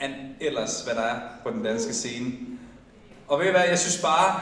end 0.00 0.12
ellers, 0.40 0.82
hvad 0.82 0.94
der 0.94 1.02
er 1.02 1.20
på 1.44 1.50
den 1.50 1.62
danske 1.64 1.94
scene. 1.94 2.32
Og 3.28 3.40
ved 3.40 3.46
I 3.46 3.50
hvad, 3.50 3.64
jeg 3.68 3.78
synes 3.78 4.02
bare, 4.02 4.40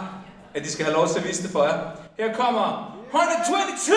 at 0.55 0.65
de 0.65 0.71
skal 0.71 0.85
have 0.85 0.95
lov 0.95 1.09
til 1.09 1.19
at 1.19 1.29
vise 1.29 1.43
det 1.43 1.51
for 1.51 1.65
jer. 1.65 1.79
Her 2.19 2.35
kommer 2.35 2.97
122! 3.07 3.97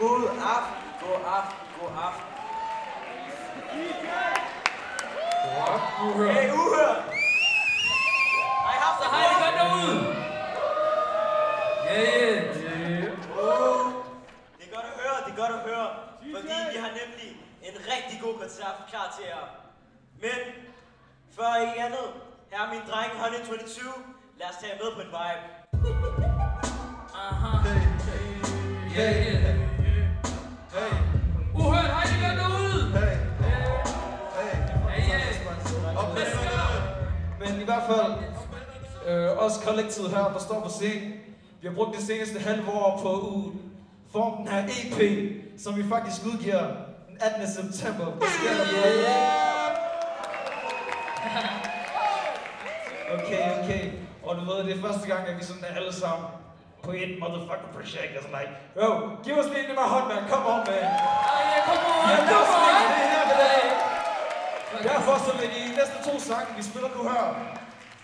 God 0.00 0.28
aften, 0.54 0.76
god 1.02 1.20
aften, 1.36 1.58
god 1.80 1.90
aften. 2.06 2.24
Uhørt. 6.04 6.34
Hey, 6.34 6.50
uhørt! 6.52 7.00
Har 8.64 8.72
I 8.74 8.78
haft 8.86 8.98
det 9.02 9.08
Hej, 9.14 9.24
det 9.30 9.38
godt 9.44 9.56
derude! 9.60 9.96
Ja, 11.86 12.00
ja. 12.00 12.30
Oh, 13.42 13.84
det 14.58 14.64
er 14.66 14.72
godt 14.76 14.86
at 14.90 14.94
høre, 15.00 15.16
det 15.24 15.32
er 15.32 15.38
godt 15.42 15.52
at 15.58 15.62
høre. 15.68 15.88
Fordi 16.34 16.54
vi 16.72 16.78
har 16.84 16.90
nemlig 17.00 17.28
en 17.68 17.74
koncert 18.40 18.76
klar 18.90 19.14
til 19.16 19.24
jer. 19.32 19.44
Men 20.24 20.38
før 21.36 21.50
ikke 21.60 21.82
andet, 21.86 22.06
her 22.50 22.60
er 22.64 22.70
min 22.74 22.82
dreng 22.90 23.12
122. 23.12 23.90
Lad 24.38 24.46
os 24.50 24.56
tage 24.62 24.74
med 24.80 24.88
på 24.96 25.00
en 25.06 25.12
vibe. 25.18 25.44
Aha. 27.14 27.52
Ja, 28.96 29.10
ja. 29.10 29.52
Hey. 30.76 30.94
Uhørt, 31.54 31.90
hej, 31.96 32.04
det 32.10 32.18
godt 32.24 32.38
derude! 32.42 32.80
Hey. 32.98 33.16
Hey, 34.88 35.16
Men 37.40 37.60
i 37.60 37.64
hvert 37.64 37.82
fald, 37.90 38.12
øh, 39.08 39.44
os 39.44 39.60
kollektivet 39.66 40.10
her, 40.10 40.24
der 40.32 40.38
står 40.38 40.60
på 40.60 40.68
scenen, 40.68 41.12
vi 41.60 41.68
har 41.68 41.74
brugt 41.74 41.96
det 41.96 42.06
seneste 42.06 42.38
halve 42.38 42.70
år 42.70 43.00
på 43.02 43.10
at 43.14 43.22
forme 44.12 44.36
den 44.36 44.48
her 44.48 44.64
EP, 44.64 45.00
som 45.60 45.76
vi 45.76 45.88
faktisk 45.88 46.26
udgiver 46.26 46.87
18. 47.20 47.46
september. 47.58 48.04
Hvad 48.04 48.28
sker 48.28 48.54
der 48.58 48.66
yeah. 48.74 49.76
Okay, 53.16 53.42
okay. 53.58 53.84
Og 54.26 54.36
du 54.36 54.42
ved, 54.50 54.58
det 54.66 54.72
er 54.76 54.82
første 54.88 55.06
gang, 55.12 55.22
at 55.28 55.36
vi 55.38 55.44
sådan 55.44 55.64
er 55.70 55.74
alle 55.80 55.92
sammen 56.02 56.26
på 56.84 56.90
et 56.92 57.12
motherfucking 57.20 57.70
projekt. 57.76 58.12
Og 58.16 58.22
sådan 58.24 58.36
like, 58.40 58.52
yo, 58.80 58.88
giv 59.24 59.34
os 59.42 59.48
lige 59.54 59.66
den 59.70 59.78
her 59.82 59.88
hånd, 59.94 60.06
man. 60.12 60.22
Come 60.32 60.46
on, 60.52 60.60
man. 60.70 60.84
Ja, 61.52 61.58
come 61.68 61.84
on, 61.94 62.08
Ja, 62.10 62.16
come 62.32 62.56
on. 62.66 62.84
det 62.98 63.08
her 63.14 63.24
med 63.30 63.38
dag. 63.46 63.64
Derfor 64.90 65.14
så 65.26 65.32
vil 65.40 65.48
de 65.56 65.60
næste 65.78 65.96
to 66.08 66.14
sange, 66.28 66.48
vi 66.56 66.62
spiller 66.70 66.88
nu 66.96 67.02
her, 67.10 67.24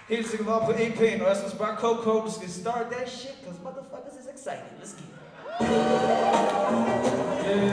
helt 0.09 0.27
sikkert 0.31 0.49
være 0.49 0.61
på 0.69 0.73
EP'en, 0.85 1.19
og 1.23 1.29
jeg 1.33 1.37
synes 1.43 1.55
bare, 1.63 1.75
Coco, 1.77 2.13
du 2.27 2.31
skal 2.39 2.51
start 2.63 2.85
that 2.95 3.09
shit, 3.11 3.37
cause 3.45 3.59
motherfuckers 3.67 4.15
is 4.21 4.27
excited. 4.35 4.69
Let's 4.81 4.95
get 4.99 5.09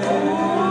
Kom 0.06 0.22
nu, 0.28 0.71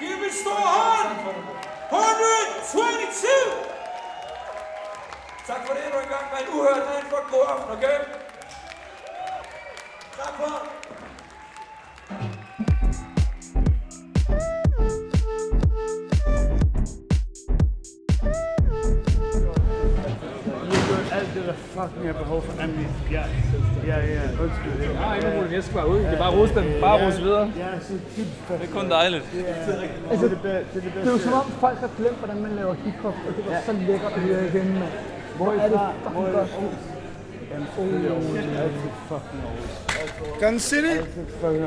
Give 0.00 0.16
mig 0.20 0.32
stor 0.42 0.50
hånd! 0.52 1.08
122! 1.90 3.28
Tak 5.46 5.66
for 5.66 5.74
det 5.74 5.84
endnu 5.84 5.98
en 6.00 6.08
gang, 6.08 6.26
man. 6.32 6.42
Uhørt, 6.54 6.86
have 6.86 6.98
en 6.98 7.06
fucking 7.12 7.30
god 7.30 7.46
aften, 7.48 7.70
okay? 7.76 7.98
Tak 10.16 10.32
for 10.38 10.66
fucking 21.76 22.08
er 22.08 22.16
behov 22.24 22.42
for 22.46 22.52
anden 22.62 22.86
Ja, 23.16 23.24
ja, 23.90 23.96
ja, 24.14 24.22
undskyld. 24.44 24.74
Jeg 24.82 24.98
har 25.00 25.14
ikke 25.14 25.28
nogen 25.28 25.52
jeg 25.52 25.62
skal 25.64 25.74
bare 25.80 25.88
ud. 25.94 25.98
Det 25.98 26.14
er 26.18 26.22
bare 26.26 26.34
rose 26.38 26.54
dem. 26.54 26.64
Bare 26.80 27.06
rose 27.06 27.20
videre. 27.26 27.46
Ja, 27.62 27.70
så 27.88 27.92
dybt. 28.16 28.36
Det 28.60 28.68
er 28.68 28.72
kun 28.78 28.90
dejligt. 28.90 29.24
Altså, 30.10 30.26
det, 30.28 30.38
er 30.44 30.62
det, 30.74 30.82
det 30.82 31.08
er 31.08 31.12
jo 31.12 31.18
som 31.18 31.32
om 31.32 31.46
folk 31.64 31.78
har 31.84 31.90
glemt, 31.98 32.18
hvordan 32.22 32.38
man 32.42 32.52
laver 32.60 32.74
hiphop, 32.84 33.16
og 33.28 33.32
det 33.36 33.42
var 33.46 33.60
så 33.66 33.72
lækkert 33.72 34.12
at 34.12 34.20
høre 34.20 34.42
igen, 34.50 34.68
mand. 34.80 34.92
Hvor 35.36 35.52
er 35.52 35.68
det 35.68 35.80
fucking 36.04 36.32
godt. 36.36 36.50
Jamen, 37.50 37.66
selvfølgelig 37.66 38.10
Aarhus. 38.10 38.38
Altid 38.38 38.90
fucking 39.08 39.42
Aarhus. 39.46 40.40
Gun 40.40 40.58
City? 40.58 40.94
Altid 41.02 41.26
fucking 41.40 41.64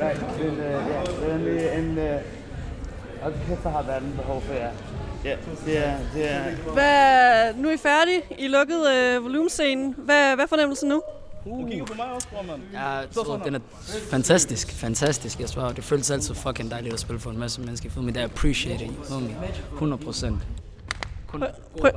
nej, 0.00 0.14
men, 0.38 0.54
øh, 0.68 0.78
ja, 1.28 1.38
det 1.44 1.74
er 1.74 1.78
en, 1.78 1.98
øh, 1.98 2.20
og 3.22 3.32
kæft, 3.48 3.62
der 3.62 3.70
har 3.70 3.82
verden 3.82 4.12
behov 4.16 4.42
for 4.42 4.54
jer. 4.54 4.70
Ja, 5.26 5.36
det 5.66 5.78
er, 5.86 5.96
det 6.14 6.30
er, 6.30 6.54
Hvad, 6.72 7.54
nu 7.62 7.68
er 7.68 7.72
I 7.72 7.76
færdige. 7.76 8.22
I 8.38 8.48
lukkede 8.48 8.96
øh, 8.96 9.24
volumescenen. 9.24 9.94
Hvad, 9.98 10.34
hvad 10.34 10.44
er 10.44 10.48
fornemmelsen 10.48 10.88
nu? 10.88 11.02
Du 11.44 11.66
kigger 11.68 11.84
på 11.84 11.94
mig 11.96 12.06
også, 12.12 12.28
bror, 12.28 12.42
mand. 12.42 12.62
Ja, 12.72 13.02
så 13.12 13.40
den 13.44 13.54
er 13.54 13.58
fantastisk, 14.10 14.72
fantastisk. 14.72 15.40
Jeg 15.40 15.48
svarer, 15.48 15.72
det 15.72 15.84
føles 15.84 16.10
altid 16.10 16.34
fucking 16.34 16.70
dejligt 16.70 16.94
at 16.94 17.00
spille 17.00 17.20
for 17.20 17.30
en 17.30 17.38
masse 17.38 17.60
mennesker. 17.60 17.90
For 17.90 18.00
mig, 18.00 18.14
det 18.14 18.22
er 18.22 18.28
for 18.28 19.20
mig. 19.20 19.36
100 19.72 20.04
procent. 20.04 20.38
Prøv, 21.28 21.40
prøv, 21.80 21.90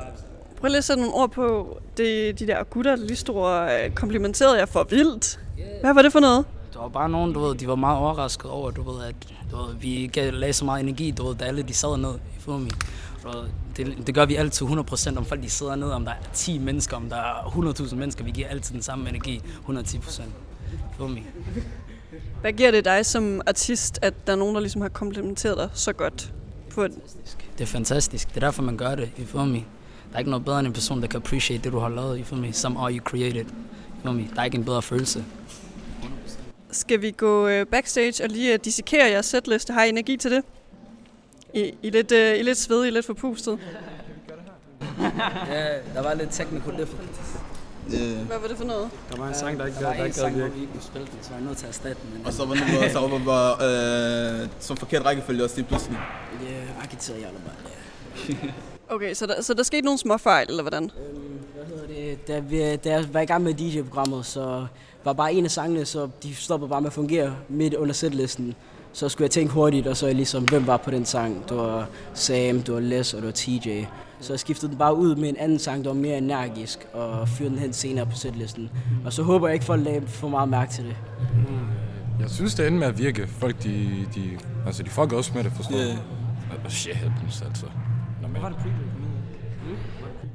prøv 0.59 0.67
lige 0.67 0.77
at 0.77 0.83
sætte 0.83 1.01
nogle 1.03 1.15
ord 1.15 1.31
på 1.31 1.77
det, 1.97 2.39
de 2.39 2.47
der 2.47 2.63
gutter, 2.63 2.95
der 2.95 3.05
lige 3.05 3.17
store 3.17 3.85
øh, 3.85 3.91
komplimenterede 3.91 4.57
jer 4.57 4.65
for 4.65 4.87
vildt. 4.89 5.39
Hvad 5.81 5.93
var 5.93 6.01
det 6.01 6.11
for 6.11 6.19
noget? 6.19 6.45
Der 6.73 6.79
var 6.79 6.87
bare 6.87 7.09
nogen, 7.09 7.33
du 7.33 7.39
ved, 7.39 7.55
de 7.55 7.67
var 7.67 7.75
meget 7.75 7.97
overrasket 7.97 8.51
over, 8.51 8.71
du 8.71 8.91
ved, 8.91 9.03
at 9.03 9.15
du 9.51 9.57
ved, 9.57 9.75
vi 9.75 10.09
gav, 10.13 10.33
lagde 10.33 10.53
så 10.53 10.65
meget 10.65 10.83
energi, 10.83 11.11
du 11.11 11.27
ved, 11.27 11.35
da 11.35 11.45
alle 11.45 11.63
de 11.63 11.73
sad 11.73 11.97
ned, 11.97 12.13
i 12.47 12.49
mig. 12.51 12.71
Det, 13.77 14.07
det, 14.07 14.15
gør 14.15 14.25
vi 14.25 14.35
altid 14.35 14.67
100% 14.67 15.17
om 15.17 15.25
folk 15.25 15.43
de 15.43 15.49
sidder 15.49 15.75
ned, 15.75 15.91
om 15.91 16.05
der 16.05 16.11
er 16.11 16.33
10 16.33 16.57
mennesker, 16.57 16.97
om 16.97 17.09
der 17.09 17.15
er 17.15 17.73
100.000 17.79 17.95
mennesker, 17.95 18.23
vi 18.23 18.31
giver 18.31 18.47
altid 18.47 18.73
den 18.73 18.81
samme 18.81 19.09
energi, 19.09 19.41
110%. 19.67 20.21
For 20.97 21.07
mig. 21.07 21.25
Hvad 22.41 22.53
giver 22.53 22.71
det 22.71 22.85
dig 22.85 23.05
som 23.05 23.41
artist, 23.47 23.99
at 24.01 24.27
der 24.27 24.33
er 24.33 24.37
nogen, 24.37 24.55
der 24.55 24.61
ligesom 24.61 24.81
har 24.81 24.89
komplimenteret 24.89 25.57
dig 25.57 25.69
så 25.73 25.93
godt 25.93 26.33
på 26.69 26.83
et... 26.83 26.91
Det 27.57 27.63
er 27.63 27.67
fantastisk. 27.67 28.29
Det 28.29 28.35
er 28.35 28.39
derfor, 28.39 28.63
man 28.63 28.77
gør 28.77 28.95
det, 28.95 29.09
i 29.17 29.25
for 29.25 29.45
mig. 29.45 29.67
Der 30.09 30.15
er 30.15 30.19
ikke 30.19 30.31
noget 30.31 30.45
bedre 30.45 30.59
end 30.59 30.67
en 30.67 30.73
person, 30.73 31.01
der 31.01 31.07
kan 31.07 31.17
appreciate 31.17 31.63
det, 31.63 31.71
du 31.71 31.79
har 31.79 31.89
lavet, 31.89 32.19
i 32.19 32.23
for 32.23 32.35
mig. 32.35 32.55
Some 32.55 32.79
are 32.79 32.93
you 32.93 33.03
created. 33.03 33.45
I 33.45 34.01
for 34.03 34.11
mig. 34.11 34.29
Der 34.35 34.41
er 34.41 34.45
ikke 34.45 34.57
en 34.57 34.65
bedre 34.65 34.81
følelse. 34.81 35.25
Skal 36.71 37.01
vi 37.01 37.11
gå 37.11 37.47
øh, 37.47 37.65
backstage 37.65 38.23
og 38.23 38.29
lige 38.29 38.53
øh, 38.53 38.59
dissekere 38.63 39.09
jeres 39.09 39.25
setliste? 39.25 39.73
Har 39.73 39.83
I 39.83 39.89
energi 39.89 40.17
til 40.17 40.31
det? 40.31 40.43
I, 41.53 41.73
I, 41.83 41.89
lidt, 41.89 42.11
øh, 42.11 42.39
I 42.39 42.41
lidt 42.43 42.57
sved, 42.57 42.85
I 42.85 42.89
lidt 42.89 43.05
forpustet. 43.05 43.59
ja, 45.49 45.65
der 45.95 46.01
var 46.03 46.13
lidt 46.13 46.29
technical 46.31 46.71
difficulties. 46.77 47.39
Yeah. 47.93 48.27
Hvad 48.27 48.39
var 48.39 48.47
det 48.47 48.57
for 48.57 48.65
noget? 48.65 48.89
Der 49.11 49.17
var 49.17 49.27
en 49.27 49.33
sang, 49.35 49.59
der 49.59 49.65
ikke 49.65 49.79
der 49.79 49.85
var 49.85 49.93
der 49.93 49.99
en 49.99 50.05
ikke 50.05 50.17
sang, 50.17 50.35
hvor 50.35 50.47
vi 50.47 50.61
ikke 50.61 50.73
kunne 50.73 50.81
spille 50.83 51.07
den, 51.07 51.17
så 51.21 51.29
jeg 51.33 51.39
er 51.41 51.45
nødt 51.45 51.57
til 51.57 51.65
at 51.65 51.69
erstatte 51.69 52.01
den. 52.03 52.17
men- 52.17 52.25
Og 52.25 52.33
så 52.33 52.45
var 52.45 52.53
det 52.53 52.91
så 52.91 52.99
var 52.99 53.17
var, 53.25 54.41
øh, 54.43 54.47
som 54.59 54.77
forkert 54.77 55.05
rækkefølge 55.05 55.43
også 55.43 55.55
lige 55.55 55.65
pludselig. 55.67 55.97
Ja, 56.43 56.81
raketeret 56.83 57.19
jeg 57.21 57.29
bare. 57.47 58.51
Okay, 58.95 59.13
så 59.13 59.25
der, 59.25 59.41
så 59.41 59.53
der 59.53 59.63
skete 59.63 59.81
nogle 59.81 59.99
små 59.99 60.17
fejl, 60.17 60.47
eller 60.49 60.63
hvordan? 60.63 60.91
Hvad 61.55 61.65
hedder 61.65 61.87
det? 61.87 62.27
Da, 62.27 62.39
vi, 62.39 62.75
da 62.75 62.89
jeg 62.89 63.13
var 63.13 63.19
i 63.19 63.25
gang 63.25 63.43
med 63.43 63.53
DJ-programmet, 63.53 64.25
så 64.25 64.67
var 65.03 65.13
bare 65.13 65.33
en 65.33 65.45
af 65.45 65.51
sangene, 65.51 65.85
så 65.85 66.09
de 66.23 66.35
stoppede 66.35 66.69
bare 66.69 66.81
med 66.81 66.87
at 66.89 66.93
fungere 66.93 67.35
midt 67.49 67.73
under 67.73 67.93
setlisten. 67.93 68.55
Så 68.93 69.09
skulle 69.09 69.25
jeg 69.25 69.31
tænke 69.31 69.53
hurtigt, 69.53 69.87
og 69.87 69.97
så 69.97 70.07
er 70.07 70.13
ligesom, 70.13 70.43
hvem 70.43 70.67
var 70.67 70.77
på 70.77 70.91
den 70.91 71.05
sang? 71.05 71.49
Det 71.49 71.57
var 71.57 71.87
Sam, 72.13 72.61
det 72.61 72.73
var 72.73 72.79
Les, 72.79 73.13
og 73.13 73.21
det 73.21 73.25
var 73.25 73.31
TJ. 73.31 73.83
Så 74.21 74.33
jeg 74.33 74.39
skiftede 74.39 74.69
den 74.71 74.77
bare 74.77 74.95
ud 74.95 75.15
med 75.15 75.29
en 75.29 75.35
anden 75.39 75.59
sang, 75.59 75.83
der 75.83 75.89
var 75.89 75.95
mere 75.97 76.17
energisk, 76.17 76.79
og 76.93 77.27
fyrede 77.29 77.51
den 77.51 77.59
hen 77.59 77.73
senere 77.73 78.05
på 78.05 78.11
setlisten. 78.15 78.69
Og 79.05 79.13
så 79.13 79.23
håber 79.23 79.47
jeg 79.47 79.53
ikke, 79.53 79.65
folk 79.65 79.83
lagde 79.83 80.07
for 80.07 80.27
meget 80.29 80.49
mærke 80.49 80.71
til 80.71 80.83
det. 80.83 80.95
Jeg 82.19 82.29
synes, 82.29 82.55
det 82.55 82.67
ender 82.67 82.79
med 82.79 82.87
at 82.87 82.97
virke. 82.97 83.27
Folk, 83.27 83.63
de, 83.63 83.89
de, 84.15 84.21
altså, 84.65 84.83
de 84.83 84.89
fucker 84.89 85.17
også 85.17 85.31
med 85.35 85.43
det, 85.43 85.51
forstår 85.51 85.77
Ja. 85.77 85.83
yeah. 85.85 85.97
du? 86.65 86.69
Shit 86.69 86.97
altså. 87.47 87.65
Normalt. 88.21 88.57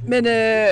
Men 0.07 0.27
øh, 0.27 0.67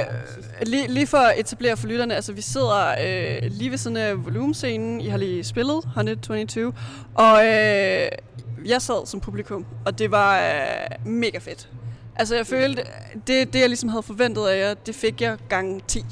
lige, 0.63 0.89
lige 0.89 1.07
for 1.07 1.19
at 1.19 1.39
etablere 1.39 1.77
for 1.77 1.87
lytterne, 1.87 2.15
altså 2.15 2.33
vi 2.33 2.41
sidder 2.41 2.95
øh, 3.05 3.51
lige 3.51 3.71
ved 3.71 3.79
sådan 3.79 3.97
af 3.97 4.25
volumescenen. 4.25 5.01
I 5.01 5.09
har 5.09 5.19
lige 5.19 5.45
spillet 5.45 5.77
122, 5.77 6.73
og 7.15 7.47
øh, 7.47 8.09
jeg 8.67 8.83
sad 8.83 9.07
som 9.07 9.21
publikum, 9.21 9.67
og 9.85 9.99
det 9.99 10.11
var 10.11 10.39
øh, 10.39 11.07
mega 11.07 11.39
fedt. 11.39 11.69
Altså 12.17 12.37
jeg 12.37 12.47
følte, 12.47 12.83
det, 13.27 13.53
det 13.53 13.61
jeg 13.61 13.69
ligesom 13.69 13.89
havde 13.89 14.03
forventet 14.03 14.47
af 14.47 14.59
jer, 14.59 14.75
det 14.75 14.95
fik 14.95 15.21
jeg 15.21 15.37
gang 15.49 15.87
10. 15.87 16.05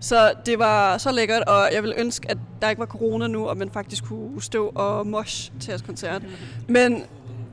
Så 0.00 0.32
det 0.46 0.58
var 0.58 0.98
så 0.98 1.12
lækkert, 1.12 1.42
og 1.42 1.68
jeg 1.72 1.82
ville 1.82 2.00
ønske, 2.00 2.30
at 2.30 2.38
der 2.62 2.70
ikke 2.70 2.80
var 2.80 2.86
corona 2.86 3.26
nu, 3.26 3.48
og 3.48 3.56
man 3.56 3.70
faktisk 3.70 4.04
kunne 4.04 4.42
stå 4.42 4.72
og 4.74 5.06
mosh 5.06 5.52
til 5.60 5.70
jeres 5.70 5.82
koncert. 5.82 6.22
Men 6.68 7.04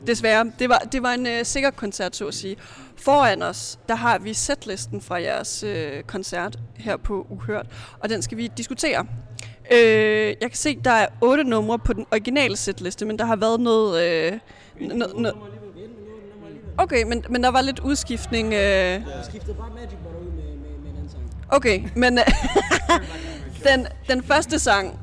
desværre, 0.07 0.51
det 0.59 0.69
var, 0.69 0.77
det 0.77 1.03
var 1.03 1.11
en 1.11 1.27
øh, 1.27 1.45
sikker 1.45 1.71
koncert, 1.71 2.15
så 2.15 2.27
at 2.27 2.33
sige. 2.33 2.55
Foran 2.97 3.41
os, 3.41 3.79
der 3.89 3.95
har 3.95 4.19
vi 4.19 4.33
setlisten 4.33 5.01
fra 5.01 5.21
jeres 5.21 5.63
øh, 5.63 6.03
koncert 6.03 6.59
her 6.77 6.97
på 6.97 7.27
Uhørt, 7.29 7.65
og 7.99 8.09
den 8.09 8.21
skal 8.21 8.37
vi 8.37 8.47
diskutere. 8.57 9.05
Øh, 9.71 10.27
jeg 10.27 10.49
kan 10.49 10.53
se, 10.53 10.79
der 10.83 10.91
er 10.91 11.07
otte 11.21 11.43
numre 11.43 11.79
på 11.79 11.93
den 11.93 12.05
originale 12.11 12.57
setliste, 12.57 13.05
men 13.05 13.19
der 13.19 13.25
har 13.25 13.35
været 13.35 13.59
noget... 13.59 14.03
Øh, 14.03 14.39
no, 14.81 15.05
no, 15.15 15.31
okay, 16.77 17.03
men, 17.03 17.23
men 17.29 17.43
der 17.43 17.49
var 17.49 17.61
lidt 17.61 17.79
udskiftning. 17.79 18.53
Øh, 18.53 18.59
Jeg 18.59 19.01
skiftede 19.29 19.53
bare 19.53 19.69
Magic 19.75 19.97
Ball 20.03 20.15
ud 20.27 20.31
med, 20.31 20.43
med, 20.43 20.77
med 20.83 20.89
en 20.91 20.97
anden 20.97 21.09
sang. 21.09 21.23
Okay, 21.47 21.83
men 21.95 22.17
øh, 22.17 22.25
den, 23.63 23.87
den 24.09 24.23
første 24.23 24.59
sang, 24.59 24.99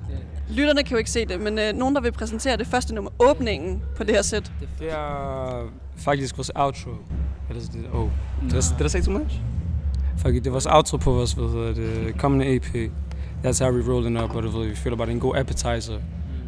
lytterne 0.51 0.83
kan 0.83 0.93
jo 0.93 0.99
ikke 0.99 1.11
se 1.11 1.25
det, 1.25 1.41
men 1.41 1.59
øh, 1.59 1.73
nogen, 1.75 1.95
der 1.95 2.01
vil 2.01 2.13
præsentere 2.13 2.57
det 2.57 2.67
første 2.67 2.95
nummer, 2.95 3.11
åbningen 3.19 3.83
på 3.97 4.05
det 4.05 4.15
her 4.15 4.23
sæt. 4.23 4.53
Det 4.79 4.93
er 4.93 5.71
faktisk 5.97 6.39
vores 6.39 6.51
outro. 6.55 6.91
Eller 7.49 7.63
det, 7.63 7.87
oh, 7.93 8.11
did, 8.51 8.59
I, 8.59 8.79
did 8.79 8.87
I 8.87 8.89
say 8.89 9.01
too 9.01 9.19
much? 9.19 9.41
Fuck 10.19 10.35
it, 10.35 10.45
det 10.45 10.47
er 10.47 10.53
vores 10.53 10.67
outro 10.67 10.97
på 10.97 11.13
vores 11.13 11.33
hvad 11.33 11.49
hedder 11.49 11.75
det, 11.75 12.19
kommende 12.19 12.55
EP. 12.55 12.91
That's 13.45 13.65
how 13.65 13.73
we 13.73 13.93
rolling 13.93 14.23
up, 14.23 14.35
og 14.35 14.43
du 14.43 14.49
ved, 14.49 14.69
vi 14.69 14.75
føler 14.75 14.97
bare, 14.97 15.07
det 15.07 15.13
er 15.13 15.15
en 15.15 15.21
god 15.21 15.37
appetizer 15.37 15.99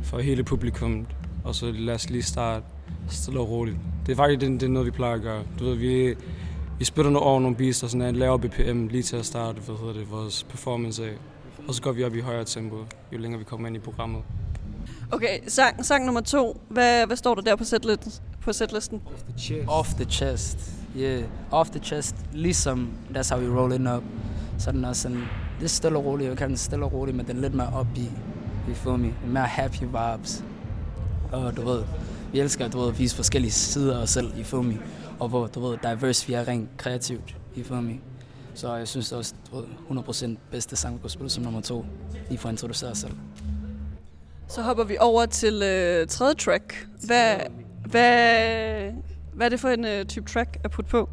for 0.02 0.18
hele 0.18 0.44
publikum. 0.44 1.06
Og 1.44 1.54
så 1.54 1.72
lad 1.72 1.94
os 1.94 2.10
lige 2.10 2.22
starte 2.22 2.64
stille 3.08 3.40
og 3.40 3.50
roligt. 3.50 3.76
Det 4.06 4.12
er 4.12 4.16
faktisk 4.16 4.40
det, 4.40 4.60
det 4.60 4.66
er 4.66 4.70
noget, 4.70 4.86
vi 4.86 4.90
plejer 4.90 5.14
at 5.14 5.22
gøre. 5.22 5.42
Du 5.58 5.64
ved, 5.64 5.74
vi, 5.74 6.14
vi 6.78 6.84
spiller 6.84 7.10
nogle 7.10 7.26
over 7.26 7.40
nogle 7.40 7.56
beats, 7.56 7.82
og 7.82 7.90
sådan 7.90 8.06
en 8.06 8.16
lavere 8.16 8.38
BPM 8.38 8.86
lige 8.86 9.02
til 9.02 9.16
at 9.16 9.26
starte, 9.26 9.60
hvad 9.60 9.76
hedder 9.80 9.92
det, 9.92 10.10
vores 10.10 10.42
performance 10.42 11.04
af. 11.04 11.12
Og 11.70 11.74
så 11.74 11.82
går 11.82 11.92
vi 11.92 12.04
op 12.04 12.14
i 12.14 12.20
højere 12.20 12.44
tempo, 12.44 12.76
jo 13.12 13.18
længere 13.18 13.38
vi 13.38 13.44
kommer 13.44 13.68
ind 13.68 13.76
i 13.76 13.78
programmet. 13.78 14.22
Okay, 15.10 15.38
sang, 15.48 15.84
sang 15.86 16.04
nummer 16.04 16.20
to. 16.20 16.60
Hvad, 16.68 17.06
hvad 17.06 17.16
står 17.16 17.34
der 17.34 17.42
der 17.42 17.56
på, 17.56 17.64
setlisten, 17.64 18.12
på 18.40 18.52
setlisten? 18.52 19.02
Off 19.68 19.94
the 19.94 20.04
chest. 20.04 20.72
Yeah, 20.96 21.22
off 21.50 21.70
the 21.70 21.80
chest. 21.80 22.16
Ligesom, 22.32 22.90
that's 23.14 23.34
how 23.34 23.40
we 23.42 23.60
roll 23.60 23.72
it 23.72 23.88
up. 23.96 24.02
Så 24.58 24.72
den 24.72 24.84
er 24.84 24.92
sådan 24.92 25.22
lidt 25.60 25.70
stille 25.70 25.98
og 25.98 26.04
rolig. 26.04 26.26
Jeg 26.26 26.36
kan 26.36 26.56
stille 26.56 26.84
og 26.84 26.92
rolig, 26.92 27.14
men 27.14 27.26
den 27.26 27.36
er 27.36 27.40
lidt 27.40 27.54
mere 27.54 27.80
up 27.80 27.86
i. 27.96 28.10
You 28.68 28.74
feel 28.74 28.98
me? 28.98 29.14
Mere 29.26 29.46
happy 29.46 29.82
vibes. 29.82 30.44
Og 31.32 31.56
du 31.56 31.62
ved, 31.62 31.84
vi 32.32 32.40
elsker 32.40 32.68
du 32.68 32.78
ved, 32.78 32.88
at 32.88 32.98
vise 32.98 33.16
forskellige 33.16 33.52
sider 33.52 33.98
af 33.98 34.02
os 34.02 34.10
selv, 34.10 34.32
you 34.38 34.44
feel 34.44 34.62
me? 34.62 34.78
Og 35.20 35.28
hvor, 35.28 35.46
du 35.46 35.60
ved, 35.60 35.78
diverse 35.82 36.26
vi 36.26 36.32
er 36.32 36.48
rent 36.48 36.68
kreativt, 36.76 37.36
you 37.56 37.64
feel 37.64 37.82
me? 37.82 37.94
Så 38.54 38.74
jeg 38.74 38.88
synes 38.88 39.12
også, 39.12 39.34
du 39.50 39.56
ved, 39.56 39.64
100% 39.90 40.36
bedste 40.50 40.76
sang, 40.76 40.94
vi 40.94 41.00
kunne 41.00 41.10
spille 41.10 41.30
som 41.30 41.44
nummer 41.44 41.60
to, 41.60 41.84
lige 42.28 42.38
for 42.38 42.48
at 42.48 42.52
introducere 42.52 42.90
os 42.90 42.98
selv. 42.98 43.12
Så 44.48 44.62
hopper 44.62 44.84
vi 44.84 44.96
over 45.00 45.26
til 45.26 45.62
øh, 45.62 46.06
tredje 46.06 46.34
track. 46.34 46.88
Hvad, 47.06 47.36
hvad, 47.84 48.92
hvad 49.32 49.46
er 49.46 49.48
det 49.48 49.60
for 49.60 49.68
en 49.68 49.84
øh, 49.84 50.04
type 50.04 50.30
track 50.30 50.58
at 50.64 50.70
putte 50.70 50.90
på? 50.90 51.08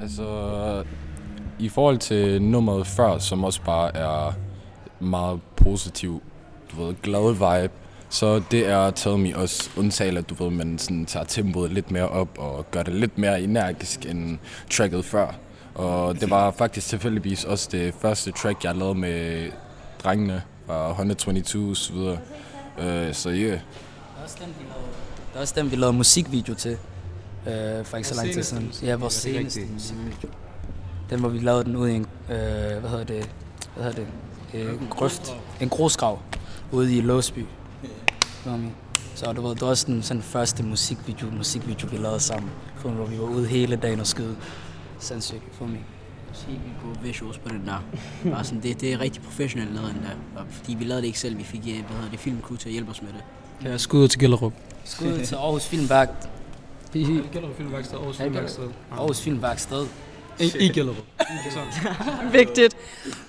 Altså, 0.00 0.84
i 1.58 1.68
forhold 1.68 1.98
til 1.98 2.42
nummeret 2.42 2.86
før, 2.86 3.18
som 3.18 3.44
også 3.44 3.62
bare 3.62 3.96
er 3.96 4.32
meget 5.00 5.40
positiv, 5.56 6.22
du 6.70 6.84
ved, 6.84 6.94
glad 7.02 7.32
vibe, 7.32 7.72
så 8.10 8.42
det 8.50 8.66
er 8.66 8.90
Tell 8.90 9.18
Me 9.18 9.36
også 9.36 9.70
undtaget, 9.76 10.18
at 10.18 10.30
du 10.30 10.44
ved, 10.44 10.50
man 10.50 10.78
sådan 10.78 11.06
tager 11.06 11.24
tempoet 11.24 11.70
lidt 11.70 11.90
mere 11.90 12.08
op 12.08 12.38
og 12.38 12.70
gør 12.70 12.82
det 12.82 12.94
lidt 12.94 13.18
mere 13.18 13.42
energisk 13.42 14.06
end 14.06 14.38
tracket 14.70 15.04
før. 15.04 15.34
Og 15.78 16.20
det 16.20 16.30
var 16.30 16.50
faktisk 16.50 16.88
tilfældigvis 16.88 17.44
også 17.44 17.68
det 17.72 17.94
første 17.94 18.32
track, 18.32 18.64
jeg 18.64 18.76
lavede 18.76 18.94
med 18.94 19.50
drengene 20.04 20.42
fra 20.66 20.90
122 20.90 21.70
og 21.70 21.76
så 21.76 21.92
videre. 21.92 22.18
Uh, 22.78 23.14
så 23.14 23.28
yeah. 23.28 23.40
Det 23.40 23.60
er 24.18 24.22
også 24.24 24.36
den, 24.40 24.54
vi 24.58 24.64
lavede, 24.64 24.88
det 25.32 25.36
er 25.36 25.40
også 25.40 25.62
vi 25.62 25.76
lavede 25.76 25.96
musikvideo 25.96 26.54
til, 26.54 26.76
øh, 27.46 27.84
for 27.84 27.96
ikke 27.96 28.08
så 28.08 28.14
lang 28.14 28.32
tid 28.32 28.42
siden. 28.42 28.72
Ja, 28.82 28.96
vores 28.96 29.22
det 29.22 29.30
er 29.30 29.38
seneste 29.38 29.60
rigtigt. 29.60 29.74
musikvideo. 29.74 30.28
Den, 31.10 31.20
hvor 31.20 31.28
vi 31.28 31.38
lavede 31.38 31.64
den 31.64 31.76
ude 31.76 31.92
i 31.92 31.96
en, 31.96 32.06
øh, 32.30 32.36
hvad 32.80 32.90
hedder 32.90 33.04
det, 33.04 33.30
hvad 33.76 33.84
hedder 33.84 34.04
det, 34.52 34.60
øh, 34.60 34.72
en 34.72 34.88
grøft, 34.90 35.36
en 35.60 35.68
grusgrav 35.68 36.18
ude 36.72 36.96
i 36.96 37.00
Låsby. 37.00 37.44
Så 39.14 39.32
du 39.32 39.42
ved, 39.42 39.50
det 39.50 39.60
var 39.60 39.68
også 39.68 39.86
den 39.86 40.02
sådan, 40.02 40.22
første 40.22 40.62
musikvideo, 40.62 41.30
musikvideo, 41.30 41.88
vi 41.90 41.96
lavede 41.96 42.20
sammen, 42.20 42.50
hvor 42.82 43.06
vi 43.06 43.18
var 43.18 43.24
ude 43.24 43.46
hele 43.46 43.76
dagen 43.76 44.00
og 44.00 44.06
skyde. 44.06 44.36
Sindssygt 44.98 45.42
for 45.52 45.66
mig. 45.66 45.84
Helt 46.48 46.60
på 46.82 47.00
visuals 47.02 47.38
på 47.38 47.48
den 47.48 47.66
der. 47.66 47.84
Bare 48.30 48.44
sådan, 48.44 48.62
det, 48.62 48.80
det 48.80 48.92
er 48.92 49.00
rigtig 49.00 49.22
professionelt 49.22 49.74
lavet 49.74 49.94
den 49.94 50.02
der. 50.02 50.40
Og 50.40 50.46
fordi 50.50 50.74
vi 50.74 50.84
lavede 50.84 51.02
det 51.02 51.06
ikke 51.06 51.18
selv, 51.18 51.38
vi 51.38 51.44
fik 51.44 51.60
øh, 51.60 51.64
hvad 51.64 51.96
hedder 51.96 52.10
det, 52.10 52.20
filmcrew 52.20 52.56
til 52.56 52.68
at 52.68 52.72
hjælpe 52.72 52.90
os 52.90 53.02
med 53.02 53.10
det. 53.12 53.24
Ja, 53.70 53.76
skud 53.76 54.00
ud 54.00 54.08
til 54.08 54.20
Gellerup. 54.20 54.52
Skud 54.84 55.24
til 55.24 55.34
Aarhus 55.34 55.66
Filmværk. 55.66 56.08
Gellerup 56.92 57.56
Filmværksted, 57.56 57.98
Aarhus 57.98 58.16
Filmværksted. 58.16 58.68
Aarhus 58.92 59.20
Filmværksted. 59.20 59.86
I, 60.40 60.52
i 60.60 60.68
Gellerup. 60.68 61.04
Vigtigt. 62.32 62.76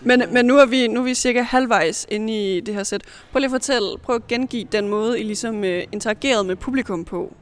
Men, 0.02 0.24
men 0.32 0.46
nu, 0.46 0.58
er 0.58 0.66
vi, 0.66 0.88
nu 0.88 1.00
er 1.00 1.04
vi 1.04 1.14
cirka 1.14 1.42
halvvejs 1.42 2.06
inde 2.10 2.58
i 2.58 2.60
det 2.60 2.74
her 2.74 2.84
sæt. 2.84 3.02
Prøv 3.32 3.40
lige 3.40 3.46
at 3.48 3.52
fortælle, 3.52 3.98
prøv 4.04 4.16
at 4.16 4.28
gengive 4.28 4.68
den 4.72 4.88
måde, 4.88 5.20
I 5.20 5.24
ligesom 5.24 5.64
øh, 5.64 5.84
interagerede 5.92 6.44
med 6.44 6.56
publikum 6.56 7.06
på. 7.06 7.34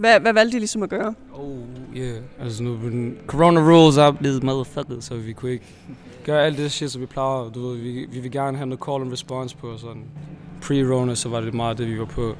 Hvad, 0.00 0.20
hvad 0.20 0.32
valgte 0.32 0.56
I 0.56 0.60
ligesom 0.60 0.82
at 0.82 0.88
gøre? 0.88 1.14
Oh, 1.32 1.58
yeah. 1.96 2.16
Altså 2.40 2.62
nu, 2.62 2.78
corona 3.26 3.60
rules 3.60 3.96
er 3.96 4.10
blevet 4.10 4.42
motherfucket, 4.42 5.04
så 5.04 5.14
vi 5.14 5.32
kunne 5.32 5.52
ikke 5.52 5.64
gøre 6.24 6.46
alt 6.46 6.58
det 6.58 6.72
shit, 6.72 6.90
som 6.90 7.00
vi 7.00 7.06
plejer. 7.06 7.50
Du 7.54 7.68
ved, 7.68 7.76
vi, 7.76 8.06
vi 8.12 8.20
vil 8.20 8.30
gerne 8.30 8.56
have 8.56 8.66
noget 8.66 8.84
call 8.84 9.02
and 9.02 9.12
response 9.12 9.56
på, 9.56 9.66
og 9.66 9.78
sådan. 9.78 10.02
Pre-rona, 10.62 11.14
så 11.14 11.28
var 11.28 11.40
det 11.40 11.54
meget 11.54 11.78
det, 11.78 11.88
vi 11.88 11.98
var 11.98 12.04
på. 12.04 12.34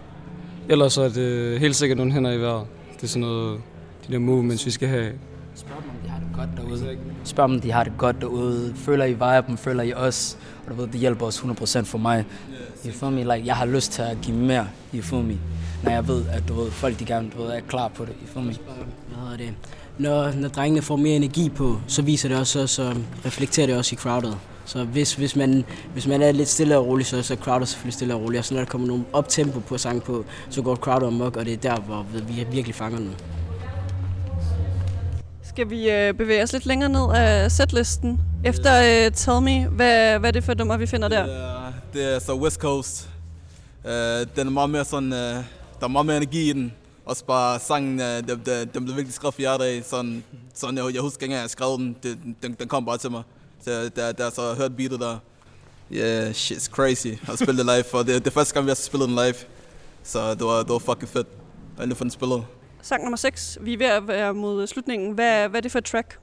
Ellers 0.68 0.92
så 0.92 1.02
er 1.02 1.08
det 1.08 1.60
helt 1.60 1.76
sikkert 1.76 1.98
nogle 1.98 2.12
hænder 2.12 2.32
i 2.32 2.40
vejret. 2.40 2.66
Det 2.96 3.02
er 3.02 3.06
sådan 3.06 3.20
noget, 3.20 3.60
de 4.08 4.12
der 4.12 4.18
movements, 4.18 4.66
vi 4.66 4.70
skal 4.70 4.88
have. 4.88 5.12
Spørg 5.54 5.82
dem, 5.82 5.90
om 5.90 5.96
de 6.04 6.08
har 6.08 6.18
det 6.18 6.28
godt 6.36 6.48
derude. 6.56 6.98
Spørg 7.24 7.48
dem, 7.48 7.54
om 7.54 7.60
de 7.60 7.72
har 7.72 7.84
det 7.84 7.92
godt 7.98 8.20
derude. 8.20 8.72
Føler 8.76 9.04
I 9.04 9.12
viben? 9.12 9.56
Føler 9.56 9.82
I 9.82 9.92
os? 9.92 10.38
Og 10.66 10.70
du 10.70 10.80
ved, 10.80 10.88
det 10.88 11.00
hjælper 11.00 11.26
os 11.26 11.38
100% 11.38 11.80
for 11.82 11.98
mig. 11.98 12.24
You 12.86 12.92
feel 12.92 13.12
me? 13.12 13.20
Like, 13.34 13.46
jeg 13.46 13.56
har 13.56 13.66
lyst 13.66 13.92
til 13.92 14.02
at 14.02 14.18
give 14.22 14.36
mere. 14.36 14.68
You 14.94 15.02
feel 15.02 15.24
me? 15.24 15.38
Når 15.82 15.90
jeg 15.90 16.08
ved, 16.08 16.24
at 16.32 16.42
du 16.48 16.54
ved, 16.54 16.70
folk 16.70 16.98
de 16.98 17.04
gerne 17.04 17.30
du 17.36 17.42
ved, 17.42 17.50
er 17.50 17.60
klar 17.60 17.88
på 17.88 18.04
det. 18.04 18.14
You 18.22 18.26
feel 18.32 18.46
me? 18.46 18.54
Hvad 19.28 19.38
det? 19.38 19.54
Når, 19.98 20.32
når 20.32 20.48
drengene 20.48 20.82
får 20.82 20.96
mere 20.96 21.16
energi 21.16 21.48
på, 21.48 21.80
så 21.86 22.02
viser 22.02 22.28
det 22.28 22.38
også, 22.38 22.66
så 22.66 22.94
reflekterer 23.24 23.66
det 23.66 23.76
også 23.76 23.94
i 23.94 23.96
crowdet. 23.96 24.38
Så 24.64 24.84
hvis, 24.84 25.14
hvis, 25.14 25.36
man, 25.36 25.64
hvis 25.92 26.06
man 26.06 26.22
er 26.22 26.32
lidt 26.32 26.48
stille 26.48 26.78
og 26.78 26.86
rolig, 26.86 27.06
så, 27.06 27.22
så 27.22 27.34
er 27.34 27.38
crowdet 27.38 27.68
selvfølgelig 27.68 27.94
stille 27.94 28.14
og 28.14 28.22
rolig. 28.22 28.38
Og 28.38 28.44
så 28.44 28.54
når 28.54 28.60
der 28.60 28.68
kommer 28.68 28.86
nogle 28.86 29.04
optempo 29.12 29.60
på 29.60 29.78
sang 29.78 30.02
på, 30.02 30.24
så 30.50 30.62
går 30.62 30.76
crowdet 30.76 31.06
amok, 31.06 31.36
og 31.36 31.44
det 31.44 31.52
er 31.52 31.56
der, 31.56 31.80
hvor 31.80 32.06
vi 32.12 32.46
virkelig 32.50 32.74
fanger 32.74 32.98
den. 32.98 33.14
Skal 35.42 35.70
vi 35.70 35.90
øh, 35.90 36.14
bevæge 36.14 36.42
os 36.42 36.52
lidt 36.52 36.66
længere 36.66 36.88
ned 36.88 37.14
af 37.14 37.52
setlisten? 37.52 38.20
Efter 38.44 39.04
øh, 39.06 39.12
Tell 39.12 39.40
Me, 39.40 39.66
hvad, 39.66 40.18
hvad 40.18 40.30
er 40.30 40.32
det 40.32 40.44
for 40.44 40.54
nummer, 40.54 40.76
vi 40.76 40.86
finder 40.86 41.08
der? 41.08 41.26
Ja, 41.26 41.70
det 41.92 42.14
er 42.14 42.18
så 42.18 42.34
West 42.34 42.60
Coast. 42.60 43.08
Uh, 43.84 43.90
den 44.36 44.46
er 44.46 44.50
meget 44.50 44.70
mere 44.70 44.84
sådan, 44.84 45.12
uh, 45.12 45.44
der 45.80 45.86
er 45.86 45.88
meget 45.88 46.06
mere 46.06 46.16
energi 46.16 46.50
i 46.50 46.52
den. 46.52 46.72
Også 47.04 47.24
bare 47.24 47.58
sangen, 47.58 47.98
den, 47.98 48.42
den, 48.46 48.68
den 48.74 48.84
blev 48.84 48.96
virkelig 48.96 49.14
skrevet 49.14 49.34
for 49.34 49.40
hjertet 49.40 49.64
af. 49.64 49.82
Sådan, 49.84 50.24
sådan 50.54 50.76
jeg, 50.76 50.94
jeg 50.94 51.02
husker 51.02 51.22
ikke 51.22 51.32
engang, 51.32 51.42
jeg 51.42 51.50
skrev 51.50 51.78
den. 51.78 51.96
Det, 52.02 52.18
den, 52.42 52.56
den 52.60 52.68
kom 52.68 52.84
bare 52.86 52.98
til 52.98 53.10
mig. 53.10 53.22
Så 53.60 53.88
da, 53.96 54.12
da 54.12 54.22
jeg 54.22 54.32
så 54.32 54.54
hørte 54.54 54.74
beatet 54.74 55.00
der, 55.00 55.18
yeah, 55.92 56.30
shit's 56.30 56.68
crazy 56.68 57.06
at 57.06 57.38
spille 57.38 57.58
det 57.58 57.66
live. 57.66 57.84
Og 58.00 58.06
det, 58.06 58.14
det 58.14 58.26
er 58.26 58.30
første 58.30 58.54
gang, 58.54 58.66
vi 58.66 58.70
har 58.70 58.74
spillet 58.74 59.08
den 59.08 59.16
live. 59.16 59.34
Så 60.02 60.34
det 60.34 60.44
var, 60.44 60.62
det 60.62 60.70
var 60.70 60.78
fucking 60.78 61.08
fedt. 61.08 61.28
Og 61.76 61.82
endelig 61.82 61.96
få 61.96 62.04
den 62.04 62.10
spillet. 62.10 62.44
Sang 62.82 63.02
nummer 63.02 63.16
6. 63.16 63.58
Vi 63.60 63.74
er 63.74 63.78
ved 63.78 63.86
at 63.86 64.08
være 64.08 64.34
mod 64.34 64.66
slutningen. 64.66 65.12
Hvad, 65.12 65.48
hvad 65.48 65.60
er 65.60 65.62
det 65.62 65.72
for 65.72 65.78
et 65.78 65.84
track? 65.84 66.18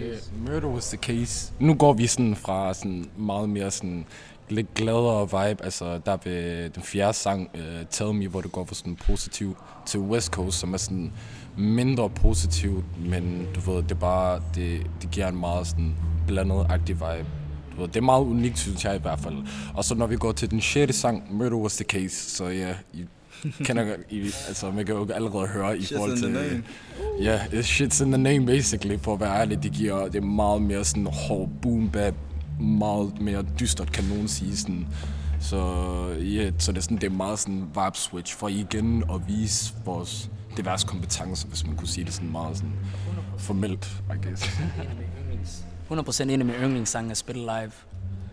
Yeah, 0.00 0.16
murder 0.46 0.68
was 0.68 0.88
the 0.88 0.96
case. 0.96 1.52
Nu 1.60 1.74
går 1.74 1.92
vi 1.92 2.06
sådan 2.06 2.36
fra 2.36 2.74
sådan 2.74 3.10
meget 3.16 3.48
mere 3.48 3.70
sådan 3.70 4.06
lidt 4.52 4.74
gladere 4.74 5.22
vibe. 5.22 5.64
Altså, 5.64 5.98
der 6.06 6.16
ved 6.24 6.70
den 6.70 6.82
fjerde 6.82 7.12
sang, 7.12 7.50
uh, 7.54 7.60
Tell 7.90 8.14
Me, 8.14 8.28
hvor 8.28 8.40
det 8.40 8.52
går 8.52 8.64
fra 8.64 8.74
sådan 8.74 8.96
positiv 8.96 9.56
til 9.86 10.00
West 10.00 10.30
Coast, 10.30 10.58
som 10.58 10.74
er 10.74 10.78
sådan 10.78 11.12
mindre 11.56 12.10
positivt, 12.10 12.84
men 13.06 13.46
du 13.54 13.72
ved, 13.72 13.82
det 13.82 13.90
er 13.90 13.94
bare, 13.94 14.40
det, 14.54 14.86
det 15.02 15.10
giver 15.10 15.28
en 15.28 15.40
meget 15.40 15.66
sådan 15.66 15.94
blandet 16.26 16.66
agtig 16.70 16.94
vibe. 16.94 17.26
Du 17.76 17.80
ved, 17.80 17.88
det 17.88 17.96
er 17.96 18.00
meget 18.00 18.24
unikt, 18.24 18.58
synes 18.58 18.84
jeg 18.84 18.96
i 18.96 18.98
hvert 18.98 19.20
fald. 19.20 19.34
Og 19.74 19.84
så 19.84 19.94
når 19.94 20.06
vi 20.06 20.16
går 20.16 20.32
til 20.32 20.50
den 20.50 20.60
sjette 20.60 20.94
sang, 20.94 21.36
Murder 21.36 21.56
Was 21.56 21.76
The 21.76 21.84
Case, 21.84 22.30
så 22.30 22.44
ja, 22.44 22.74
I 22.92 23.04
kender 23.64 23.94
I, 24.10 24.20
altså 24.48 24.70
man 24.70 24.86
kan 24.86 24.94
jo 24.94 25.08
allerede 25.14 25.46
høre 25.46 25.78
i 25.78 25.80
Shit's 25.80 25.96
forhold 25.96 26.18
til... 26.18 26.30
name. 26.30 26.62
Ja, 27.20 27.40
yeah, 27.52 27.64
shit's 27.64 28.04
in 28.04 28.12
the 28.12 28.22
name 28.22 28.46
basically, 28.46 28.98
for 28.98 29.14
at 29.14 29.20
være 29.20 29.40
ærlig. 29.40 29.62
Det 29.62 29.72
giver, 29.72 30.04
det 30.04 30.14
er 30.14 30.26
meget 30.26 30.62
mere 30.62 30.84
sådan 30.84 31.06
hård 31.06 31.48
boom 31.62 31.90
bap, 31.90 32.14
meget 32.60 33.20
mere 33.20 33.44
dystert, 33.60 33.92
kan 33.92 34.04
nogen 34.04 34.28
sige 34.28 34.56
sådan. 34.56 34.86
Så 35.40 35.56
yeah, 36.20 36.52
så 36.58 36.72
det 36.72 36.78
er, 36.78 36.82
sådan, 36.82 36.96
det 36.96 37.04
er 37.04 37.10
meget 37.10 37.38
sådan 37.38 37.60
vibe 37.60 37.96
switch 37.96 38.36
for 38.36 38.48
igen 38.48 39.04
at 39.14 39.28
vise 39.28 39.74
vores 39.84 40.30
diverse 40.56 40.86
kompetencer, 40.86 41.48
hvis 41.48 41.66
man 41.66 41.76
kunne 41.76 41.88
sige 41.88 42.04
det 42.04 42.14
sådan 42.14 42.32
meget 42.32 42.56
sådan 42.56 42.72
formelt, 43.38 44.02
I 44.10 44.26
guess. 44.26 44.44
100% 45.90 46.22
en 46.22 46.30
af 46.30 46.38
mine 46.38 46.58
yndlingssange 46.58 47.10
at 47.10 47.16
spille 47.16 47.42
live. 47.42 47.72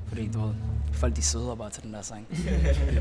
Fordi 0.07 0.28
du 0.28 0.41
ved, 0.41 0.53
folk 0.93 1.15
de 1.15 1.21
sidder 1.21 1.55
bare 1.55 1.69
til 1.69 1.84
den 1.84 1.93
der 1.93 2.01
sang. 2.01 2.28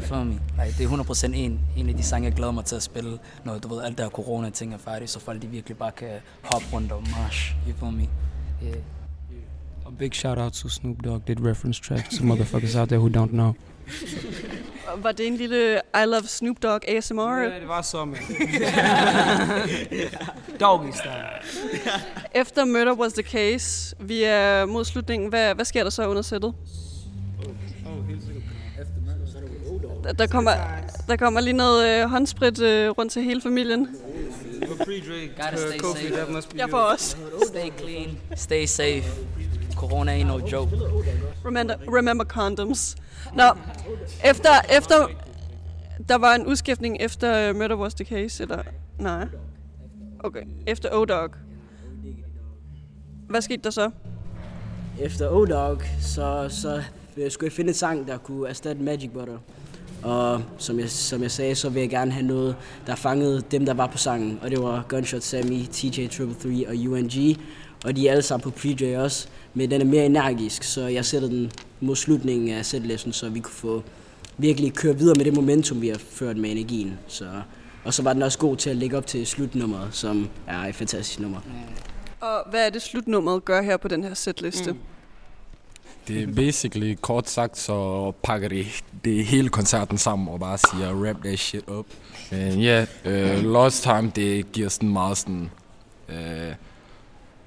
For 0.00 0.16
mig. 0.16 0.26
me? 0.26 0.64
Like, 0.64 0.78
det 0.78 0.92
er 0.92 1.04
100% 1.04 1.34
en, 1.34 1.60
en 1.76 1.88
af 1.88 1.96
de 1.96 2.02
sange, 2.02 2.28
jeg 2.28 2.36
glæder 2.36 2.52
mig 2.52 2.64
til 2.64 2.76
at 2.76 2.82
spille, 2.82 3.18
når 3.44 3.58
du 3.58 3.74
ved, 3.74 3.82
alt 3.82 3.98
der 3.98 4.08
corona-ting 4.08 4.74
er 4.74 4.78
færdigt, 4.78 5.10
så 5.10 5.20
folk 5.20 5.42
de 5.42 5.46
virkelig 5.46 5.76
bare 5.76 5.92
kan 5.92 6.08
hoppe 6.42 6.66
rundt 6.72 6.92
og 6.92 7.02
march. 7.02 7.56
You 7.68 7.74
feel 7.76 7.92
me? 7.92 8.08
Yeah. 8.64 8.76
A 9.86 9.90
big 9.98 10.14
shout 10.14 10.38
out 10.38 10.52
to 10.52 10.68
Snoop 10.68 11.04
Dogg 11.04 11.26
did 11.26 11.40
reference 11.40 11.80
track 11.80 12.10
to 12.10 12.22
motherfuckers 12.22 12.76
out 12.76 12.88
there 12.88 13.00
who 13.00 13.08
don't 13.08 13.32
know. 13.32 13.54
Var 15.02 15.12
det 15.12 15.26
en 15.26 15.36
lille 15.36 15.80
I 15.94 16.04
Love 16.06 16.22
Snoop 16.26 16.62
Dogg 16.62 16.88
ASMR? 16.88 17.38
Ja, 17.38 17.60
det 17.60 17.68
var 17.68 17.82
så, 17.82 18.04
man. 18.04 18.18
Doggy 20.60 20.92
style. 20.92 21.28
Efter 22.34 22.64
Murder 22.64 22.94
Was 22.94 23.12
The 23.12 23.22
Case, 23.22 23.96
vi 24.00 24.22
er 24.22 24.66
mod 24.66 24.84
slutningen. 24.84 25.28
Hvad, 25.28 25.54
hvad 25.54 25.64
sker 25.64 25.82
der 25.82 25.90
så 25.90 26.08
under 26.08 26.22
sættet? 26.22 26.54
Der, 30.04 30.12
der, 30.12 30.26
kommer, 30.26 30.52
der 31.08 31.16
kommer 31.16 31.40
lige 31.40 31.52
noget 31.52 32.00
øh, 32.02 32.10
håndsprit 32.10 32.60
øh, 32.60 32.90
rundt 32.90 33.12
til 33.12 33.22
hele 33.22 33.40
familien. 33.40 33.88
Gotta 35.40 35.56
stay 35.56 35.78
safe. 35.78 36.56
Jeg 36.56 36.70
får 36.70 36.78
også. 36.78 37.16
Stay 37.48 37.70
clean, 37.78 38.18
stay 38.34 38.66
safe. 38.66 39.04
Corona 39.74 40.12
ain't 40.12 40.26
no 40.26 40.38
joke. 40.52 40.70
Remember, 41.44 41.74
remember 41.96 42.24
condoms. 42.24 42.96
Nå, 43.34 43.44
efter, 44.24 44.50
efter... 44.76 45.08
Der 46.08 46.18
var 46.18 46.34
en 46.34 46.46
udskiftning 46.46 46.96
efter 47.00 47.52
Murder 47.52 47.76
Was 47.76 47.94
The 47.94 48.04
Case, 48.04 48.42
eller... 48.42 48.62
Nej. 48.98 49.26
Okay, 50.20 50.42
efter 50.66 50.88
O-Dog. 50.92 51.30
Hvad 53.28 53.42
skete 53.42 53.62
der 53.62 53.70
så? 53.70 53.90
Efter 55.00 55.28
O-Dog, 55.30 55.82
så, 56.00 56.46
så 56.48 56.82
skulle 57.28 57.48
jeg 57.48 57.52
finde 57.52 57.68
en 57.68 57.74
sang, 57.74 58.08
der 58.08 58.18
kunne 58.18 58.48
erstatte 58.48 58.82
Magic 58.82 59.10
Butter. 59.10 59.38
Og 60.02 60.42
som 60.58 60.78
jeg, 60.78 60.90
som 60.90 61.22
jeg 61.22 61.30
sagde, 61.30 61.54
så 61.54 61.68
vil 61.68 61.80
jeg 61.80 61.90
gerne 61.90 62.12
have 62.12 62.26
noget, 62.26 62.56
der 62.86 62.94
fangede 62.94 63.42
dem, 63.50 63.66
der 63.66 63.74
var 63.74 63.86
på 63.86 63.98
sangen. 63.98 64.38
Og 64.42 64.50
det 64.50 64.62
var 64.62 64.84
Gunshot 64.88 65.22
Sammy, 65.22 65.62
TJ 65.72 66.06
Triple 66.08 66.34
3 66.34 66.68
og 66.68 66.74
UNG. 66.74 67.12
Og 67.84 67.96
de 67.96 68.08
er 68.08 68.10
alle 68.10 68.22
sammen 68.22 68.42
på 68.42 68.50
pre 68.50 68.98
også. 68.98 69.28
Men 69.54 69.70
den 69.70 69.80
er 69.80 69.84
mere 69.84 70.06
energisk, 70.06 70.62
så 70.62 70.86
jeg 70.86 71.04
sætter 71.04 71.28
den 71.28 71.52
mod 71.80 71.96
slutningen 71.96 72.48
af 72.48 72.66
sætlæsen, 72.66 73.12
så 73.12 73.28
vi 73.28 73.40
kunne 73.40 73.54
få 73.54 73.82
virkelig 74.38 74.72
køre 74.72 74.98
videre 74.98 75.14
med 75.16 75.24
det 75.24 75.34
momentum, 75.34 75.80
vi 75.80 75.88
har 75.88 75.98
ført 76.10 76.36
med 76.36 76.50
energien. 76.50 76.98
Så, 77.06 77.30
og 77.84 77.94
så 77.94 78.02
var 78.02 78.12
den 78.12 78.22
også 78.22 78.38
god 78.38 78.56
til 78.56 78.70
at 78.70 78.76
lægge 78.76 78.96
op 78.96 79.06
til 79.06 79.26
slutnummeret, 79.26 79.88
som 79.92 80.28
er 80.46 80.58
et 80.58 80.74
fantastisk 80.74 81.20
nummer. 81.20 81.40
Og 82.20 82.50
hvad 82.50 82.66
er 82.66 82.70
det 82.70 82.82
slutnummeret 82.82 83.44
gør 83.44 83.62
her 83.62 83.76
på 83.76 83.88
den 83.88 84.04
her 84.04 84.14
setliste? 84.14 84.72
Mm. 84.72 84.78
Det 86.08 86.22
er 86.22 86.26
basically, 86.26 86.96
kort 87.00 87.30
sagt, 87.30 87.58
så 87.58 88.12
pakker 88.22 88.48
de 88.48 88.66
det 89.04 89.24
hele 89.24 89.48
koncerten 89.48 89.98
sammen 89.98 90.28
og 90.28 90.40
bare 90.40 90.58
siger, 90.58 91.08
rap 91.08 91.16
that 91.24 91.38
shit 91.38 91.68
up. 91.68 91.86
Men 92.30 92.60
ja, 92.60 92.86
yeah, 93.06 93.38
uh, 93.38 93.44
Lost 93.44 93.82
Time, 93.82 94.12
det 94.16 94.52
giver 94.52 94.68
sådan 94.68 94.88
meget 94.88 95.18
sådan 95.18 95.50
uh, 96.08 96.14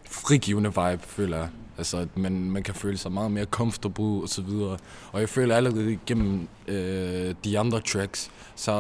frigivende 0.10 0.70
vibe, 0.70 1.04
føler 1.04 1.38
jeg. 1.38 1.48
Altså, 1.78 1.98
at 1.98 2.18
man, 2.18 2.52
man 2.52 2.64
kan 2.64 2.74
føle 2.74 2.98
sig 2.98 3.12
meget 3.12 3.32
mere 3.32 3.46
comfortable 3.46 4.24
og 4.24 4.30
så 4.30 4.42
videre. 4.42 4.78
Og 5.12 5.20
jeg 5.20 5.30
føler 5.30 5.56
allerede 5.56 5.98
gennem 6.06 6.48
øh, 6.68 7.36
de 7.44 7.60
andre 7.60 7.82
tracks, 7.82 8.32
så, 8.56 8.72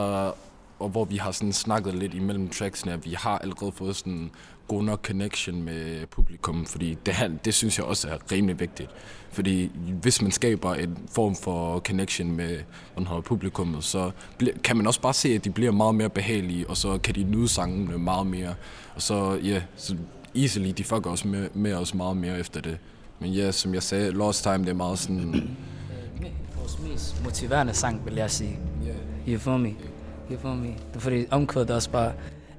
og 0.80 0.90
hvor 0.90 1.06
vi 1.06 1.18
har 1.18 1.32
sådan 1.32 1.54
snakket 1.54 1.94
lidt 1.94 2.14
imellem 2.14 2.50
tracksene, 2.50 2.94
at 2.94 3.06
vi 3.06 3.14
har 3.18 3.38
allerede 3.38 3.72
fået 3.72 3.96
sådan 3.96 4.32
god 4.68 4.84
nok 4.84 5.06
connection 5.06 5.64
med 5.64 6.06
publikum, 6.06 6.66
fordi 6.66 6.98
det, 7.06 7.14
her, 7.14 7.28
det 7.46 7.54
synes 7.54 7.78
jeg 7.78 7.86
også 7.86 8.08
er 8.08 8.18
rimelig 8.32 8.60
vigtigt. 8.60 8.90
Fordi 9.32 9.72
hvis 10.02 10.22
man 10.22 10.32
skaber 10.32 10.74
en 10.74 10.98
form 11.12 11.36
for 11.36 11.80
connection 11.80 12.32
med 12.32 12.60
man 12.96 13.08
har 13.08 13.22
publikummet, 13.22 13.84
så 13.84 14.12
kan 14.64 14.78
man 14.78 14.88
også 14.88 15.02
bare 15.02 15.14
se, 15.14 15.30
at 15.30 15.46
de 15.46 15.50
bliver 15.50 15.72
meget 15.72 15.96
mere 15.96 16.10
behagelige, 16.10 16.70
og 16.70 16.78
så 16.78 16.98
kan 16.98 17.16
de 17.16 17.24
nyde 17.24 17.48
sangene 17.48 17.98
meget 17.98 18.28
mere. 18.28 18.56
Og 18.96 19.02
så, 19.02 19.40
ja, 19.44 19.62
så 19.76 19.96
easily, 20.38 20.70
de 20.78 20.84
fucker 20.84 21.10
også 21.10 21.28
med, 21.28 21.50
med 21.54 21.74
os 21.74 21.94
meget 21.94 22.18
mere 22.18 22.40
efter 22.40 22.62
det. 22.62 22.78
Men 23.20 23.32
ja, 23.32 23.52
som 23.52 23.74
jeg 23.74 23.84
sagde, 23.84 24.12
Lost 24.12 24.44
Time, 24.44 24.58
det 24.58 24.70
er 24.70 24.74
meget 24.74 25.00
sådan... 25.00 25.34
Vores 26.60 26.80
mest 26.80 27.24
motiverende 27.24 27.74
sang, 27.74 28.06
vil 28.06 28.16
jeg 28.16 28.32
sige. 28.32 28.60
You 29.28 29.38
feel 29.38 29.60
me? 29.60 29.76
You 30.32 30.38
feel 30.38 30.56
me? 30.56 30.68
Det 30.68 30.96
er 30.96 31.00
fordi 31.00 31.26
omkvædet 31.32 31.70
er 31.70 31.76
også 31.76 31.90
bare, 31.90 32.14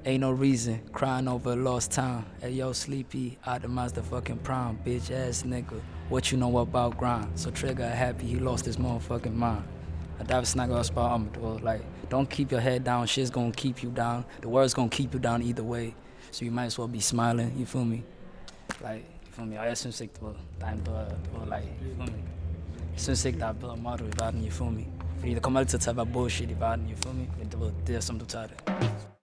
Ain't 0.05 0.19
no 0.19 0.31
reason 0.31 0.79
crying 0.93 1.27
over 1.27 1.55
lost 1.55 1.91
time. 1.91 2.23
Hey 2.41 2.59
yo, 2.59 2.73
sleepy, 2.73 3.37
out 3.45 3.63
of 3.65 3.69
master 3.69 4.01
fucking 4.01 4.39
prime, 4.43 4.77
bitch 4.85 5.11
ass 5.11 5.45
nigga. 5.45 5.75
What 6.09 6.31
you 6.31 6.37
know 6.37 6.57
about 6.57 6.97
grind? 6.97 7.27
So 7.35 7.51
Trigger 7.51 7.83
er 7.85 7.95
happy, 7.95 8.25
he 8.25 8.39
lost 8.39 8.65
his 8.65 8.77
motherfucking 8.77 9.37
mind. 9.37 9.63
Snakker 10.45 10.75
også 10.75 10.93
bare 10.93 11.09
om, 11.09 11.29
du 11.35 11.47
ved, 11.47 11.59
like, 11.59 11.85
don't 12.13 12.29
keep 12.29 12.51
your 12.51 12.61
head 12.61 12.79
down, 12.79 13.07
shit's 13.07 13.29
gonna 13.29 13.51
keep 13.51 13.83
you 13.83 13.91
down. 13.91 14.23
The 14.41 14.49
world's 14.49 14.73
gonna 14.73 14.89
keep 14.89 15.13
you 15.13 15.19
down 15.19 15.41
either 15.41 15.63
way. 15.63 15.93
So 16.31 16.45
you 16.45 16.51
might 16.51 16.65
as 16.65 16.79
well 16.79 16.87
be 16.87 17.01
smiling, 17.01 17.59
you 17.59 17.65
feel 17.65 17.85
me? 17.85 18.03
Like, 18.81 19.03
you 19.25 19.31
feel 19.31 19.47
me? 19.47 19.59
Og 19.59 19.65
jeg 19.65 19.77
synes 19.77 20.01
ikke, 20.01 20.13
du 20.19 20.25
ved, 20.25 20.35
der 20.59 20.65
er 20.65 20.71
en 20.71 20.81
bedre, 20.81 21.05
du 21.05 21.39
ved, 21.39 21.45
like, 21.45 21.73
you 21.81 21.95
feel 21.95 22.11
me? 22.11 22.17
Jeg 22.93 23.01
synes 23.01 23.25
ikke, 23.25 23.39
der 23.39 23.45
er 23.45 23.53
bedre 23.53 23.77
motto 23.77 24.05
i 24.05 24.11
verden, 24.19 24.41
you 24.45 24.51
feel 24.51 24.71
me? 24.71 24.85
Fordi 25.19 25.33
der 25.33 25.39
kommer 25.39 25.59
altid 25.59 25.79
til 25.79 25.89
at 25.89 25.95
være 25.95 26.05
bullshit 26.05 26.51
i 26.51 26.59
verden, 26.59 26.85
you 26.89 26.97
feel 26.97 27.15
me? 27.15 27.27
Men 27.37 27.49
du 27.49 27.57
ved, 27.57 27.71
det 27.87 27.95
er 27.95 27.99
som 27.99 28.19
du 28.19 28.25
tager 28.25 28.47
det. 28.47 29.18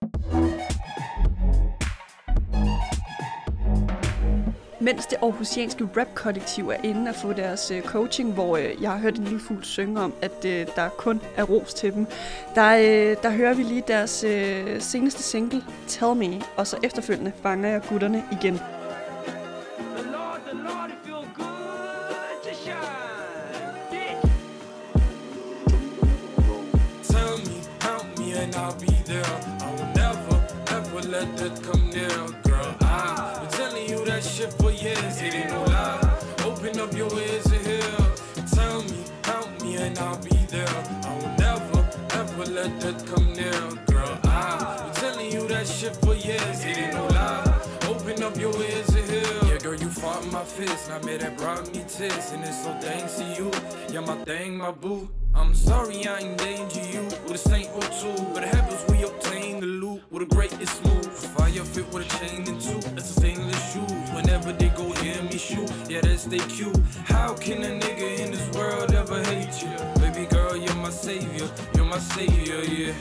Mens 4.87 5.07
det 5.07 5.19
aarhusianske 5.23 5.89
rap-kollektiv 5.97 6.69
er 6.69 6.77
inde 6.85 7.09
at 7.09 7.15
få 7.15 7.33
deres 7.33 7.71
øh, 7.71 7.83
coaching, 7.83 8.33
hvor 8.33 8.57
øh, 8.57 8.83
jeg 8.83 8.91
har 8.91 8.99
hørt 8.99 9.19
en 9.19 9.25
lille 9.25 9.41
fugl 9.41 9.65
synge 9.65 10.01
om, 10.01 10.15
at 10.23 10.45
øh, 10.45 10.67
der 10.77 10.89
kun 10.89 11.21
er 11.37 11.43
ros 11.43 11.75
til 11.75 11.95
dem, 11.95 12.07
der, 12.55 12.77
øh, 12.77 13.17
der 13.23 13.31
hører 13.31 13.55
vi 13.55 13.63
lige 13.63 13.83
deres 13.89 14.25
øh, 14.25 14.81
seneste 14.81 15.23
single, 15.23 15.63
Tell 15.89 16.15
Me, 16.15 16.43
og 16.57 16.67
så 16.67 16.77
efterfølgende 16.83 17.33
fanger 17.43 17.69
jeg 17.69 17.83
gutterne 17.89 18.25
igen. 18.33 18.61
And 50.69 50.95
I 50.95 51.07
made 51.07 51.21
that 51.21 51.37
brought 51.37 51.73
me 51.73 51.85
tears, 51.89 52.33
and 52.33 52.45
it's 52.45 52.65
so 52.65 52.73
thanks 52.81 53.17
to 53.17 53.25
you. 53.25 53.51
Yeah, 53.93 54.01
my 54.01 54.17
thing, 54.25 54.57
my 54.57 54.73
boo. 54.73 55.09
I'm 55.35 55.55
sorry 55.55 56.07
I 56.07 56.21
endanger 56.21 56.81
you 56.81 57.05
with 57.25 57.33
a 57.33 57.39
saint 57.39 57.69
or 57.75 57.83
two, 57.83 58.23
but 58.33 58.43
it 58.43 58.55
happens 58.55 58.85
we 58.89 59.03
obtain 59.05 59.61
the 59.61 59.67
loot 59.67 60.03
with 60.11 60.23
a 60.23 60.27
greatest 60.35 60.85
move. 60.85 61.07
Fire 61.07 61.65
fit 61.65 61.87
with 61.93 62.07
a 62.07 62.19
chain 62.19 62.49
and 62.49 62.61
two, 62.61 62.81
that's 62.95 63.11
a 63.11 63.21
stainless 63.21 63.73
shoes. 63.73 64.11
Whenever 64.15 64.53
they 64.53 64.71
go 64.71 64.91
hear 65.03 65.23
me 65.23 65.39
shoot, 65.39 65.71
yeah, 65.89 66.01
that's 66.01 66.25
they 66.25 66.39
cue. 66.39 66.73
How 67.05 67.35
can 67.35 67.63
a 67.63 67.79
nigga 67.79 68.19
in 68.21 68.31
this 68.33 68.49
world 68.57 68.93
ever 68.95 69.23
hate 69.25 69.63
you? 69.63 69.71
Baby 70.01 70.27
girl, 70.27 70.57
you're 70.57 70.75
my 70.77 70.91
savior, 70.91 71.49
you're 71.75 71.85
my 71.85 71.99
savior, 71.99 72.63
yeah. 72.65 72.95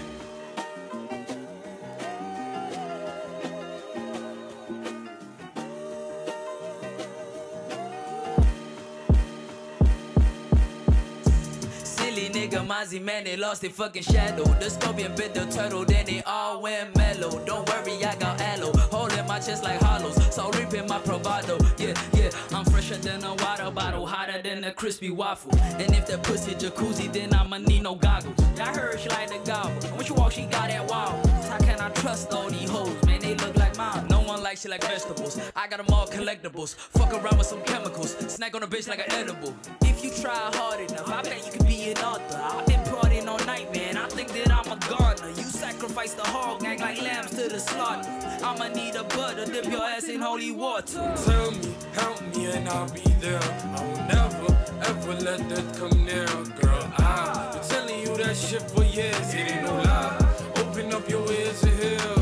Ozzy, 12.68 13.01
man, 13.01 13.24
they 13.24 13.38
lost 13.38 13.61
their 13.61 13.70
fucking 13.70 14.03
shadow. 14.03 14.43
The 14.43 14.70
scorpion 14.70 15.13
bit 15.16 15.34
the 15.34 15.45
turtle, 15.45 15.86
then 15.86 16.05
they 16.05 16.24
all 16.26 16.61
went 16.61 16.95
mellow. 16.97 17.43
Don't 17.45 17.68
worry, 17.70 18.03
I 18.03 18.16
got 18.16 18.39
aloe. 18.41 18.72
Holding 18.91 19.28
my 19.28 19.39
chest 19.39 19.63
like 19.63 19.80
hollows. 19.82 20.25
So 20.46 20.52
reaping 20.60 20.88
my 20.88 21.00
bravado. 21.00 21.58
Yeah, 21.80 21.93
yeah, 22.14 22.30
I'm 22.52 22.66
fresher 22.66 22.98
than 22.98 23.24
a 23.24 23.34
water 23.34 23.72
bottle. 23.72 24.06
Hotter 24.06 24.43
than 24.43 24.64
a 24.66 24.72
crispy 24.72 25.10
waffle. 25.10 25.58
And 25.60 25.91
if 25.91 26.06
the 26.06 26.20
pussy 26.20 26.54
jacuzzi, 26.54 27.12
then 27.12 27.34
I'ma 27.34 27.58
need 27.58 27.82
no 27.82 27.96
goggles. 27.96 28.39
I 28.60 28.68
heard 28.68 29.00
she 29.00 29.10
like 29.10 29.30
the 29.30 29.39
gobble. 29.39 29.72
And 29.88 29.98
when 29.98 30.06
she 30.06 30.14
walk, 30.14 30.34
she 30.34 30.43
got 30.43 30.70
that 30.70 30.88
wow. 30.88 31.20
How 31.50 31.58
can 31.58 31.82
I 31.82 31.89
trust 31.89 32.32
all 32.32 32.48
these 32.48 32.70
hoes? 32.70 32.96
Man, 33.06 33.22
they 33.22 33.34
look 33.34 33.56
like 33.56 33.76
mine. 33.76 34.06
No 34.08 34.22
one 34.22 34.43
likes 34.43 34.64
you 34.64 34.70
like 34.70 34.84
vegetables. 34.84 35.39
I 35.56 35.68
got 35.68 35.78
them 35.78 35.91
all 35.91 36.06
collectibles. 36.06 36.76
Fuck 36.76 37.12
around 37.14 37.39
with 37.39 37.48
some 37.48 37.64
chemicals. 37.64 38.16
Snack 38.28 38.54
on 38.56 38.62
a 38.62 38.68
bitch 38.68 38.88
like 38.88 39.00
an 39.00 39.12
edible. 39.14 39.56
If 39.82 40.04
you 40.04 40.12
try 40.12 40.52
hard 40.54 40.80
enough, 40.80 41.10
I 41.10 41.24
bet 41.24 41.43
you 41.43 41.54
could 41.54 41.66
be 41.66 41.89
an 41.89 41.98
author. 41.98 42.39
I've 42.39 42.68
been 42.68 42.82
partying 42.82 43.28
all 43.28 43.43
night, 43.46 43.74
man. 43.74 43.98
I 43.98 44.08
think 44.10 44.32
that 44.34 44.52
I'm 44.52 44.72
a 44.72 44.78
gardener. 44.88 45.30
You 45.30 45.43
sacrifice 45.43 46.14
the 46.14 46.24
hog, 46.24 46.64
act 46.64 46.82
like 46.82 47.02
lambs 47.02 47.32
to 47.32 47.50
the 47.50 47.60
slaughter. 47.60 48.08
I'ma 48.43 48.68
need 48.68 48.96
a 48.96 49.04
butter, 49.04 49.46
dip 49.46 49.66
your 49.66 49.82
ass 49.82 50.04
in 50.08 50.22
holy 50.36 50.52
water. 50.52 51.14
Tell 51.24 51.52
me, 51.52 51.74
help 51.94 52.22
me, 52.36 52.52
and 52.52 52.68
I'll 52.68 52.90
be 52.90 53.08
there. 53.22 53.40
I 53.42 53.82
will 53.88 54.04
never, 54.16 54.50
ever 54.84 55.14
let 55.24 55.40
that 55.48 55.66
come 55.78 56.04
near, 56.04 56.28
girl. 56.60 56.84
I've 56.98 57.54
been 57.54 57.70
telling 57.70 58.00
you 58.02 58.18
that 58.18 58.36
shit 58.36 58.62
for 58.64 58.84
years, 58.84 59.34
it 59.34 59.52
ain't 59.52 59.64
no 59.64 59.76
lie. 59.76 60.18
Open 60.58 60.94
up 60.94 61.08
your 61.08 61.26
ears 61.32 61.62
to 61.62 61.70
hear. 61.70 62.16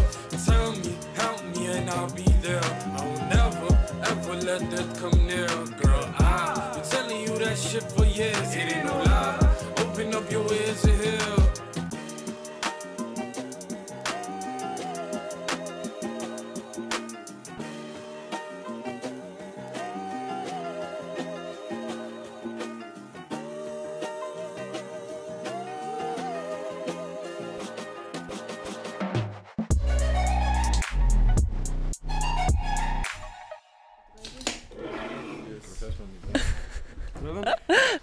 Tell 0.45 0.73
me, 0.73 0.95
help 1.15 1.43
me, 1.55 1.65
and 1.75 1.89
I'll 1.89 2.13
be 2.13 2.29
there. 2.45 2.61
I 2.97 3.03
will 3.03 3.25
never, 3.35 3.69
ever 4.03 4.35
let 4.45 4.61
that 4.69 4.89
come 4.99 5.25
near, 5.25 5.47
girl. 5.81 6.05
I've 6.19 6.75
been 6.75 6.89
telling 6.91 7.19
you 7.19 7.35
that 7.39 7.57
shit 7.57 7.83
for 7.93 8.05
years, 8.05 8.55
it 8.55 8.75
ain't 8.75 8.85
no 8.85 8.95
lie. 9.05 9.42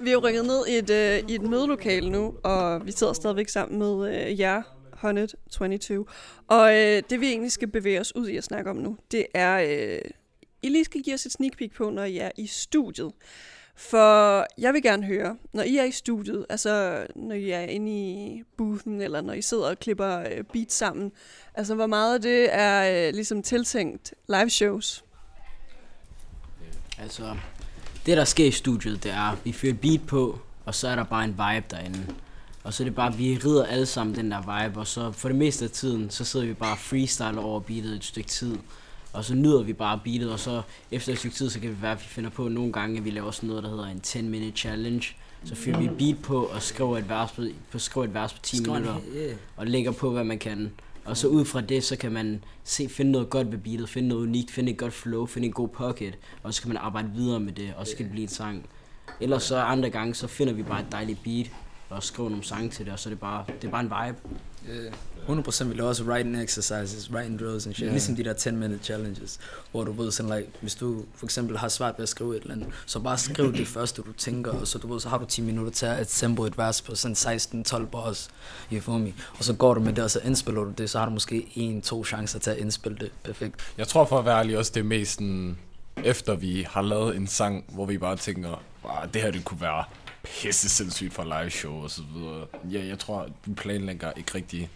Vi 0.02 0.08
er 0.08 0.12
jo 0.12 0.20
rykket 0.20 0.44
ned 0.44 0.66
i 0.66 0.76
et, 0.76 0.90
øh, 0.90 1.30
i 1.30 1.34
et 1.34 1.42
mødelokale 1.42 2.10
nu, 2.10 2.34
og 2.44 2.86
vi 2.86 2.92
sidder 2.92 3.12
stadigvæk 3.12 3.48
sammen 3.48 3.78
med 3.78 4.14
øh, 4.14 4.40
jer, 4.40 4.62
Honnet 4.92 5.34
22. 5.50 6.06
Og 6.48 6.76
øh, 6.76 7.02
det 7.10 7.20
vi 7.20 7.26
egentlig 7.26 7.52
skal 7.52 7.68
bevæge 7.68 8.00
os 8.00 8.16
ud 8.16 8.28
i 8.28 8.36
at 8.36 8.44
snakke 8.44 8.70
om 8.70 8.76
nu, 8.76 8.96
det 9.10 9.26
er, 9.34 9.60
øh, 9.68 10.10
I 10.62 10.68
lige 10.68 10.84
skal 10.84 11.02
give 11.02 11.14
os 11.14 11.26
et 11.26 11.32
sneak 11.32 11.56
peek 11.58 11.72
på, 11.72 11.90
når 11.90 12.04
I 12.04 12.18
er 12.18 12.30
i 12.36 12.46
studiet. 12.46 13.12
For 13.76 14.46
jeg 14.60 14.74
vil 14.74 14.82
gerne 14.82 15.06
høre, 15.06 15.36
når 15.52 15.62
I 15.62 15.76
er 15.76 15.84
i 15.84 15.90
studiet, 15.90 16.46
altså 16.48 17.06
når 17.16 17.34
I 17.34 17.50
er 17.50 17.60
inde 17.60 17.92
i 17.92 18.42
boothen, 18.56 19.00
eller 19.00 19.20
når 19.20 19.32
I 19.32 19.42
sidder 19.42 19.70
og 19.70 19.78
klipper 19.78 20.18
øh, 20.18 20.44
beats 20.52 20.74
sammen, 20.74 21.12
altså 21.54 21.74
hvor 21.74 21.86
meget 21.86 22.14
af 22.14 22.20
det 22.20 22.54
er 22.54 23.06
øh, 23.08 23.14
ligesom 23.14 23.42
tiltænkt 23.42 24.14
live 24.28 24.50
shows? 24.50 25.04
Altså, 26.98 27.36
det 28.06 28.16
der 28.16 28.24
sker 28.24 28.46
i 28.46 28.50
studiet, 28.50 29.04
det 29.04 29.12
er, 29.12 29.36
vi 29.44 29.52
fyrer 29.52 29.72
et 29.72 29.80
beat 29.80 30.00
på, 30.06 30.38
og 30.64 30.74
så 30.74 30.88
er 30.88 30.96
der 30.96 31.04
bare 31.04 31.24
en 31.24 31.30
vibe 31.30 31.66
derinde. 31.70 32.06
Og 32.64 32.74
så 32.74 32.82
er 32.82 32.84
det 32.84 32.94
bare, 32.94 33.16
vi 33.16 33.38
rider 33.44 33.66
alle 33.66 33.86
sammen 33.86 34.16
den 34.16 34.30
der 34.30 34.64
vibe, 34.64 34.80
og 34.80 34.86
så 34.86 35.12
for 35.12 35.28
det 35.28 35.38
meste 35.38 35.64
af 35.64 35.70
tiden, 35.70 36.10
så 36.10 36.24
sidder 36.24 36.46
vi 36.46 36.54
bare 36.54 36.72
og 36.72 36.78
freestyler 36.78 37.42
over 37.42 37.60
beatet 37.60 37.92
et 37.92 38.04
stykke 38.04 38.28
tid. 38.28 38.56
Og 39.12 39.24
så 39.24 39.34
nyder 39.34 39.62
vi 39.62 39.72
bare 39.72 40.00
beatet, 40.04 40.32
og 40.32 40.40
så 40.40 40.62
efter 40.90 41.12
et 41.12 41.18
stykke 41.18 41.36
tid, 41.36 41.50
så 41.50 41.60
kan 41.60 41.70
vi 41.70 41.82
være, 41.82 41.92
at 41.92 41.98
vi 41.98 42.04
finder 42.08 42.30
på 42.30 42.48
nogle 42.48 42.72
gange, 42.72 42.98
at 42.98 43.04
vi 43.04 43.10
laver 43.10 43.30
sådan 43.30 43.48
noget, 43.48 43.62
der 43.62 43.70
hedder 43.70 43.86
en 43.86 44.00
10 44.00 44.22
minute 44.22 44.56
challenge. 44.56 45.06
Så 45.44 45.54
fyrer 45.54 45.78
vi 45.78 45.88
beat 45.98 46.22
på 46.22 46.44
og 46.44 46.62
skriver 46.62 46.98
et 46.98 47.08
vers 47.08 47.30
på, 47.30 47.42
på, 47.72 47.78
skriver 47.78 48.06
et 48.06 48.14
vers 48.14 48.32
på 48.32 48.38
10 48.42 48.56
Skriver 48.56 48.78
minutter, 48.78 49.00
yeah. 49.16 49.36
og 49.56 49.66
lægger 49.66 49.92
på, 49.92 50.10
hvad 50.10 50.24
man 50.24 50.38
kan. 50.38 50.72
Og 51.04 51.16
så 51.16 51.28
ud 51.28 51.44
fra 51.44 51.60
det, 51.60 51.84
så 51.84 51.96
kan 51.96 52.12
man 52.12 52.44
se, 52.64 52.88
finde 52.88 53.12
noget 53.12 53.30
godt 53.30 53.52
ved 53.52 53.58
beatet, 53.58 53.88
finde 53.88 54.08
noget 54.08 54.22
unikt, 54.22 54.50
finde 54.50 54.72
et 54.72 54.78
godt 54.78 54.92
flow, 54.92 55.26
finde 55.26 55.46
en 55.46 55.52
god 55.52 55.68
pocket, 55.68 56.18
og 56.42 56.54
så 56.54 56.62
kan 56.62 56.68
man 56.68 56.76
arbejde 56.76 57.10
videre 57.14 57.40
med 57.40 57.52
det, 57.52 57.74
og 57.76 57.86
så 57.86 57.96
kan 57.96 58.04
det 58.04 58.12
blive 58.12 58.22
en 58.22 58.28
sang. 58.28 58.66
Ellers 59.20 59.42
så 59.42 59.56
andre 59.56 59.90
gange, 59.90 60.14
så 60.14 60.26
finder 60.26 60.52
vi 60.52 60.62
bare 60.62 60.80
et 60.80 60.92
dejligt 60.92 61.22
beat, 61.24 61.50
og 61.90 62.02
skriver 62.02 62.28
nogle 62.28 62.44
sange 62.44 62.70
til 62.70 62.84
det, 62.84 62.92
og 62.92 62.98
så 62.98 63.08
er 63.08 63.10
det 63.10 63.20
bare, 63.20 63.44
det 63.62 63.68
er 63.68 63.70
bare 63.70 63.80
en 63.80 63.92
vibe. 64.06 64.18
Yeah. 64.68 64.92
100% 65.28 65.64
vi 65.64 65.74
laver 65.74 65.88
også 65.88 66.04
writing 66.04 66.42
exercises, 66.42 67.10
writing 67.12 67.40
drills 67.40 67.66
and 67.66 67.74
shit. 67.74 67.84
Yeah. 67.84 67.92
Ligesom 67.92 68.16
de 68.16 68.24
der 68.24 68.32
10 68.32 68.50
minute 68.50 68.84
challenges, 68.84 69.40
hvor 69.70 69.84
du 69.84 69.92
ved 69.92 70.10
sådan 70.10 70.36
like, 70.36 70.50
hvis 70.60 70.74
du 70.74 71.04
for 71.14 71.26
eksempel 71.26 71.58
har 71.58 71.68
svært 71.68 71.94
ved 71.98 72.02
at 72.02 72.08
skrive 72.08 72.36
et 72.36 72.42
eller 72.42 72.54
andet, 72.54 72.68
så 72.86 73.00
bare 73.00 73.18
skriv 73.18 73.52
det 73.52 73.68
første 73.68 74.02
du 74.02 74.12
tænker, 74.12 74.52
og 74.52 74.66
så 74.66 74.78
du 74.78 74.92
ved, 74.92 75.00
så 75.00 75.08
har 75.08 75.18
du 75.18 75.24
10 75.24 75.42
minutter 75.42 75.72
til 75.72 75.86
at 75.86 75.98
assemble 75.98 76.46
et 76.46 76.58
vers 76.58 76.82
på 76.82 76.94
sådan 76.94 77.16
16-12 77.16 77.84
bars, 77.84 78.30
you 78.72 78.80
feel 78.80 78.98
me? 78.98 79.14
Og 79.38 79.44
så 79.44 79.54
går 79.54 79.74
du 79.74 79.80
med 79.80 79.92
det, 79.92 80.04
og 80.04 80.10
så 80.10 80.20
indspiller 80.24 80.64
du 80.64 80.70
det, 80.78 80.90
så 80.90 80.98
har 80.98 81.06
du 81.06 81.12
måske 81.12 81.48
en, 81.54 81.82
to 81.82 82.04
chancer 82.04 82.38
til 82.38 82.50
at 82.50 82.56
indspille 82.56 82.98
det 82.98 83.10
perfekt. 83.24 83.74
Jeg 83.78 83.88
tror 83.88 84.04
for 84.04 84.18
at 84.18 84.24
være 84.24 84.38
ærlig 84.38 84.58
også, 84.58 84.72
det 84.74 84.80
er 84.80 84.84
mest 84.84 85.12
sådan, 85.12 85.58
efter 86.04 86.34
vi 86.34 86.66
har 86.70 86.82
lavet 86.82 87.16
en 87.16 87.26
sang, 87.26 87.64
hvor 87.68 87.86
vi 87.86 87.98
bare 87.98 88.16
tænker, 88.16 88.62
wow, 88.84 88.94
det 89.14 89.22
her 89.22 89.30
det 89.30 89.44
kunne 89.44 89.60
være 89.60 89.84
pisse 90.22 90.68
sindssygt 90.68 91.12
for 91.12 91.24
live 91.24 91.50
show 91.50 91.82
og 91.82 91.90
så 91.90 92.02
videre. 92.14 92.46
Ja, 92.64 92.86
jeg 92.86 92.98
tror, 92.98 93.28
vi 93.44 93.54
planlægger 93.54 94.12
ikke 94.12 94.34
rigtig 94.34 94.70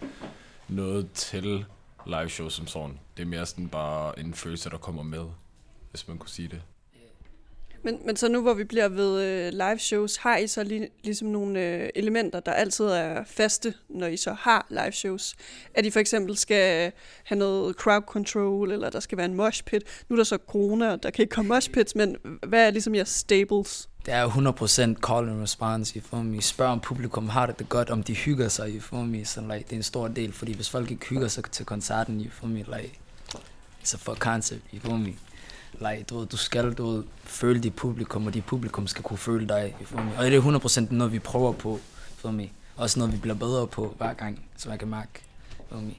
noget 0.68 1.12
til 1.12 1.64
live 2.06 2.28
show 2.28 2.48
som 2.48 2.66
sådan. 2.66 2.98
Det 3.16 3.22
er 3.22 3.26
mere 3.26 3.46
sådan 3.46 3.68
bare 3.68 4.18
en 4.18 4.34
følelse, 4.34 4.70
der 4.70 4.78
kommer 4.78 5.02
med, 5.02 5.24
hvis 5.90 6.08
man 6.08 6.18
kunne 6.18 6.30
sige 6.30 6.48
det. 6.48 6.62
Men, 7.84 7.98
men 8.04 8.16
så 8.16 8.28
nu 8.28 8.42
hvor 8.42 8.54
vi 8.54 8.64
bliver 8.64 8.88
ved 8.88 9.22
øh, 9.22 9.52
live 9.52 9.78
shows, 9.78 10.16
har 10.16 10.36
I 10.36 10.46
så 10.46 10.64
lige, 10.64 10.88
ligesom 11.02 11.28
nogle 11.28 11.60
øh, 11.60 11.90
elementer, 11.94 12.40
der 12.40 12.52
altid 12.52 12.84
er 12.84 13.24
faste, 13.24 13.74
når 13.88 14.06
I 14.06 14.16
så 14.16 14.32
har 14.32 14.66
live 14.70 14.92
shows? 14.92 15.34
At 15.74 15.86
I 15.86 15.90
for 15.90 16.00
eksempel 16.00 16.36
skal 16.36 16.92
have 17.24 17.38
noget 17.38 17.76
crowd 17.76 18.02
control, 18.06 18.72
eller 18.72 18.90
der 18.90 19.00
skal 19.00 19.18
være 19.18 19.26
en 19.26 19.34
mosh 19.34 19.64
pit. 19.64 19.82
Nu 20.08 20.14
er 20.14 20.16
der 20.16 20.24
så 20.24 20.38
corona, 20.46 20.92
og 20.92 21.02
der 21.02 21.10
kan 21.10 21.22
ikke 21.22 21.34
komme 21.34 21.48
mosh 21.48 21.70
pits, 21.70 21.94
men 21.94 22.16
hvad 22.42 22.66
er 22.66 22.70
ligesom 22.70 22.94
jeres 22.94 23.08
stables? 23.08 23.88
Det 24.06 24.14
er 24.14 24.28
100% 24.28 25.00
call 25.00 25.28
and 25.28 25.42
response, 25.42 25.94
you 25.96 26.02
feel 26.10 26.24
me? 26.24 26.42
Spørg 26.42 26.68
om 26.68 26.80
publikum 26.80 27.28
har 27.28 27.46
det, 27.46 27.58
det 27.58 27.68
godt, 27.68 27.90
om 27.90 28.02
de 28.02 28.14
hygger 28.14 28.48
sig, 28.48 28.70
you 28.70 28.80
feel 28.80 29.04
me? 29.04 29.24
Så 29.24 29.40
like, 29.40 29.54
det 29.54 29.72
er 29.72 29.76
en 29.76 29.82
stor 29.82 30.08
del, 30.08 30.32
fordi 30.32 30.52
hvis 30.52 30.70
folk 30.70 30.90
ikke 30.90 31.06
hygger 31.06 31.28
sig 31.28 31.44
til 31.44 31.66
koncerten, 31.66 32.20
you 32.20 32.30
feel 32.30 32.52
me? 32.52 32.58
Like, 32.58 32.98
it's 33.84 33.94
a 33.94 33.98
fuck 33.98 34.18
concept, 34.18 34.62
you 34.74 34.80
feel 34.80 34.98
me? 34.98 35.14
Like, 35.90 36.04
du, 36.10 36.24
du 36.24 36.36
skal 36.36 36.72
du 36.72 37.04
føle 37.24 37.62
dit 37.62 37.74
publikum, 37.74 38.26
og 38.26 38.34
dit 38.34 38.44
publikum 38.44 38.86
skal 38.86 39.02
kunne 39.04 39.18
føle 39.18 39.48
dig, 39.48 39.74
you 39.80 39.86
feel 39.86 40.04
me? 40.04 40.18
Og 40.18 40.24
det 40.24 40.34
er 40.34 40.86
100% 40.88 40.94
noget, 40.94 41.12
vi 41.12 41.18
prøver 41.18 41.52
på, 41.52 41.68
you 41.70 41.78
feel 42.16 42.34
me? 42.34 42.48
Også 42.76 42.98
noget, 42.98 43.14
vi 43.14 43.18
bliver 43.18 43.36
bedre 43.36 43.66
på 43.66 43.94
hver 43.98 44.12
gang, 44.12 44.46
så 44.56 44.68
man 44.68 44.78
kan 44.78 44.88
mærke, 44.88 45.10
you 45.58 45.64
feel 45.68 45.82
me? 45.82 45.94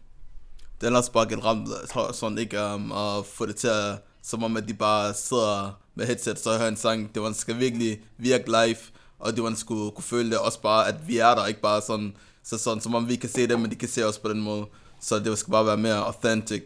Det 0.82 0.94
er 0.94 0.98
også 0.98 1.12
bare 1.12 1.30
generelt, 1.30 1.70
jeg 1.82 1.90
tror 1.90 2.12
sådan 2.12 2.38
ikke 2.38 2.66
um, 2.66 2.92
at 2.92 3.26
få 3.34 3.46
det 3.46 3.56
til 3.56 3.68
at, 3.68 4.00
som 4.26 4.44
om 4.44 4.58
at 4.58 4.68
de 4.68 4.74
bare 4.74 5.14
sidder 5.14 5.80
med 5.96 6.06
headset, 6.06 6.40
så 6.40 6.58
hører 6.58 6.68
en 6.68 6.78
sang. 6.78 7.16
Det 7.16 7.22
var, 7.22 7.32
skal 7.32 7.60
virkelig 7.60 8.02
virke 8.18 8.46
live, 8.48 8.78
og 9.20 9.36
det 9.36 9.44
var 9.44 9.54
skulle 9.54 9.92
kunne 9.92 10.04
føle 10.04 10.30
det 10.30 10.38
også 10.38 10.62
bare, 10.62 10.88
at 10.88 11.08
vi 11.08 11.18
er 11.18 11.36
der, 11.36 11.46
ikke 11.46 11.62
bare 11.62 11.82
sådan, 11.82 12.16
så 12.44 12.58
sådan, 12.58 12.82
som 12.82 12.96
om 12.96 13.08
vi 13.08 13.16
kan 13.16 13.30
se 13.30 13.48
det, 13.48 13.60
men 13.60 13.72
de 13.72 13.76
kan 13.76 13.90
se 13.90 14.06
os 14.06 14.18
på 14.18 14.30
den 14.30 14.42
måde. 14.42 14.66
Så 15.02 15.20
det 15.20 15.38
skal 15.38 15.52
bare 15.52 15.66
være 15.66 15.78
mere 15.78 15.96
authentic, 15.96 16.64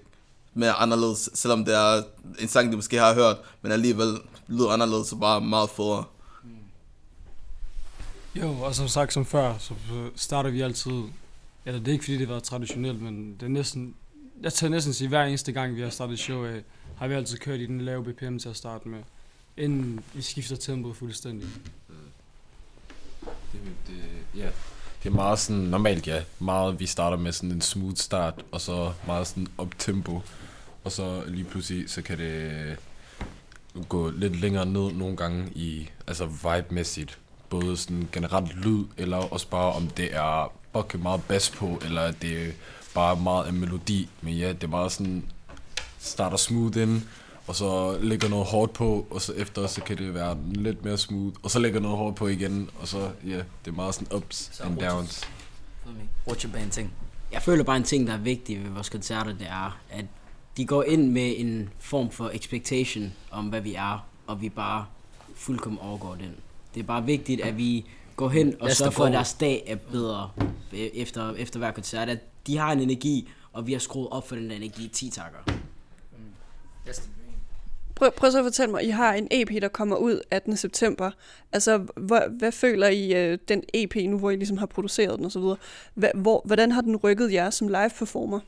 mere 0.54 0.74
anderledes, 0.74 1.30
selvom 1.34 1.66
det 1.66 1.76
er 1.76 2.04
en 2.40 2.48
sang, 2.48 2.72
de 2.72 2.76
måske 2.76 2.98
har 2.98 3.14
hørt, 3.14 3.38
men 3.62 3.72
alligevel 3.72 4.18
lyder 4.48 4.70
anderledes, 4.70 5.08
så 5.08 5.16
bare 5.16 5.42
meget 5.42 5.70
federe. 5.70 6.04
Jo, 8.36 8.52
og 8.52 8.76
som 8.76 8.88
sagt 8.88 9.14
som 9.14 9.26
før, 9.26 9.58
så 9.58 9.74
starter 10.16 10.50
vi 10.50 10.62
altid, 10.62 11.04
eller 11.66 11.80
det 11.80 11.88
er 11.88 11.92
ikke 11.92 12.04
fordi 12.04 12.18
det 12.18 12.28
har 12.28 12.34
været 12.34 12.44
traditionelt, 12.44 13.02
men 13.02 13.34
det 13.34 13.44
er 13.44 13.50
næsten, 13.50 13.96
jeg 14.42 14.54
tager 14.54 14.72
næsten 14.72 14.94
sige, 14.94 15.08
hver 15.08 15.24
eneste 15.24 15.52
gang 15.52 15.76
vi 15.76 15.82
har 15.82 15.90
startet 15.90 16.20
show 16.20 16.46
af, 16.46 16.64
har 17.00 17.08
vi 17.08 17.14
altid 17.14 17.38
kørt 17.38 17.60
i 17.60 17.66
den 17.66 17.82
lave 17.82 18.04
BPM 18.04 18.38
til 18.38 18.50
at 18.50 18.56
starte 18.56 18.88
med, 18.88 19.00
inden 19.58 20.04
vi 20.14 20.22
skifter 20.22 20.56
tempoet 20.56 20.96
fuldstændig. 20.96 21.48
Det, 23.52 23.62
det, 23.88 23.96
ja. 24.36 24.50
det 25.04 25.10
er 25.10 25.14
meget 25.14 25.40
sådan, 25.40 25.62
normalt 25.62 26.08
ja, 26.08 26.24
meget 26.40 26.80
vi 26.80 26.86
starter 26.86 27.18
med 27.18 27.32
sådan 27.32 27.52
en 27.52 27.62
smooth 27.62 27.96
start, 27.96 28.46
og 28.52 28.62
så 28.62 28.94
meget 29.08 29.28
sådan 29.28 29.48
op 29.58 29.80
tempo, 29.80 30.22
og 30.84 30.92
så 30.92 31.24
lige 31.28 31.44
pludselig, 31.44 31.90
så 31.90 32.02
kan 32.02 32.18
det 32.18 32.78
gå 33.90 34.10
lidt 34.10 34.40
længere 34.40 34.66
ned 34.66 34.92
nogle 34.94 35.18
gange 35.18 35.52
i, 35.56 35.90
altså 36.08 36.26
vibe-mæssigt, 36.26 37.18
både 37.50 37.78
sådan 37.78 38.10
generelt 38.12 38.56
lyd, 38.66 38.86
eller 38.98 39.18
også 39.18 39.48
bare 39.48 39.74
om 39.74 39.88
det 39.88 40.16
er 40.16 40.54
fucking 40.76 41.04
meget 41.04 41.24
bass 41.24 41.50
på, 41.50 41.80
eller 41.86 42.02
at 42.02 42.22
det 42.22 42.48
er 42.48 42.52
bare 42.94 43.16
meget 43.16 43.50
en 43.50 43.60
melodi, 43.60 44.10
men 44.22 44.34
ja, 44.34 44.50
det 44.50 44.64
er 44.64 44.68
meget 44.68 44.92
sådan, 44.92 45.24
starter 46.00 46.38
smooth 46.38 46.78
ind, 46.78 47.02
og 47.48 47.56
så 47.56 47.98
lægger 48.02 48.30
noget 48.30 48.46
hårdt 48.46 48.74
på, 48.74 49.08
og 49.10 49.22
så 49.22 49.34
efter, 49.34 49.68
så 49.68 49.82
kan 49.82 49.98
det 49.98 50.14
være 50.14 50.38
lidt 50.52 50.86
mere 50.86 50.98
smooth, 50.98 51.36
og 51.44 51.52
så 51.52 51.60
lægger 51.60 51.80
noget 51.80 51.98
hårdt 51.98 52.16
på 52.16 52.28
igen, 52.28 52.70
og 52.80 52.88
så, 52.88 53.12
ja, 53.26 53.30
yeah, 53.30 53.44
det 53.66 53.72
er 53.72 53.76
meget 53.76 53.96
sådan 53.96 54.18
ups 54.18 54.50
Så 54.54 54.64
and 54.64 54.78
downs. 54.78 55.24
Rutsjebane 56.28 56.70
ting. 56.70 56.94
Jeg 57.32 57.42
føler 57.42 57.64
bare 57.64 57.78
en 57.78 57.84
ting, 57.84 58.08
der 58.08 58.14
er 58.14 58.18
vigtig 58.18 58.64
ved 58.64 58.72
vores 58.72 58.90
koncerter, 58.90 59.34
det 59.34 59.48
er, 59.48 59.80
at 59.90 60.06
de 60.58 60.66
går 60.66 60.84
ind 60.84 61.12
med 61.12 61.34
en 61.38 61.70
form 61.80 62.12
for 62.12 62.30
expectation 62.34 63.12
om, 63.32 63.46
hvad 63.46 63.62
vi 63.62 63.74
er, 63.74 64.08
og 64.28 64.42
vi 64.42 64.50
bare 64.50 64.86
fuldkommen 65.36 65.80
overgår 65.82 66.16
den. 66.16 66.36
Det 66.74 66.80
er 66.80 66.84
bare 66.84 67.06
vigtigt, 67.06 67.42
at 67.42 67.58
vi 67.58 67.86
går 68.16 68.30
hen 68.30 68.56
og 68.60 68.72
sørger 68.72 68.92
for, 68.92 69.06
at 69.06 69.14
deres 69.14 69.34
dag 69.34 69.64
er 69.68 69.76
bedre 69.76 70.30
efter, 70.74 71.34
efter 71.34 71.60
hver 71.60 71.72
koncert. 71.72 72.10
At 72.10 72.20
de 72.48 72.58
har 72.58 72.72
en 72.72 72.80
energi, 72.80 73.30
og 73.54 73.68
vi 73.68 73.72
har 73.72 73.80
skruet 73.80 74.08
op 74.12 74.28
for 74.28 74.36
den 74.36 74.50
der 74.50 74.56
energi 74.56 74.88
10 74.88 75.10
takker. 75.10 75.40
Prøv, 77.96 78.12
prøv 78.12 78.32
så 78.32 78.40
at 78.40 78.46
fortælle 78.46 78.72
mig, 78.72 78.84
I 78.84 78.90
har 78.90 79.14
en 79.14 79.28
EP, 79.32 79.62
der 79.62 79.68
kommer 79.68 79.96
ud 79.96 80.22
18. 80.32 80.58
september. 80.58 81.12
Altså, 81.52 81.78
hvor, 81.96 82.28
hvad 82.40 82.52
føler 82.52 82.88
I 82.88 83.14
øh, 83.14 83.40
den 83.48 83.64
EP 83.74 83.96
nu, 83.96 84.18
hvor 84.20 84.32
I 84.32 84.36
ligesom 84.36 84.58
har 84.58 84.66
produceret 84.66 85.20
den 85.20 85.26
osv.? 85.26 85.42
Hva, 85.94 86.12
hvor, 86.16 86.42
hvordan 86.46 86.72
har 86.72 86.82
den 86.82 86.96
rykket 86.96 87.34
jer 87.34 87.50
som 87.50 87.68
live 87.68 87.90
performer? 88.00 88.40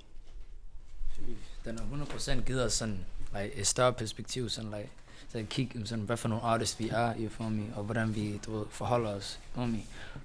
Den 1.65 1.79
har 1.79 1.85
100% 2.15 2.41
givet 2.45 2.65
os 2.65 2.73
sådan, 2.73 2.97
like, 3.33 3.55
et 3.55 3.67
større 3.67 3.93
perspektiv, 3.93 4.49
sådan, 4.49 4.71
like, 4.71 4.89
så 5.29 5.37
at 5.37 5.49
kigge, 5.49 5.85
sådan, 5.85 6.05
hvad 6.05 6.17
for 6.17 6.27
nogle 6.27 6.43
artists 6.43 6.79
vi 6.79 6.89
er, 6.89 7.13
you 7.19 7.29
feel 7.29 7.51
me, 7.51 7.63
og 7.75 7.83
hvordan 7.83 8.15
vi, 8.15 8.39
du 8.45 8.57
ved, 8.57 8.65
forholder 8.69 9.09
os, 9.09 9.39
you 9.57 9.61
feel 9.61 9.73
me. 9.73 9.83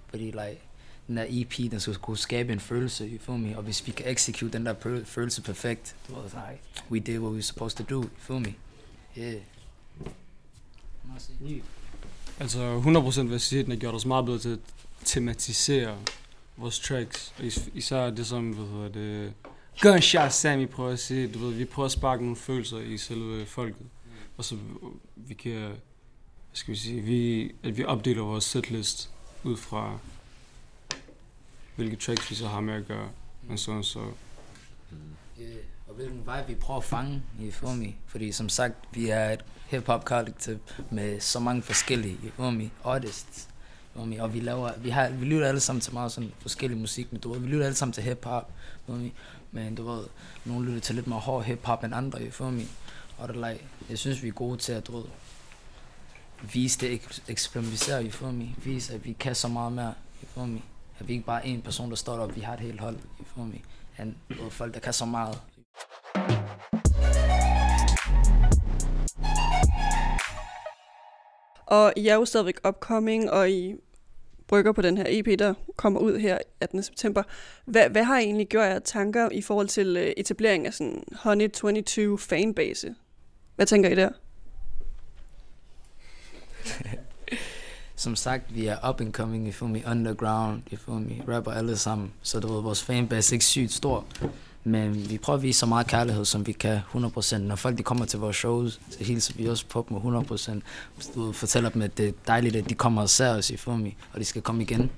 Fordi, 0.09 0.25
like, 0.25 0.61
den 1.07 1.17
der 1.17 1.25
EP, 1.29 1.71
den 1.71 1.81
skulle 1.81 1.99
kunne 1.99 2.17
skabe 2.19 2.53
en 2.53 2.61
følelse, 2.61 3.05
you 3.13 3.19
feel 3.21 3.39
me, 3.39 3.57
og 3.57 3.63
hvis 3.63 3.87
vi 3.87 3.93
kan 3.93 4.07
execute 4.09 4.53
den 4.53 4.67
der 4.67 5.03
følelse 5.05 5.43
perfekt, 5.43 5.97
du 6.09 6.15
ved, 6.15 6.23
like, 6.23 6.63
we 6.91 6.99
did 6.99 7.19
what 7.19 7.31
we 7.31 7.35
were 7.35 7.43
supposed 7.43 7.77
to 7.87 7.95
do, 7.95 8.03
you 8.03 8.09
feel 8.19 8.41
me. 8.41 8.55
Yeah. 9.19 9.41
Altså 12.41 12.81
100% 12.81 13.23
vil 13.23 13.31
jeg 13.31 13.41
sige, 13.41 13.59
at 13.61 13.65
den 13.67 13.73
har 13.73 13.79
gjort 13.79 13.95
os 13.95 14.07
meget 14.07 14.25
bedre 14.25 14.39
til 14.39 14.49
at 14.53 14.59
tematisere 15.05 15.97
vores 16.57 16.79
tracks. 16.79 17.35
Is- 17.41 17.69
især 17.75 18.11
det 18.11 18.27
som, 18.27 18.51
hvad 18.51 18.67
hedder 18.67 18.89
det, 18.89 19.33
Gunshot 19.81 20.33
Sammy 20.33 20.69
prøver 20.69 20.91
at 20.91 20.99
sige, 20.99 21.29
du 21.29 21.39
ved, 21.39 21.55
vi 21.55 21.65
prøver 21.65 21.85
at 21.87 21.93
sparke 21.93 22.23
nogle 22.23 22.37
følelser 22.37 22.79
i 22.79 22.99
selve 22.99 23.47
folket. 23.47 23.87
Og 24.37 24.45
så 24.45 24.57
vi 25.17 25.35
kan, 25.35 25.53
hvad 25.53 25.71
skal 26.53 26.75
vi 26.75 26.79
sige, 26.79 27.01
vi, 27.01 27.53
at 27.63 27.77
vi 27.77 27.85
opdeler 27.85 28.23
vores 28.23 28.45
setlist 28.45 29.11
ud 29.45 29.57
fra, 29.57 29.99
hvilke 31.77 31.97
tracks 31.97 32.31
vi 32.31 32.35
så 32.35 32.49
har 32.49 32.61
med 32.61 32.75
at 32.75 32.87
gøre. 32.87 33.09
Og 33.51 33.59
så, 33.59 33.83
så 33.83 33.99
Yeah. 35.41 35.57
Og 35.89 35.95
hvilken 35.95 36.19
vibe 36.19 36.45
vi 36.49 36.55
prøver 36.55 36.79
at 36.81 36.85
fange, 36.85 37.23
feel 37.53 37.77
me? 37.77 37.95
Fordi 38.07 38.33
som 38.33 38.49
sagt, 38.49 38.75
vi 38.93 39.09
er 39.09 39.31
et 39.31 39.45
hip-hop 39.67 40.05
kollektiv 40.05 40.59
med 40.91 41.21
så 41.21 41.41
mange 41.41 41.63
forskellige, 41.63 42.19
me, 42.39 42.71
artists. 42.85 43.49
Me? 43.95 44.23
Og 44.23 44.35
vi 44.35 44.41
laver, 44.41 44.71
vi, 44.79 44.91
har, 44.91 45.09
vi 45.09 45.25
lytter 45.25 45.49
alle 45.49 45.61
sammen 45.61 45.81
til 45.81 45.93
meget 45.93 46.13
sådan 46.13 46.33
forskellig 46.39 46.79
musik, 46.79 47.13
men 47.13 47.21
du 47.21 47.33
ved, 47.33 47.41
vi 47.41 47.47
lytter 47.47 47.65
alle 47.67 47.77
sammen 47.77 47.93
til 47.93 48.03
hip-hop, 48.03 48.53
me? 48.87 49.11
Men 49.53 49.75
du 49.75 49.91
ved, 49.91 50.05
nogle 50.45 50.67
lytter 50.67 50.81
til 50.81 50.95
lidt 50.95 51.07
mere 51.07 51.21
hård 51.21 51.45
hip-hop 51.45 51.85
end 51.85 51.95
andre, 51.95 52.31
feel 52.31 52.53
me? 52.53 52.63
Og 53.19 53.29
det 53.29 53.37
er 53.37 53.51
like, 53.51 53.65
jeg 53.91 53.99
synes, 53.99 54.23
vi 54.23 54.29
er 54.29 54.33
gode 54.33 54.59
til 54.59 54.73
at, 54.73 54.87
du 54.87 54.97
ved, 54.97 55.05
vise 56.53 56.79
det, 56.79 56.99
ek- 56.99 57.21
eksperimentere, 57.29 58.11
feel 58.11 58.33
me? 58.33 58.49
Vise, 58.65 58.95
at 58.95 59.05
vi 59.05 59.13
kan 59.13 59.35
så 59.35 59.49
meget 59.49 59.73
mere, 59.73 59.95
feel 60.35 60.47
me? 60.49 60.61
At 60.99 61.09
vi 61.09 61.13
ikke 61.13 61.27
bare 61.27 61.47
er 61.47 61.51
en 61.51 61.63
person, 61.63 61.91
der 61.91 61.97
står 61.97 62.17
der, 62.17 62.27
vi 62.27 62.41
har 62.41 62.55
et 62.55 62.61
helt 62.61 62.81
hold? 62.81 62.97
And, 63.99 64.15
du 64.31 64.43
ved, 64.43 64.51
folk, 64.51 64.75
der 64.75 64.81
kan 64.81 64.93
så 64.93 65.05
meget. 65.05 65.41
Og 71.67 71.93
I 71.97 72.09
er 72.09 72.15
jo 72.15 72.25
stadigvæk 72.25 72.69
upcoming, 72.69 73.31
og 73.31 73.51
I 73.51 73.75
brygger 74.49 74.73
på 74.73 74.83
den 74.83 74.97
her 74.97 75.05
EP, 75.09 75.39
der 75.39 75.55
kommer 75.77 76.01
ud 76.01 76.19
her 76.19 76.39
18. 76.61 76.83
september. 76.83 77.23
Hvad, 77.65 77.91
hvad 77.91 78.05
har 78.05 78.19
I 78.19 78.25
egentlig 78.25 78.49
gjort 78.49 78.67
jer 78.67 78.79
tanker 78.79 79.29
i 79.33 79.43
forhold 79.43 79.69
til 79.69 79.97
øh, 79.97 80.13
etablering 80.17 80.67
af 80.67 80.75
sådan 80.75 81.03
Honey 81.23 81.51
22 81.51 82.19
fanbase? 82.19 82.95
Hvad 83.57 83.67
tænker 83.67 83.91
I 83.91 83.95
der? 83.95 84.11
Som 87.99 88.17
sagt, 88.17 88.55
vi 88.55 88.67
er 88.67 88.89
up 88.89 89.01
and 89.01 89.13
coming, 89.13 89.47
you 89.47 89.53
feel 89.53 89.71
me, 89.71 89.83
underground, 89.91 90.63
you 90.73 90.79
feel 90.79 90.99
me, 90.99 91.35
rapper 91.35 91.51
alle 91.51 91.77
sammen. 91.77 92.13
Så 92.23 92.41
du 92.41 92.53
ved, 92.55 92.63
vores 92.63 92.83
fanbase 92.83 93.33
er 93.33 93.35
ikke 93.35 93.45
sygt 93.45 93.73
stor. 93.73 94.05
Men 94.65 95.11
vi 95.11 95.19
prøver 95.19 95.37
at 95.37 95.43
vise 95.43 95.59
så 95.59 95.67
meget 95.67 95.87
kærlighed, 95.87 96.25
som 96.25 96.47
vi 96.47 96.53
kan, 96.53 96.81
100%. 96.95 97.37
Når 97.39 97.57
folk 97.57 97.79
de 97.79 97.83
kommer 97.83 98.05
til 98.05 98.19
vores 98.19 98.37
shows, 98.37 98.81
så 98.91 99.05
hilser 99.05 99.35
vi 99.37 99.47
også 99.47 99.67
på 99.67 99.87
dem 99.89 99.97
100%. 99.97 100.61
Du 101.15 101.33
fortæller 101.33 101.71
dem, 101.71 101.83
at 101.83 101.99
det 101.99 102.09
er 102.09 102.13
dejligt, 102.27 102.57
at 102.57 102.69
de 102.71 102.75
kommer 102.75 103.03
og 103.03 103.11
ser 103.11 103.31
os, 103.31 103.49
you 103.49 103.57
feel 103.57 103.79
me, 103.79 103.93
og 104.13 104.21
de 104.21 104.25
skal 104.25 104.43
komme 104.43 104.63
igen. 104.63 104.91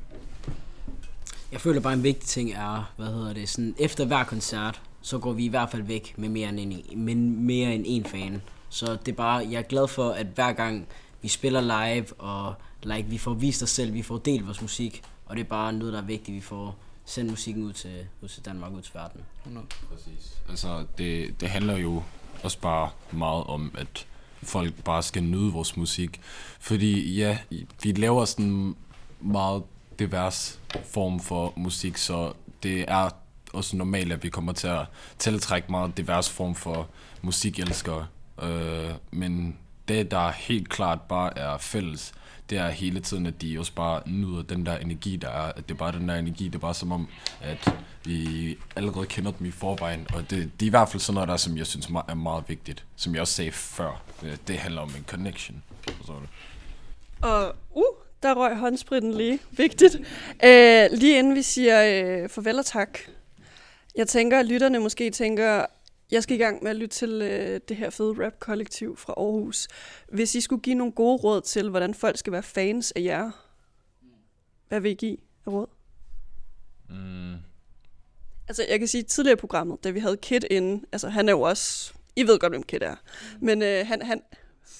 Jeg 1.53 1.61
føler 1.61 1.81
bare 1.81 1.93
en 1.93 2.03
vigtig 2.03 2.29
ting 2.29 2.53
er, 2.53 2.93
hvad 2.97 3.07
hedder 3.07 3.33
det, 3.33 3.49
sådan 3.49 3.75
efter 3.79 4.05
hver 4.05 4.25
koncert, 4.25 4.81
så 5.03 5.19
går 5.19 5.33
vi 5.33 5.45
i 5.45 5.49
hvert 5.49 5.71
fald 5.71 5.83
væk 5.83 6.15
med 6.17 6.29
mere 6.29 6.49
end 6.49 6.59
en, 6.61 7.05
men 7.05 7.47
mere 7.47 7.75
end 7.75 7.85
en 7.87 8.05
fan. 8.05 8.43
Så 8.69 8.97
det 9.07 9.13
er 9.13 9.17
bare, 9.17 9.47
jeg 9.51 9.59
er 9.59 9.63
glad 9.63 9.89
for, 9.89 10.11
at 10.11 10.27
hver 10.35 10.53
gang 10.53 10.87
vi 11.23 11.29
spiller 11.29 11.61
live, 11.61 12.07
og 12.19 12.55
like, 12.83 13.09
vi 13.09 13.19
får 13.19 13.35
vist 13.35 13.63
os 13.63 13.71
selv, 13.71 13.95
vi 13.95 14.03
får 14.03 14.19
delt 14.19 14.47
vores 14.47 14.63
musik, 14.63 15.03
og 15.27 15.37
det 15.37 15.45
er 15.45 15.49
bare 15.49 15.73
noget, 15.73 15.93
der 15.93 16.01
er 16.01 16.05
vigtigt, 16.05 16.35
vi 16.35 16.41
får 16.41 16.77
sendt 17.05 17.31
musikken 17.31 17.65
ud 17.65 17.73
til, 17.73 18.07
ud 18.23 18.29
til 18.29 18.45
Danmark, 18.45 18.73
ud 18.73 18.83
til 18.83 18.95
verden. 18.95 19.21
Præcis. 19.93 20.39
Altså, 20.49 20.87
det, 20.99 21.41
det 21.41 21.49
handler 21.49 21.77
jo 21.77 22.03
også 22.43 22.59
bare 22.61 22.91
meget 23.13 23.45
om, 23.45 23.75
at 23.79 24.07
folk 24.43 24.85
bare 24.85 25.03
skal 25.03 25.23
nyde 25.23 25.53
vores 25.53 25.77
musik. 25.77 26.21
Fordi 26.61 27.15
ja, 27.15 27.39
vi 27.83 27.93
laver 27.93 28.25
sådan 28.25 28.77
meget 29.21 29.63
divers 29.99 30.61
form 30.85 31.21
for 31.21 31.53
musik, 31.57 31.97
så 31.97 32.33
det 32.63 32.85
er 32.89 33.11
også 33.53 33.77
normalt, 33.77 34.13
at 34.13 34.23
vi 34.23 34.29
kommer 34.29 34.53
til 34.53 34.69
at 34.69 34.87
tiltrække 35.19 35.71
meget 35.71 35.97
divers 35.97 36.31
form 36.31 36.55
for 36.55 36.89
musikelskere. 37.23 38.07
Øh, 38.43 38.91
men 39.11 39.59
det, 39.89 40.11
der 40.11 40.31
helt 40.31 40.69
klart 40.69 41.01
bare 41.01 41.39
er 41.39 41.59
fælles, 41.59 42.13
det 42.51 42.59
er 42.59 42.69
hele 42.69 43.01
tiden, 43.01 43.27
at 43.27 43.43
de 43.43 43.59
også 43.59 43.73
bare 43.73 44.03
nyder 44.07 44.43
den 44.43 44.67
der 44.67 44.77
energi, 44.77 45.17
der 45.17 45.29
er. 45.29 45.53
At 45.53 45.69
det 45.69 45.71
er 45.71 45.79
bare 45.79 45.93
den 45.93 46.09
der 46.09 46.15
energi, 46.15 46.45
det 46.45 46.55
er 46.55 46.59
bare 46.59 46.75
som 46.75 46.93
om, 46.93 47.09
at 47.41 47.73
vi 48.05 48.59
allerede 48.77 49.07
kender 49.07 49.31
dem 49.31 49.47
i 49.47 49.51
forvejen. 49.51 50.07
Og 50.15 50.31
det, 50.31 50.31
det 50.31 50.63
er 50.63 50.67
i 50.67 50.69
hvert 50.69 50.89
fald 50.89 51.01
sådan 51.01 51.15
noget 51.15 51.29
der, 51.29 51.37
som 51.37 51.57
jeg 51.57 51.67
synes 51.67 51.87
er 51.87 52.15
meget 52.15 52.45
vigtigt. 52.49 52.85
Som 52.97 53.15
jeg 53.15 53.21
også 53.21 53.35
sagde 53.35 53.53
før. 53.53 54.03
Det, 54.49 54.59
handler 54.59 54.81
om 54.81 54.89
en 54.89 55.05
connection. 55.09 55.63
Så 55.87 56.13
det. 56.21 56.29
Og 57.23 57.55
uh, 57.71 57.85
der 58.23 58.35
røg 58.35 58.57
håndspritten 58.57 59.15
lige. 59.15 59.39
Vigtigt. 59.51 59.97
Øh, 60.45 60.89
lige 60.93 61.19
inden 61.19 61.35
vi 61.35 61.43
siger 61.43 61.83
øh, 62.23 62.29
farvel 62.29 62.59
og 62.59 62.67
tak. 62.67 62.99
Jeg 63.97 64.09
tænker, 64.09 64.39
at 64.39 64.47
lytterne 64.47 64.79
måske 64.79 65.11
tænker, 65.11 65.67
jeg 66.11 66.23
skal 66.23 66.37
i 66.37 66.39
gang 66.39 66.63
med 66.63 66.71
at 66.71 66.77
lytte 66.77 66.97
til 66.97 67.23
øh, 67.23 67.61
det 67.69 67.77
her 67.77 67.91
fede 67.91 68.27
rap-kollektiv 68.27 68.97
fra 68.97 69.15
Aarhus. 69.17 69.69
Hvis 70.09 70.35
I 70.35 70.41
skulle 70.41 70.63
give 70.63 70.75
nogle 70.75 70.93
gode 70.93 71.17
råd 71.17 71.41
til, 71.41 71.71
hvordan 71.71 71.95
folk 71.95 72.19
skal 72.19 72.33
være 72.33 72.43
fans 72.43 72.93
af 72.93 73.01
jer, 73.01 73.31
hvad 74.69 74.81
vil 74.81 74.91
I 74.91 74.95
give 74.95 75.17
af 75.47 75.51
råd? 75.51 75.67
Mm. 76.89 77.35
Altså, 78.49 78.65
jeg 78.69 78.79
kan 78.79 78.89
sige, 78.89 79.03
tidligere 79.03 79.37
i 79.39 79.41
programmet, 79.41 79.85
da 79.85 79.91
vi 79.91 80.01
havde 80.01 80.17
Kid 80.17 80.41
inde, 80.51 80.85
altså 80.93 81.09
han 81.09 81.29
er 81.29 81.33
jo 81.33 81.41
også, 81.41 81.93
I 82.17 82.23
ved 82.23 82.39
godt, 82.39 82.53
hvem 82.53 82.63
Kid 82.63 82.83
er, 82.83 82.97
men 83.41 83.63
øh, 83.63 83.87
han, 83.87 84.03
han, 84.03 84.23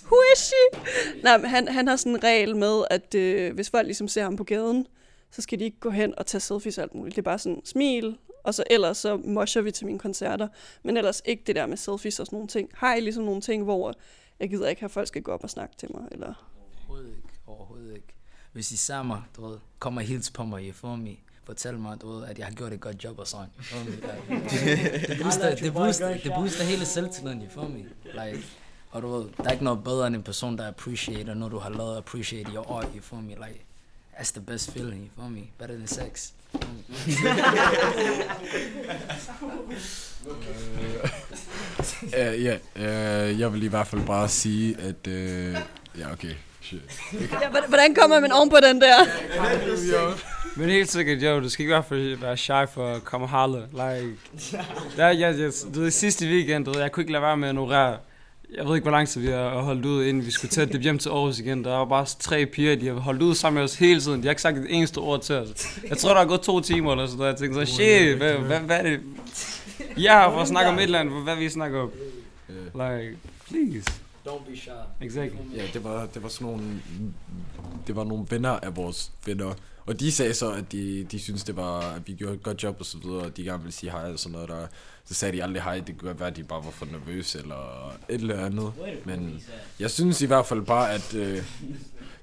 who 0.05 0.17
is 0.35 0.39
she? 0.39 0.81
Nej, 1.23 1.37
men 1.39 1.51
han, 1.51 1.69
han 1.69 1.89
har 1.89 1.97
sådan 1.97 2.13
en 2.13 2.25
regel 2.25 2.57
med, 2.57 2.85
at 2.91 3.15
øh, 3.15 3.55
hvis 3.55 3.71
folk 3.71 3.87
ligesom 3.87 4.09
ser 4.09 4.23
ham 4.23 4.37
på 4.37 4.45
gaden, 4.45 4.87
så 5.31 5.43
skal 5.43 5.59
de 5.59 5.65
ikke 5.65 5.81
gå 5.81 5.91
hen 5.91 6.15
og 6.19 6.27
tage 6.27 6.41
selfies 6.41 6.79
og 6.79 6.83
alt 6.83 6.95
muligt. 6.95 7.17
Det 7.17 7.23
er 7.23 7.25
bare 7.25 7.39
sådan, 7.39 7.61
smil, 7.65 8.19
og 8.45 8.55
så 8.55 8.65
ellers 8.71 8.99
så 8.99 9.17
mosher 9.17 9.63
vi 9.63 9.71
til 9.71 9.87
mine 9.87 9.99
koncerter. 9.99 10.49
Men 10.83 10.97
ellers 10.97 11.23
ikke 11.25 11.43
det 11.47 11.57
der 11.57 11.67
med 11.67 11.77
selfies 11.77 12.21
og 12.21 12.27
sådan 12.27 12.37
nogle 12.37 12.49
ting. 12.49 12.71
Har 12.75 12.95
I 12.95 13.01
ligesom 13.01 13.25
nogle 13.25 13.41
ting, 13.41 13.65
hvor 13.65 13.95
jeg 14.41 14.51
gider 14.51 14.69
ikke 14.69 14.81
have, 14.81 14.89
at 14.89 14.93
folk 14.93 15.09
skal 15.09 15.23
gå 15.23 15.33
op 15.33 15.45
og 15.45 15.51
snakke 15.51 15.77
til 15.77 15.89
mig? 15.95 16.09
Eller? 16.13 16.51
Overhovedet 16.89 17.17
ikke, 17.17 17.29
overhovedet 17.47 17.95
ikke. 17.95 18.15
Hvis 18.53 18.73
I 18.73 18.77
ser 18.77 19.03
mig, 19.03 19.23
du 19.37 19.47
ved, 19.47 19.59
kom 19.79 19.97
og 19.97 20.03
hils 20.03 20.31
på 20.31 20.45
mig, 20.45 20.65
you 20.65 20.73
feel 20.73 20.99
me. 20.99 21.17
Fortæl 21.45 21.79
mig, 21.79 22.01
du 22.01 22.13
ved, 22.13 22.27
at 22.27 22.39
jeg 22.39 22.47
har 22.47 22.55
gjort 22.55 22.73
et 22.73 22.81
godt 22.81 23.05
job 23.05 23.19
og 23.19 23.27
sådan. 23.27 23.49
Det, 25.09 25.19
booster, 25.23 25.55
det, 25.55 25.73
booster, 25.73 26.19
det 26.19 26.33
booster 26.37 26.65
hele 26.65 26.85
selvtilliden, 26.85 27.43
you 27.43 27.51
feel 27.51 27.71
me? 27.71 27.85
Like, 28.05 28.47
og 28.91 29.03
du 29.03 29.09
ved, 29.09 29.29
der 29.37 29.45
er 29.45 29.51
ikke 29.51 29.65
noget 29.65 29.85
bedre 29.85 30.07
end 30.07 30.17
en 30.17 30.23
person, 30.23 30.59
der 30.59 30.69
appreciater, 30.69 31.35
når 31.35 31.49
du 31.49 31.59
har 31.59 31.71
lavet 31.71 31.97
appreciate 31.97 32.53
your 32.53 32.73
art, 32.73 32.89
you 32.95 33.03
feel 33.03 33.23
me? 33.23 33.29
Like, 33.29 33.67
that's 34.19 34.33
the 34.33 34.41
best 34.41 34.71
feeling, 34.73 35.01
you 35.05 35.11
feel 35.23 35.31
me? 35.31 35.51
Better 35.59 35.75
than 35.77 35.87
sex. 35.87 36.33
you? 36.55 36.59
Øh, 42.19 42.45
Ja, 42.45 42.57
øh, 42.77 43.41
jeg 43.41 43.53
vil 43.53 43.63
i 43.63 43.67
hvert 43.67 43.87
fald 43.87 44.03
bare 44.07 44.29
sige, 44.29 44.77
at... 44.81 45.07
Øh, 45.13 45.53
ja, 45.99 46.13
okay. 46.13 46.33
Shit. 46.63 46.81
Ja, 47.13 47.19
hvordan- 47.51 47.69
hvordan 47.69 47.95
kommer 47.95 48.21
man 48.21 48.33
oven 48.33 48.51
på 48.51 48.57
den 48.63 48.81
der? 48.81 48.97
Men 50.57 50.69
helt 50.69 50.91
sikkert, 50.91 51.23
jo, 51.23 51.41
du 51.41 51.49
skal 51.49 51.63
ikke 51.63 51.71
i 51.73 51.75
hvert 51.75 51.85
fald 51.85 52.17
være 52.17 52.37
shy 52.37 52.51
for 52.75 52.93
at 52.95 53.05
komme 53.05 53.25
og 53.27 53.31
holde. 53.31 53.67
Like, 53.73 54.17
der, 54.97 55.07
jeg, 55.09 55.39
jeg, 55.39 55.53
du 55.75 55.81
ved, 55.81 55.91
sidste 55.91 56.27
weekend, 56.27 56.65
du 56.65 56.71
ved, 56.73 56.81
jeg 56.81 56.93
kunne 56.93 57.03
ikke 57.03 57.13
lade 57.13 57.23
være 57.23 57.37
med 57.37 57.49
at 57.49 57.53
ignorere 57.53 57.97
Jeg 58.55 58.67
ved 58.67 58.75
ikke, 58.75 58.85
hvor 58.85 58.91
lang 58.91 59.09
tid 59.09 59.21
vi 59.21 59.27
har 59.27 59.61
holdt 59.61 59.85
ud, 59.85 60.05
inden 60.05 60.27
vi 60.27 60.31
skulle 60.31 60.51
tage 60.51 60.67
det 60.67 60.81
hjem 60.81 60.99
til 60.99 61.09
Aarhus 61.09 61.39
igen. 61.39 61.65
Der 61.65 61.71
var 61.71 61.85
bare 61.85 62.07
tre 62.21 62.47
piger, 62.47 62.77
de 62.77 62.87
har 62.87 62.95
holdt 62.95 63.23
ud 63.23 63.35
sammen 63.35 63.55
med 63.55 63.65
os 63.65 63.75
hele 63.75 64.01
tiden. 64.01 64.21
De 64.21 64.27
har 64.27 64.31
ikke 64.31 64.43
sagt 64.43 64.59
et 64.59 64.67
eneste 64.69 64.99
ord 64.99 65.23
til 65.23 65.35
os. 65.35 65.79
Jeg 65.89 65.99
tror, 65.99 66.15
der 66.15 66.21
er 66.21 66.27
gået 66.27 66.41
to 66.41 66.61
timer 66.61 66.93
eller 66.93 67.07
sådan 67.07 67.19
noget. 67.19 67.31
Jeg 67.31 67.39
tænkte 67.39 67.67
så, 67.67 67.73
shit, 67.73 68.17
hvad, 68.17 68.35
hvad, 68.35 68.61
hvad 68.61 68.79
er 68.79 68.83
det? 68.83 69.01
Er 70.07 70.31
for 70.31 70.41
at 70.41 70.49
snakke 70.49 70.71
om 70.71 70.79
et 70.79 70.83
eller 70.83 70.99
andet, 70.99 71.23
hvad 71.23 71.37
vi 71.37 71.49
snakker 71.49 71.81
om. 71.81 71.91
Like, 72.49 73.17
please. 73.49 73.91
Don't 74.27 74.51
be 74.51 74.57
shy. 74.57 74.71
Exactly. 75.01 75.57
Ja, 75.57 75.63
det 75.73 75.85
var, 75.85 76.07
det 76.15 76.23
var 76.23 76.29
sådan 76.29 76.47
nogle, 76.47 76.65
det 77.87 77.97
var 77.97 78.05
nogle 78.05 78.27
venner 78.31 78.51
af 78.51 78.77
vores 78.77 79.13
venner. 79.27 79.55
Og 79.87 80.01
de 80.01 80.13
sagde 80.13 80.35
så, 80.35 80.51
at 80.51 80.73
de, 80.73 81.07
de 81.11 81.19
synes 81.19 81.45
det 81.45 81.57
var, 81.57 81.81
at 81.81 82.03
vi 82.07 82.13
gjorde 82.13 82.35
et 82.35 82.43
godt 82.43 82.63
job 82.63 82.77
og 82.81 82.87
så 82.87 82.99
videre, 82.99 83.23
og 83.23 83.37
de 83.37 83.45
gerne 83.45 83.63
ville 83.63 83.75
sige 83.75 83.91
hej 83.91 84.13
og 84.13 84.19
sådan 84.19 84.33
noget 84.33 84.49
der. 84.49 84.67
Så 85.09 85.15
sagde 85.15 85.37
de 85.37 85.43
aldrig 85.43 85.63
hej, 85.63 85.81
det 85.81 85.99
kunne 85.99 86.21
være, 86.21 86.29
at 86.29 86.37
de 86.37 86.45
bare 86.45 86.65
var 86.65 86.71
for 86.71 86.87
nervøse 86.87 87.39
eller 87.39 87.93
et 88.09 88.21
eller 88.21 88.45
andet. 88.45 88.73
Men 89.05 89.43
jeg 89.81 89.91
synes 89.91 90.23
i 90.23 90.27
hvert 90.27 90.47
fald 90.47 90.63
bare, 90.63 90.93
at 90.93 91.15
øh, 91.15 91.43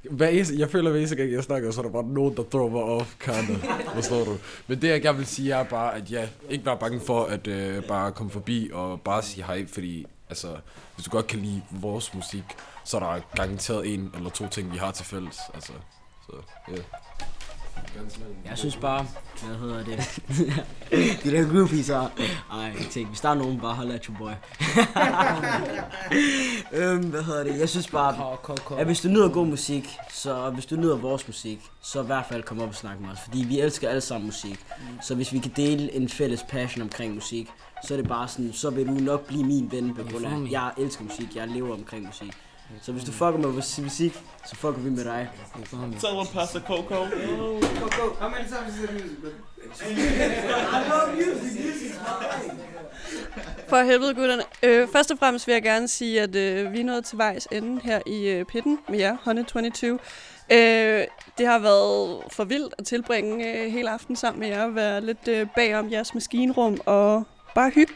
hver 0.09 0.27
eneste, 0.27 0.59
jeg 0.59 0.69
føler, 0.69 0.85
at 0.85 0.91
hver 0.91 0.99
eneste 0.99 1.15
gang 1.15 1.31
jeg 1.31 1.43
snakker, 1.43 1.71
så 1.71 1.81
er 1.81 1.83
der 1.85 1.91
bare 1.91 2.03
nogen, 2.03 2.37
der 2.37 2.43
throw 2.51 2.69
mig 2.69 2.83
off, 2.83 3.15
kind 3.19 3.61
Forstår 3.93 4.23
du? 4.23 4.37
Men 4.67 4.81
det, 4.81 4.87
jeg 4.89 5.01
gerne 5.01 5.17
vil 5.17 5.27
sige, 5.27 5.53
er 5.53 5.63
bare, 5.63 5.95
at 5.95 6.11
jeg 6.11 6.29
ikke 6.49 6.65
var 6.65 6.75
bange 6.75 6.99
for 6.99 7.25
at 7.25 7.47
øh, 7.47 7.83
bare 7.83 8.11
komme 8.11 8.31
forbi 8.31 8.69
og 8.73 9.01
bare 9.01 9.23
sige 9.23 9.45
hej, 9.45 9.67
fordi 9.67 10.05
altså, 10.29 10.55
hvis 10.95 11.05
du 11.05 11.11
godt 11.11 11.27
kan 11.27 11.39
lide 11.39 11.61
vores 11.71 12.13
musik, 12.13 12.43
så 12.83 12.97
er 12.97 13.01
der 13.01 13.21
garanteret 13.35 13.93
en 13.93 14.11
eller 14.15 14.29
to 14.29 14.47
ting, 14.47 14.71
vi 14.71 14.77
har 14.77 14.91
til 14.91 15.05
fælles. 15.05 15.37
Altså, 15.53 15.73
så, 16.25 16.35
ja. 16.67 16.73
Yeah. 16.73 16.83
Jeg 18.45 18.57
synes 18.57 18.75
bare, 18.75 19.05
hvad 19.45 19.57
hedder 19.57 19.83
det? 19.83 20.19
de 21.23 21.31
der 21.31 21.53
groupies 21.53 21.87
her. 21.87 22.09
Ej, 22.51 22.73
tænk, 22.91 23.07
hvis 23.07 23.21
der 23.21 23.29
er 23.29 23.33
nogen, 23.33 23.59
bare 23.59 23.73
hold 23.73 23.91
at 23.91 24.05
your 24.05 24.17
boy. 24.17 24.31
øhm, 26.79 27.09
hvad 27.09 27.23
hedder 27.23 27.43
det? 27.43 27.59
Jeg 27.59 27.69
synes 27.69 27.87
bare, 27.87 28.37
at 28.79 28.85
hvis 28.85 29.01
du 29.01 29.07
nyder 29.07 29.29
god 29.29 29.45
musik, 29.45 29.97
så 30.09 30.49
hvis 30.49 30.65
du 30.65 30.75
nyder 30.75 30.97
vores 30.97 31.27
musik, 31.27 31.61
så 31.81 32.03
i 32.03 32.05
hvert 32.05 32.25
fald 32.29 32.43
kom 32.43 32.61
op 32.61 32.69
og 32.69 32.75
snak 32.75 32.99
med 32.99 33.09
os. 33.09 33.19
Fordi 33.23 33.45
vi 33.47 33.59
elsker 33.59 33.89
alle 33.89 34.01
sammen 34.01 34.25
musik. 34.25 34.59
Så 35.01 35.15
hvis 35.15 35.33
vi 35.33 35.39
kan 35.39 35.51
dele 35.55 35.93
en 35.93 36.09
fælles 36.09 36.45
passion 36.49 36.81
omkring 36.81 37.13
musik, 37.13 37.49
så 37.87 37.93
er 37.93 37.97
det 37.97 38.07
bare 38.07 38.27
sådan, 38.27 38.53
så 38.53 38.69
vil 38.69 38.87
du 38.87 38.93
nok 38.93 39.27
blive 39.27 39.43
min 39.43 39.71
ven 39.71 39.95
på 39.95 40.03
grund 40.11 40.25
af, 40.25 40.51
jeg 40.51 40.71
elsker 40.77 41.03
musik, 41.03 41.35
jeg 41.35 41.47
lever 41.47 41.73
omkring 41.73 42.05
musik. 42.05 42.33
Så 42.81 42.91
hvis 42.91 43.03
du 43.03 43.11
fucker 43.11 43.37
med 43.37 43.49
vores 43.49 43.79
musik, 43.79 44.13
så 44.45 44.55
fucker 44.55 44.79
vi 44.79 44.89
med 44.89 45.03
dig. 45.03 45.29
Tell 45.99 46.13
them 46.13 46.27
Pastor 46.33 46.59
Coco. 46.59 46.83
Coco, 46.85 48.15
how 48.19 48.29
many 48.29 48.47
times 48.47 48.77
is 48.77 48.83
it 48.83 48.93
music, 48.93 49.17
bro? 49.21 49.29
I 49.89 50.89
love 50.89 51.15
music. 51.15 51.65
Music 51.65 51.89
is 51.89 51.99
my 51.99 52.65
For 53.69 53.83
helvede, 53.83 54.13
gutterne. 54.13 54.43
Øh, 54.63 54.87
først 54.87 55.11
og 55.11 55.17
fremmest 55.19 55.47
vil 55.47 55.53
jeg 55.53 55.63
gerne 55.63 55.87
sige, 55.87 56.21
at 56.21 56.35
øh, 56.35 56.73
vi 56.73 56.79
er 56.79 56.83
nået 56.83 57.05
til 57.05 57.17
vejs 57.17 57.47
ende 57.51 57.81
her 57.83 57.99
i 58.05 58.27
øh, 58.27 58.45
pitten 58.45 58.79
med 58.89 58.99
jer, 58.99 59.17
Honey 59.23 59.43
22. 59.43 59.99
Øh, 60.51 60.57
det 61.37 61.47
har 61.47 61.59
været 61.59 62.23
for 62.31 62.43
vildt 62.43 62.73
at 62.77 62.85
tilbringe 62.85 63.53
øh, 63.53 63.71
hele 63.71 63.89
aften 63.89 64.15
sammen 64.15 64.39
med 64.39 64.47
jer, 64.47 64.67
være 64.67 65.01
lidt 65.01 65.27
øh, 65.27 65.47
bagom 65.55 65.91
jeres 65.91 66.13
maskinrum 66.13 66.79
og 66.85 67.23
bare 67.55 67.69
hygge. 67.69 67.93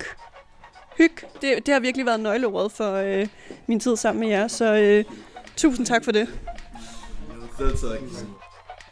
Hyg. 1.00 1.12
Det, 1.41 1.66
det 1.66 1.74
har 1.74 1.80
virkelig 1.80 2.06
været 2.06 2.20
nøgleordet 2.20 2.72
for 2.72 2.93
øh, 2.93 3.28
min 3.68 3.80
tid 3.80 3.95
sammen 3.95 4.20
med 4.20 4.30
jer, 4.30 4.47
så 4.47 4.76
øh, 4.76 5.06
tusind 5.58 5.86
tak 5.86 6.04
for 6.04 6.12
det. 6.12 6.28
Selv 7.58 7.78
tak. 7.78 8.00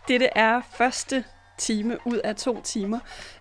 Dette 0.07 0.29
er 0.35 0.61
første 0.77 1.23
time 1.57 1.97
ud 2.05 2.17
af 2.17 2.35
to 2.35 2.61
timer 2.61 2.99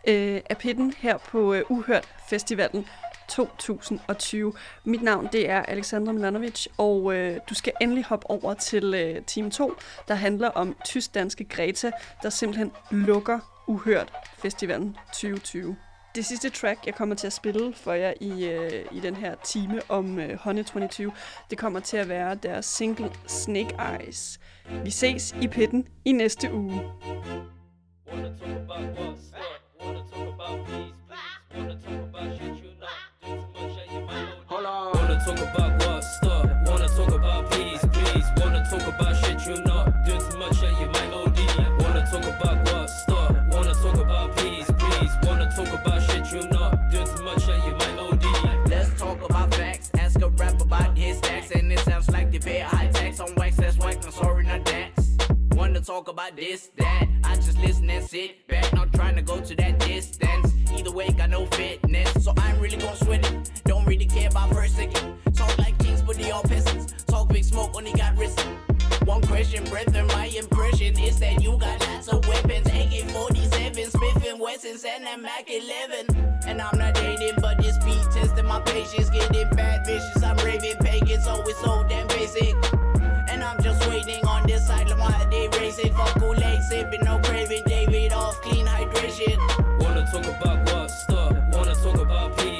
øh, 0.08 0.40
af 0.50 0.58
pitten 0.58 0.94
her 0.98 1.18
på 1.18 1.54
øh, 1.54 1.62
Uhørt 1.68 2.08
Festivalen 2.28 2.86
2020. 3.28 4.52
Mit 4.84 5.02
navn 5.02 5.28
det 5.32 5.50
er 5.50 5.62
Alexandra 5.62 6.12
Milanovic, 6.12 6.66
og 6.78 7.14
øh, 7.14 7.38
du 7.48 7.54
skal 7.54 7.72
endelig 7.80 8.04
hoppe 8.04 8.30
over 8.30 8.54
til 8.54 8.94
øh, 8.94 9.24
time 9.24 9.50
2, 9.50 9.74
der 10.08 10.14
handler 10.14 10.48
om 10.48 10.76
tysk-danske 10.84 11.44
Greta, 11.44 11.90
der 12.22 12.30
simpelthen 12.30 12.72
lukker 12.90 13.38
Uhørt 13.66 14.12
Festivalen 14.38 14.96
2020. 15.12 15.76
Det 16.16 16.24
sidste 16.24 16.50
track, 16.50 16.86
jeg 16.86 16.94
kommer 16.94 17.14
til 17.14 17.26
at 17.26 17.32
spille 17.32 17.74
for 17.74 17.92
jer 17.92 18.12
i, 18.20 18.44
øh, 18.44 18.84
i 18.92 19.00
den 19.00 19.16
her 19.16 19.34
time 19.44 19.80
om 19.88 20.18
øh, 20.18 20.38
Honey 20.38 20.64
22, 20.64 21.12
det 21.50 21.58
kommer 21.58 21.80
til 21.80 21.96
at 21.96 22.08
være 22.08 22.34
deres 22.34 22.66
single 22.66 23.10
Snake 23.26 23.76
Eyes. 23.78 24.40
Vi 24.84 24.90
ses 24.90 25.34
i 25.42 25.48
pitten 25.48 25.88
i 26.04 26.12
næste 26.12 26.52
uge. 26.52 26.80
Hold 34.46 34.66
on. 34.66 34.92
Wanna 34.94 35.18
talk 35.26 35.38
about 35.38 35.86
what? 35.86 36.04
Stop. 36.04 36.46
Wanna 36.66 36.88
talk 36.88 37.12
about 37.20 37.50
peace, 37.50 37.84
please. 37.92 38.26
Wanna 38.40 38.64
talk 38.70 38.86
about 38.94 39.16
shit 39.16 39.46
you 39.46 39.56
not 39.64 40.06
doing 40.06 40.20
too 40.30 40.38
much, 40.38 40.62
yeah, 40.62 40.80
you 40.80 40.86
might. 40.86 41.15
Talk 55.86 56.08
about 56.08 56.34
this, 56.34 56.70
that? 56.78 57.06
I 57.22 57.36
just 57.36 57.58
listen 57.58 57.88
and 57.88 58.04
sit 58.04 58.44
back, 58.48 58.72
not 58.74 58.92
trying 58.92 59.14
to 59.14 59.22
go 59.22 59.40
to 59.40 59.54
that 59.54 59.78
distance. 59.78 60.52
Either 60.76 60.90
way, 60.90 61.08
got 61.10 61.30
no 61.30 61.46
fitness, 61.46 62.24
so 62.24 62.32
I'm 62.38 62.58
really 62.58 62.76
gonna 62.76 62.96
sweat 62.96 63.24
it. 63.30 63.62
Don't 63.64 63.86
really 63.86 64.06
care 64.06 64.28
about 64.28 64.50
first 64.50 64.74
second. 64.74 65.14
Talk 65.34 65.56
like 65.58 65.78
kings, 65.78 66.02
but 66.02 66.16
they 66.16 66.32
all 66.32 66.42
peasants. 66.42 67.04
Talk 67.04 67.28
big 67.28 67.44
smoke, 67.44 67.70
only 67.76 67.92
got 67.92 68.18
risen. 68.18 68.58
One 69.04 69.22
question, 69.22 69.62
brethren, 69.64 70.08
my 70.08 70.26
impression 70.26 70.98
is 70.98 71.20
that 71.20 71.40
you 71.40 71.56
got 71.56 71.78
lots 71.86 72.08
of 72.08 72.26
weapons 72.26 72.66
AK 72.66 73.08
47, 73.08 73.90
Smith 73.90 74.26
and 74.26 74.40
Wessons, 74.40 74.84
and 74.84 75.06
that 75.06 75.20
Mac 75.20 75.48
11. 75.48 76.06
And 76.48 76.60
I'm 76.60 76.76
not 76.76 76.94
dating, 76.94 77.38
but 77.40 77.58
this 77.58 77.78
beat 77.84 78.02
testing 78.10 78.46
my 78.46 78.58
patience. 78.62 79.08
Getting 79.10 79.48
bad 79.50 79.86
vicious, 79.86 80.20
I'm 80.20 80.36
raving 80.38 80.78
pagan, 80.80 81.20
so 81.20 81.40
it's 81.46 81.60
so 81.60 81.86
damn 81.88 82.08
basic. 82.08 82.56
Fuck 85.76 86.18
Kool-Aid, 86.18 86.62
sipping, 86.62 87.04
no 87.04 87.18
craving. 87.22 87.62
David 87.66 88.14
off, 88.14 88.40
clean 88.40 88.64
hydration. 88.64 89.36
Wanna 89.78 90.06
talk 90.10 90.24
about 90.24 90.72
what? 90.72 90.90
Stop. 90.90 91.36
Wanna 91.52 91.74
talk 91.74 91.98
about 92.00 92.34
peace, 92.38 92.55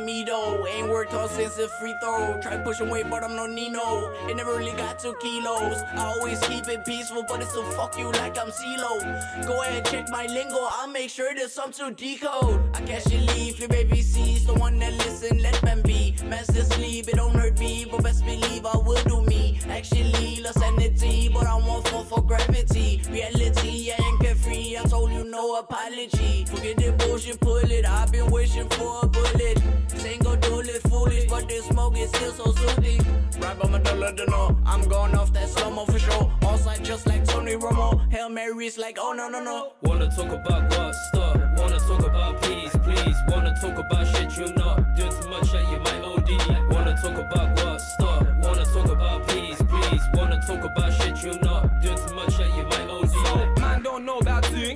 me 0.00 0.24
though. 0.24 0.66
Ain't 0.66 0.88
worked 0.88 1.12
hard 1.12 1.30
since 1.30 1.56
the 1.56 1.68
free 1.80 1.94
throw. 2.02 2.40
Try 2.40 2.56
pushing 2.58 2.88
weight, 2.90 3.08
but 3.10 3.22
I'm 3.22 3.36
no 3.36 3.46
Nino. 3.46 4.12
It 4.28 4.36
never 4.36 4.56
really 4.56 4.76
got 4.76 4.98
two 4.98 5.14
kilos. 5.20 5.82
I 5.94 6.14
always 6.16 6.40
keep 6.40 6.66
it 6.68 6.84
peaceful, 6.84 7.24
but 7.28 7.40
it's 7.40 7.50
still 7.50 7.64
fuck 7.72 7.98
you 7.98 8.10
like 8.12 8.38
I'm 8.38 8.48
CeeLo. 8.48 9.46
Go 9.46 9.62
ahead, 9.62 9.84
check 9.86 10.08
my 10.10 10.26
lingo. 10.26 10.58
I'll 10.60 10.88
make 10.88 11.10
sure 11.10 11.34
there's 11.34 11.52
some 11.52 11.72
to 11.72 11.90
decode. 11.90 12.60
I 12.74 12.80
catch 12.82 13.10
you 13.10 13.18
leave, 13.18 13.58
your 13.58 13.68
baby 13.68 14.02
sees 14.02 14.46
the 14.46 14.54
one 14.54 14.78
that 14.78 14.92
listen, 14.94 15.38
let 15.42 15.60
them 15.62 15.82
be. 15.82 16.14
Master 16.26 16.64
sleep, 16.64 17.08
it 17.08 17.16
don't 17.16 17.34
hurt 17.34 17.58
me, 17.58 17.86
but 17.90 18.02
best 18.02 18.24
believe 18.24 18.64
I 18.66 18.76
will 18.76 19.02
do 19.04 19.22
me. 19.22 19.58
Actually, 19.68 20.40
lost 20.42 20.58
sanity, 20.58 21.30
but 21.32 21.46
I 21.46 21.56
won't 21.56 21.86
fall 21.88 22.04
for 22.04 22.22
gravity. 22.22 23.02
Reality, 23.10 23.92
ain't 23.98 24.20
carefree. 24.54 24.76
I 24.76 24.82
told 24.84 25.12
you 25.12 25.24
no 25.24 25.56
apology. 25.58 26.44
Forget 26.46 26.76
the 26.76 26.92
bullshit, 26.92 27.40
pull 27.40 27.56
it. 27.56 27.84
I've 27.84 28.12
been 28.12 28.30
wishing 28.30 28.68
for 28.70 29.00
a 29.02 29.06
bullet. 29.06 29.62
Single 29.88 30.36
do 30.36 30.60
it 30.60 30.82
foolish, 30.88 31.26
but 31.28 31.48
the 31.48 31.62
smoke 31.62 31.96
is 31.96 32.08
still 32.10 32.32
so 32.32 32.52
soothing. 32.52 33.00
Right 33.40 33.58
by 33.58 33.68
my 33.68 33.78
dollar, 33.78 34.12
don't 34.12 34.30
know. 34.30 34.46
Uh, 34.46 34.70
I'm 34.70 34.88
going 34.88 35.14
off 35.14 35.32
that 35.32 35.48
slow 35.48 35.84
for 35.86 35.98
sure. 35.98 36.32
On 36.42 36.58
side 36.58 36.84
just 36.84 37.06
like 37.06 37.24
Tony 37.24 37.56
Romo. 37.56 38.10
Hail 38.12 38.28
Mary's 38.28 38.78
like, 38.78 38.98
oh 39.00 39.12
no, 39.12 39.28
no, 39.28 39.42
no. 39.42 39.72
Wanna 39.82 40.08
talk 40.10 40.32
about 40.32 40.70
what? 40.70 40.94
Stop. 41.08 41.36
Wanna 41.58 41.78
talk 41.78 42.00
about 42.00 42.42
peace, 42.42 42.76
please. 42.82 43.16
Wanna 43.28 43.54
talk 43.60 43.78
about 43.78 44.06
shit 44.06 44.36
you 44.36 44.52
not 44.54 44.96
doing 44.96 45.12
too 45.20 45.28
much, 45.28 45.52
yeah, 45.52 45.70
you 45.70 45.78
might 45.78 46.02
OD. 46.02 46.30
Wanna 46.72 46.96
talk 47.00 47.16
about 47.18 47.64
what? 47.64 47.80
Stop. 47.80 48.26
Wanna 48.42 48.64
talk 48.64 48.90
about 48.90 49.28
peace, 49.28 49.60
please. 49.68 50.02
Wanna 50.14 50.40
talk 50.46 50.64
about 50.64 50.92
shit 50.92 51.22
you 51.22 51.38
not 51.40 51.80
doing 51.82 51.96
too 51.96 52.02
much, 52.02 52.13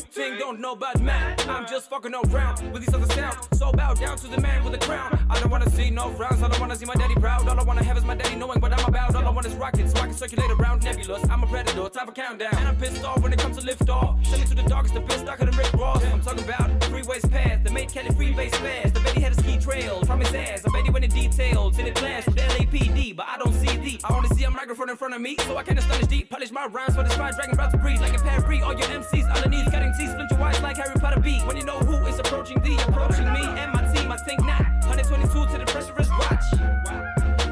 thing 0.01 0.39
don't 0.39 0.61
know 0.61 0.73
about 0.73 1.01
man. 1.01 1.37
I'm 1.49 1.67
just 1.67 1.91
fucking 1.91 2.13
around 2.15 2.73
with 2.73 2.85
these 2.85 2.95
other 2.95 3.13
sounds. 3.15 3.49
So 3.59 3.73
bow 3.73 3.95
down 3.95 4.17
to 4.19 4.29
the 4.29 4.41
man 4.41 4.65
with 4.65 4.73
the 4.79 4.87
crown. 4.87 5.19
I 5.31 5.39
don't 5.41 5.51
wanna 5.51 5.71
see 5.71 5.91
no 5.91 6.11
frowns, 6.11 6.43
I 6.43 6.49
don't 6.49 6.61
wanna 6.61 6.77
see 6.77 6.87
my 6.87 6.95
daddy 6.95 7.15
proud. 7.15 7.49
All 7.49 7.59
I 7.59 7.63
wanna 7.63 7.85
have 7.85 7.97
is 7.97 8.05
my 8.05 8.15
daddy 8.15 8.37
knowing 8.37 8.61
what 8.61 8.73
I'm 8.73 8.85
about. 8.87 9.15
All 9.15 9.27
I 9.27 9.31
want 9.31 9.47
is 9.47 9.55
rockets 9.55 9.93
so 9.93 10.01
I 10.01 10.07
can 10.07 10.15
circulate 10.15 10.51
around 10.51 10.85
nebulous. 10.85 11.29
I'm 11.31 11.43
a 11.43 11.47
predator, 11.47 11.89
time 11.89 12.07
for 12.07 12.13
countdown. 12.13 12.55
And 12.57 12.69
I'm 12.69 12.77
pissed 12.77 13.05
off 13.05 13.23
when 13.23 13.33
it 13.33 13.39
comes 13.39 13.57
to 13.59 13.65
lift 13.65 13.89
off. 13.89 14.25
Send 14.27 14.43
me 14.43 14.49
to 14.49 14.55
the 14.55 14.69
darkest 14.69 14.95
abyss, 14.97 15.23
darker 15.23 15.47
than 15.47 15.57
Rick 15.57 15.73
Ross. 15.75 16.05
I'm 16.05 16.21
talking 16.21 16.45
about 16.45 16.71
freeways 16.81 17.29
path, 17.31 17.65
the 17.65 17.71
made 17.71 17.93
Kelly 17.93 18.11
freebase 18.11 18.55
fast. 18.57 18.95
The 18.95 19.01
he 19.19 19.21
had 19.21 19.33
a 19.33 19.37
ski 19.37 19.59
trail 19.59 20.05
from 20.05 20.21
his 20.21 20.33
ass. 20.35 20.63
I 20.67 20.71
bet 20.71 20.85
he 20.85 20.91
went 20.91 21.05
in 21.05 21.11
detail 21.11 21.73
in 21.79 21.85
the 21.85 21.91
clash 21.93 22.27
with 22.27 22.37
LAPD, 22.37 23.17
but 23.17 23.27
I 23.29 23.37
don't 23.39 23.55
see 23.55 23.77
the. 23.77 24.01
I 24.05 24.15
only 24.15 24.29
see 24.31 24.45
a 24.45 24.51
microphone 24.51 24.91
in 24.91 24.97
front 24.97 25.15
of 25.15 25.21
me, 25.21 25.37
so 25.47 25.57
I 25.57 25.63
can 25.63 25.79
astonish 25.79 26.07
deep. 26.07 26.31
Polish 26.31 26.51
my 26.51 26.67
rhymes 26.67 26.95
for 26.95 27.03
this 27.03 27.15
fine 27.15 27.35
dragon 27.35 27.55
about 27.55 27.71
to 27.73 27.79
breathe. 27.79 28.01
Like 28.01 28.17
a 28.17 28.23
parry, 28.23 28.61
all 28.63 28.75
your 28.75 28.89
MCs, 28.89 29.29
all 29.35 29.43
the 29.43 29.49
cutting 29.89 30.07
teeth, 30.07 30.13
splinter 30.13 30.37
wise 30.37 30.61
like 30.63 30.77
Harry 30.77 30.95
Potter 30.99 31.21
B. 31.21 31.41
When 31.41 31.57
you 31.57 31.65
know 31.65 31.79
who 31.79 32.07
is 32.07 32.19
approaching 32.19 32.61
thee, 32.61 32.79
approaching 32.89 33.25
me 33.33 33.43
and 33.45 33.73
my 33.73 33.83
team, 33.93 34.11
I 34.11 34.17
think 34.17 34.41
not. 34.45 34.65
122 34.87 35.47
to 35.53 35.59
the 35.59 35.71
pressure 35.71 35.93
wrist 35.95 36.11
watch. 36.19 36.45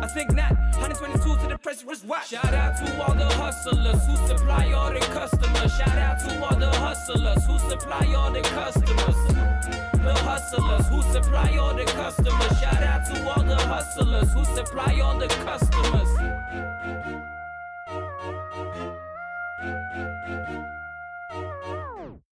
I 0.03 0.07
think 0.09 0.32
not. 0.32 0.53
122 0.78 1.37
to 1.43 1.49
the 1.49 1.59
pressure 1.59 1.87
wrist 1.87 2.05
watch. 2.05 2.28
Shout 2.28 2.55
out 2.55 2.76
to 2.78 3.03
all 3.03 3.14
the 3.14 3.26
hustlers 3.26 4.07
who 4.07 4.16
supply 4.26 4.72
all 4.72 4.93
the 4.93 5.01
customers. 5.01 5.72
Shout 5.76 5.99
out 5.99 6.18
to 6.20 6.45
all 6.45 6.57
the 6.59 6.70
hustlers 6.70 7.45
who 7.47 7.59
supply 7.70 8.14
all 8.14 8.32
the 8.32 8.43
customers. 8.43 9.16
The 9.93 10.14
hustlers 10.14 10.89
who 10.89 11.03
supply 11.12 11.57
all 11.57 11.74
the 11.74 11.84
customers. 11.84 12.61
Shout 12.61 12.82
out 12.82 13.07
to 13.07 13.28
all 13.28 13.43
the 13.43 13.57
hustlers 13.57 14.32
who 14.32 14.45
supply 14.55 15.01
all 15.01 15.18
the 15.18 15.28
customers. 15.28 16.26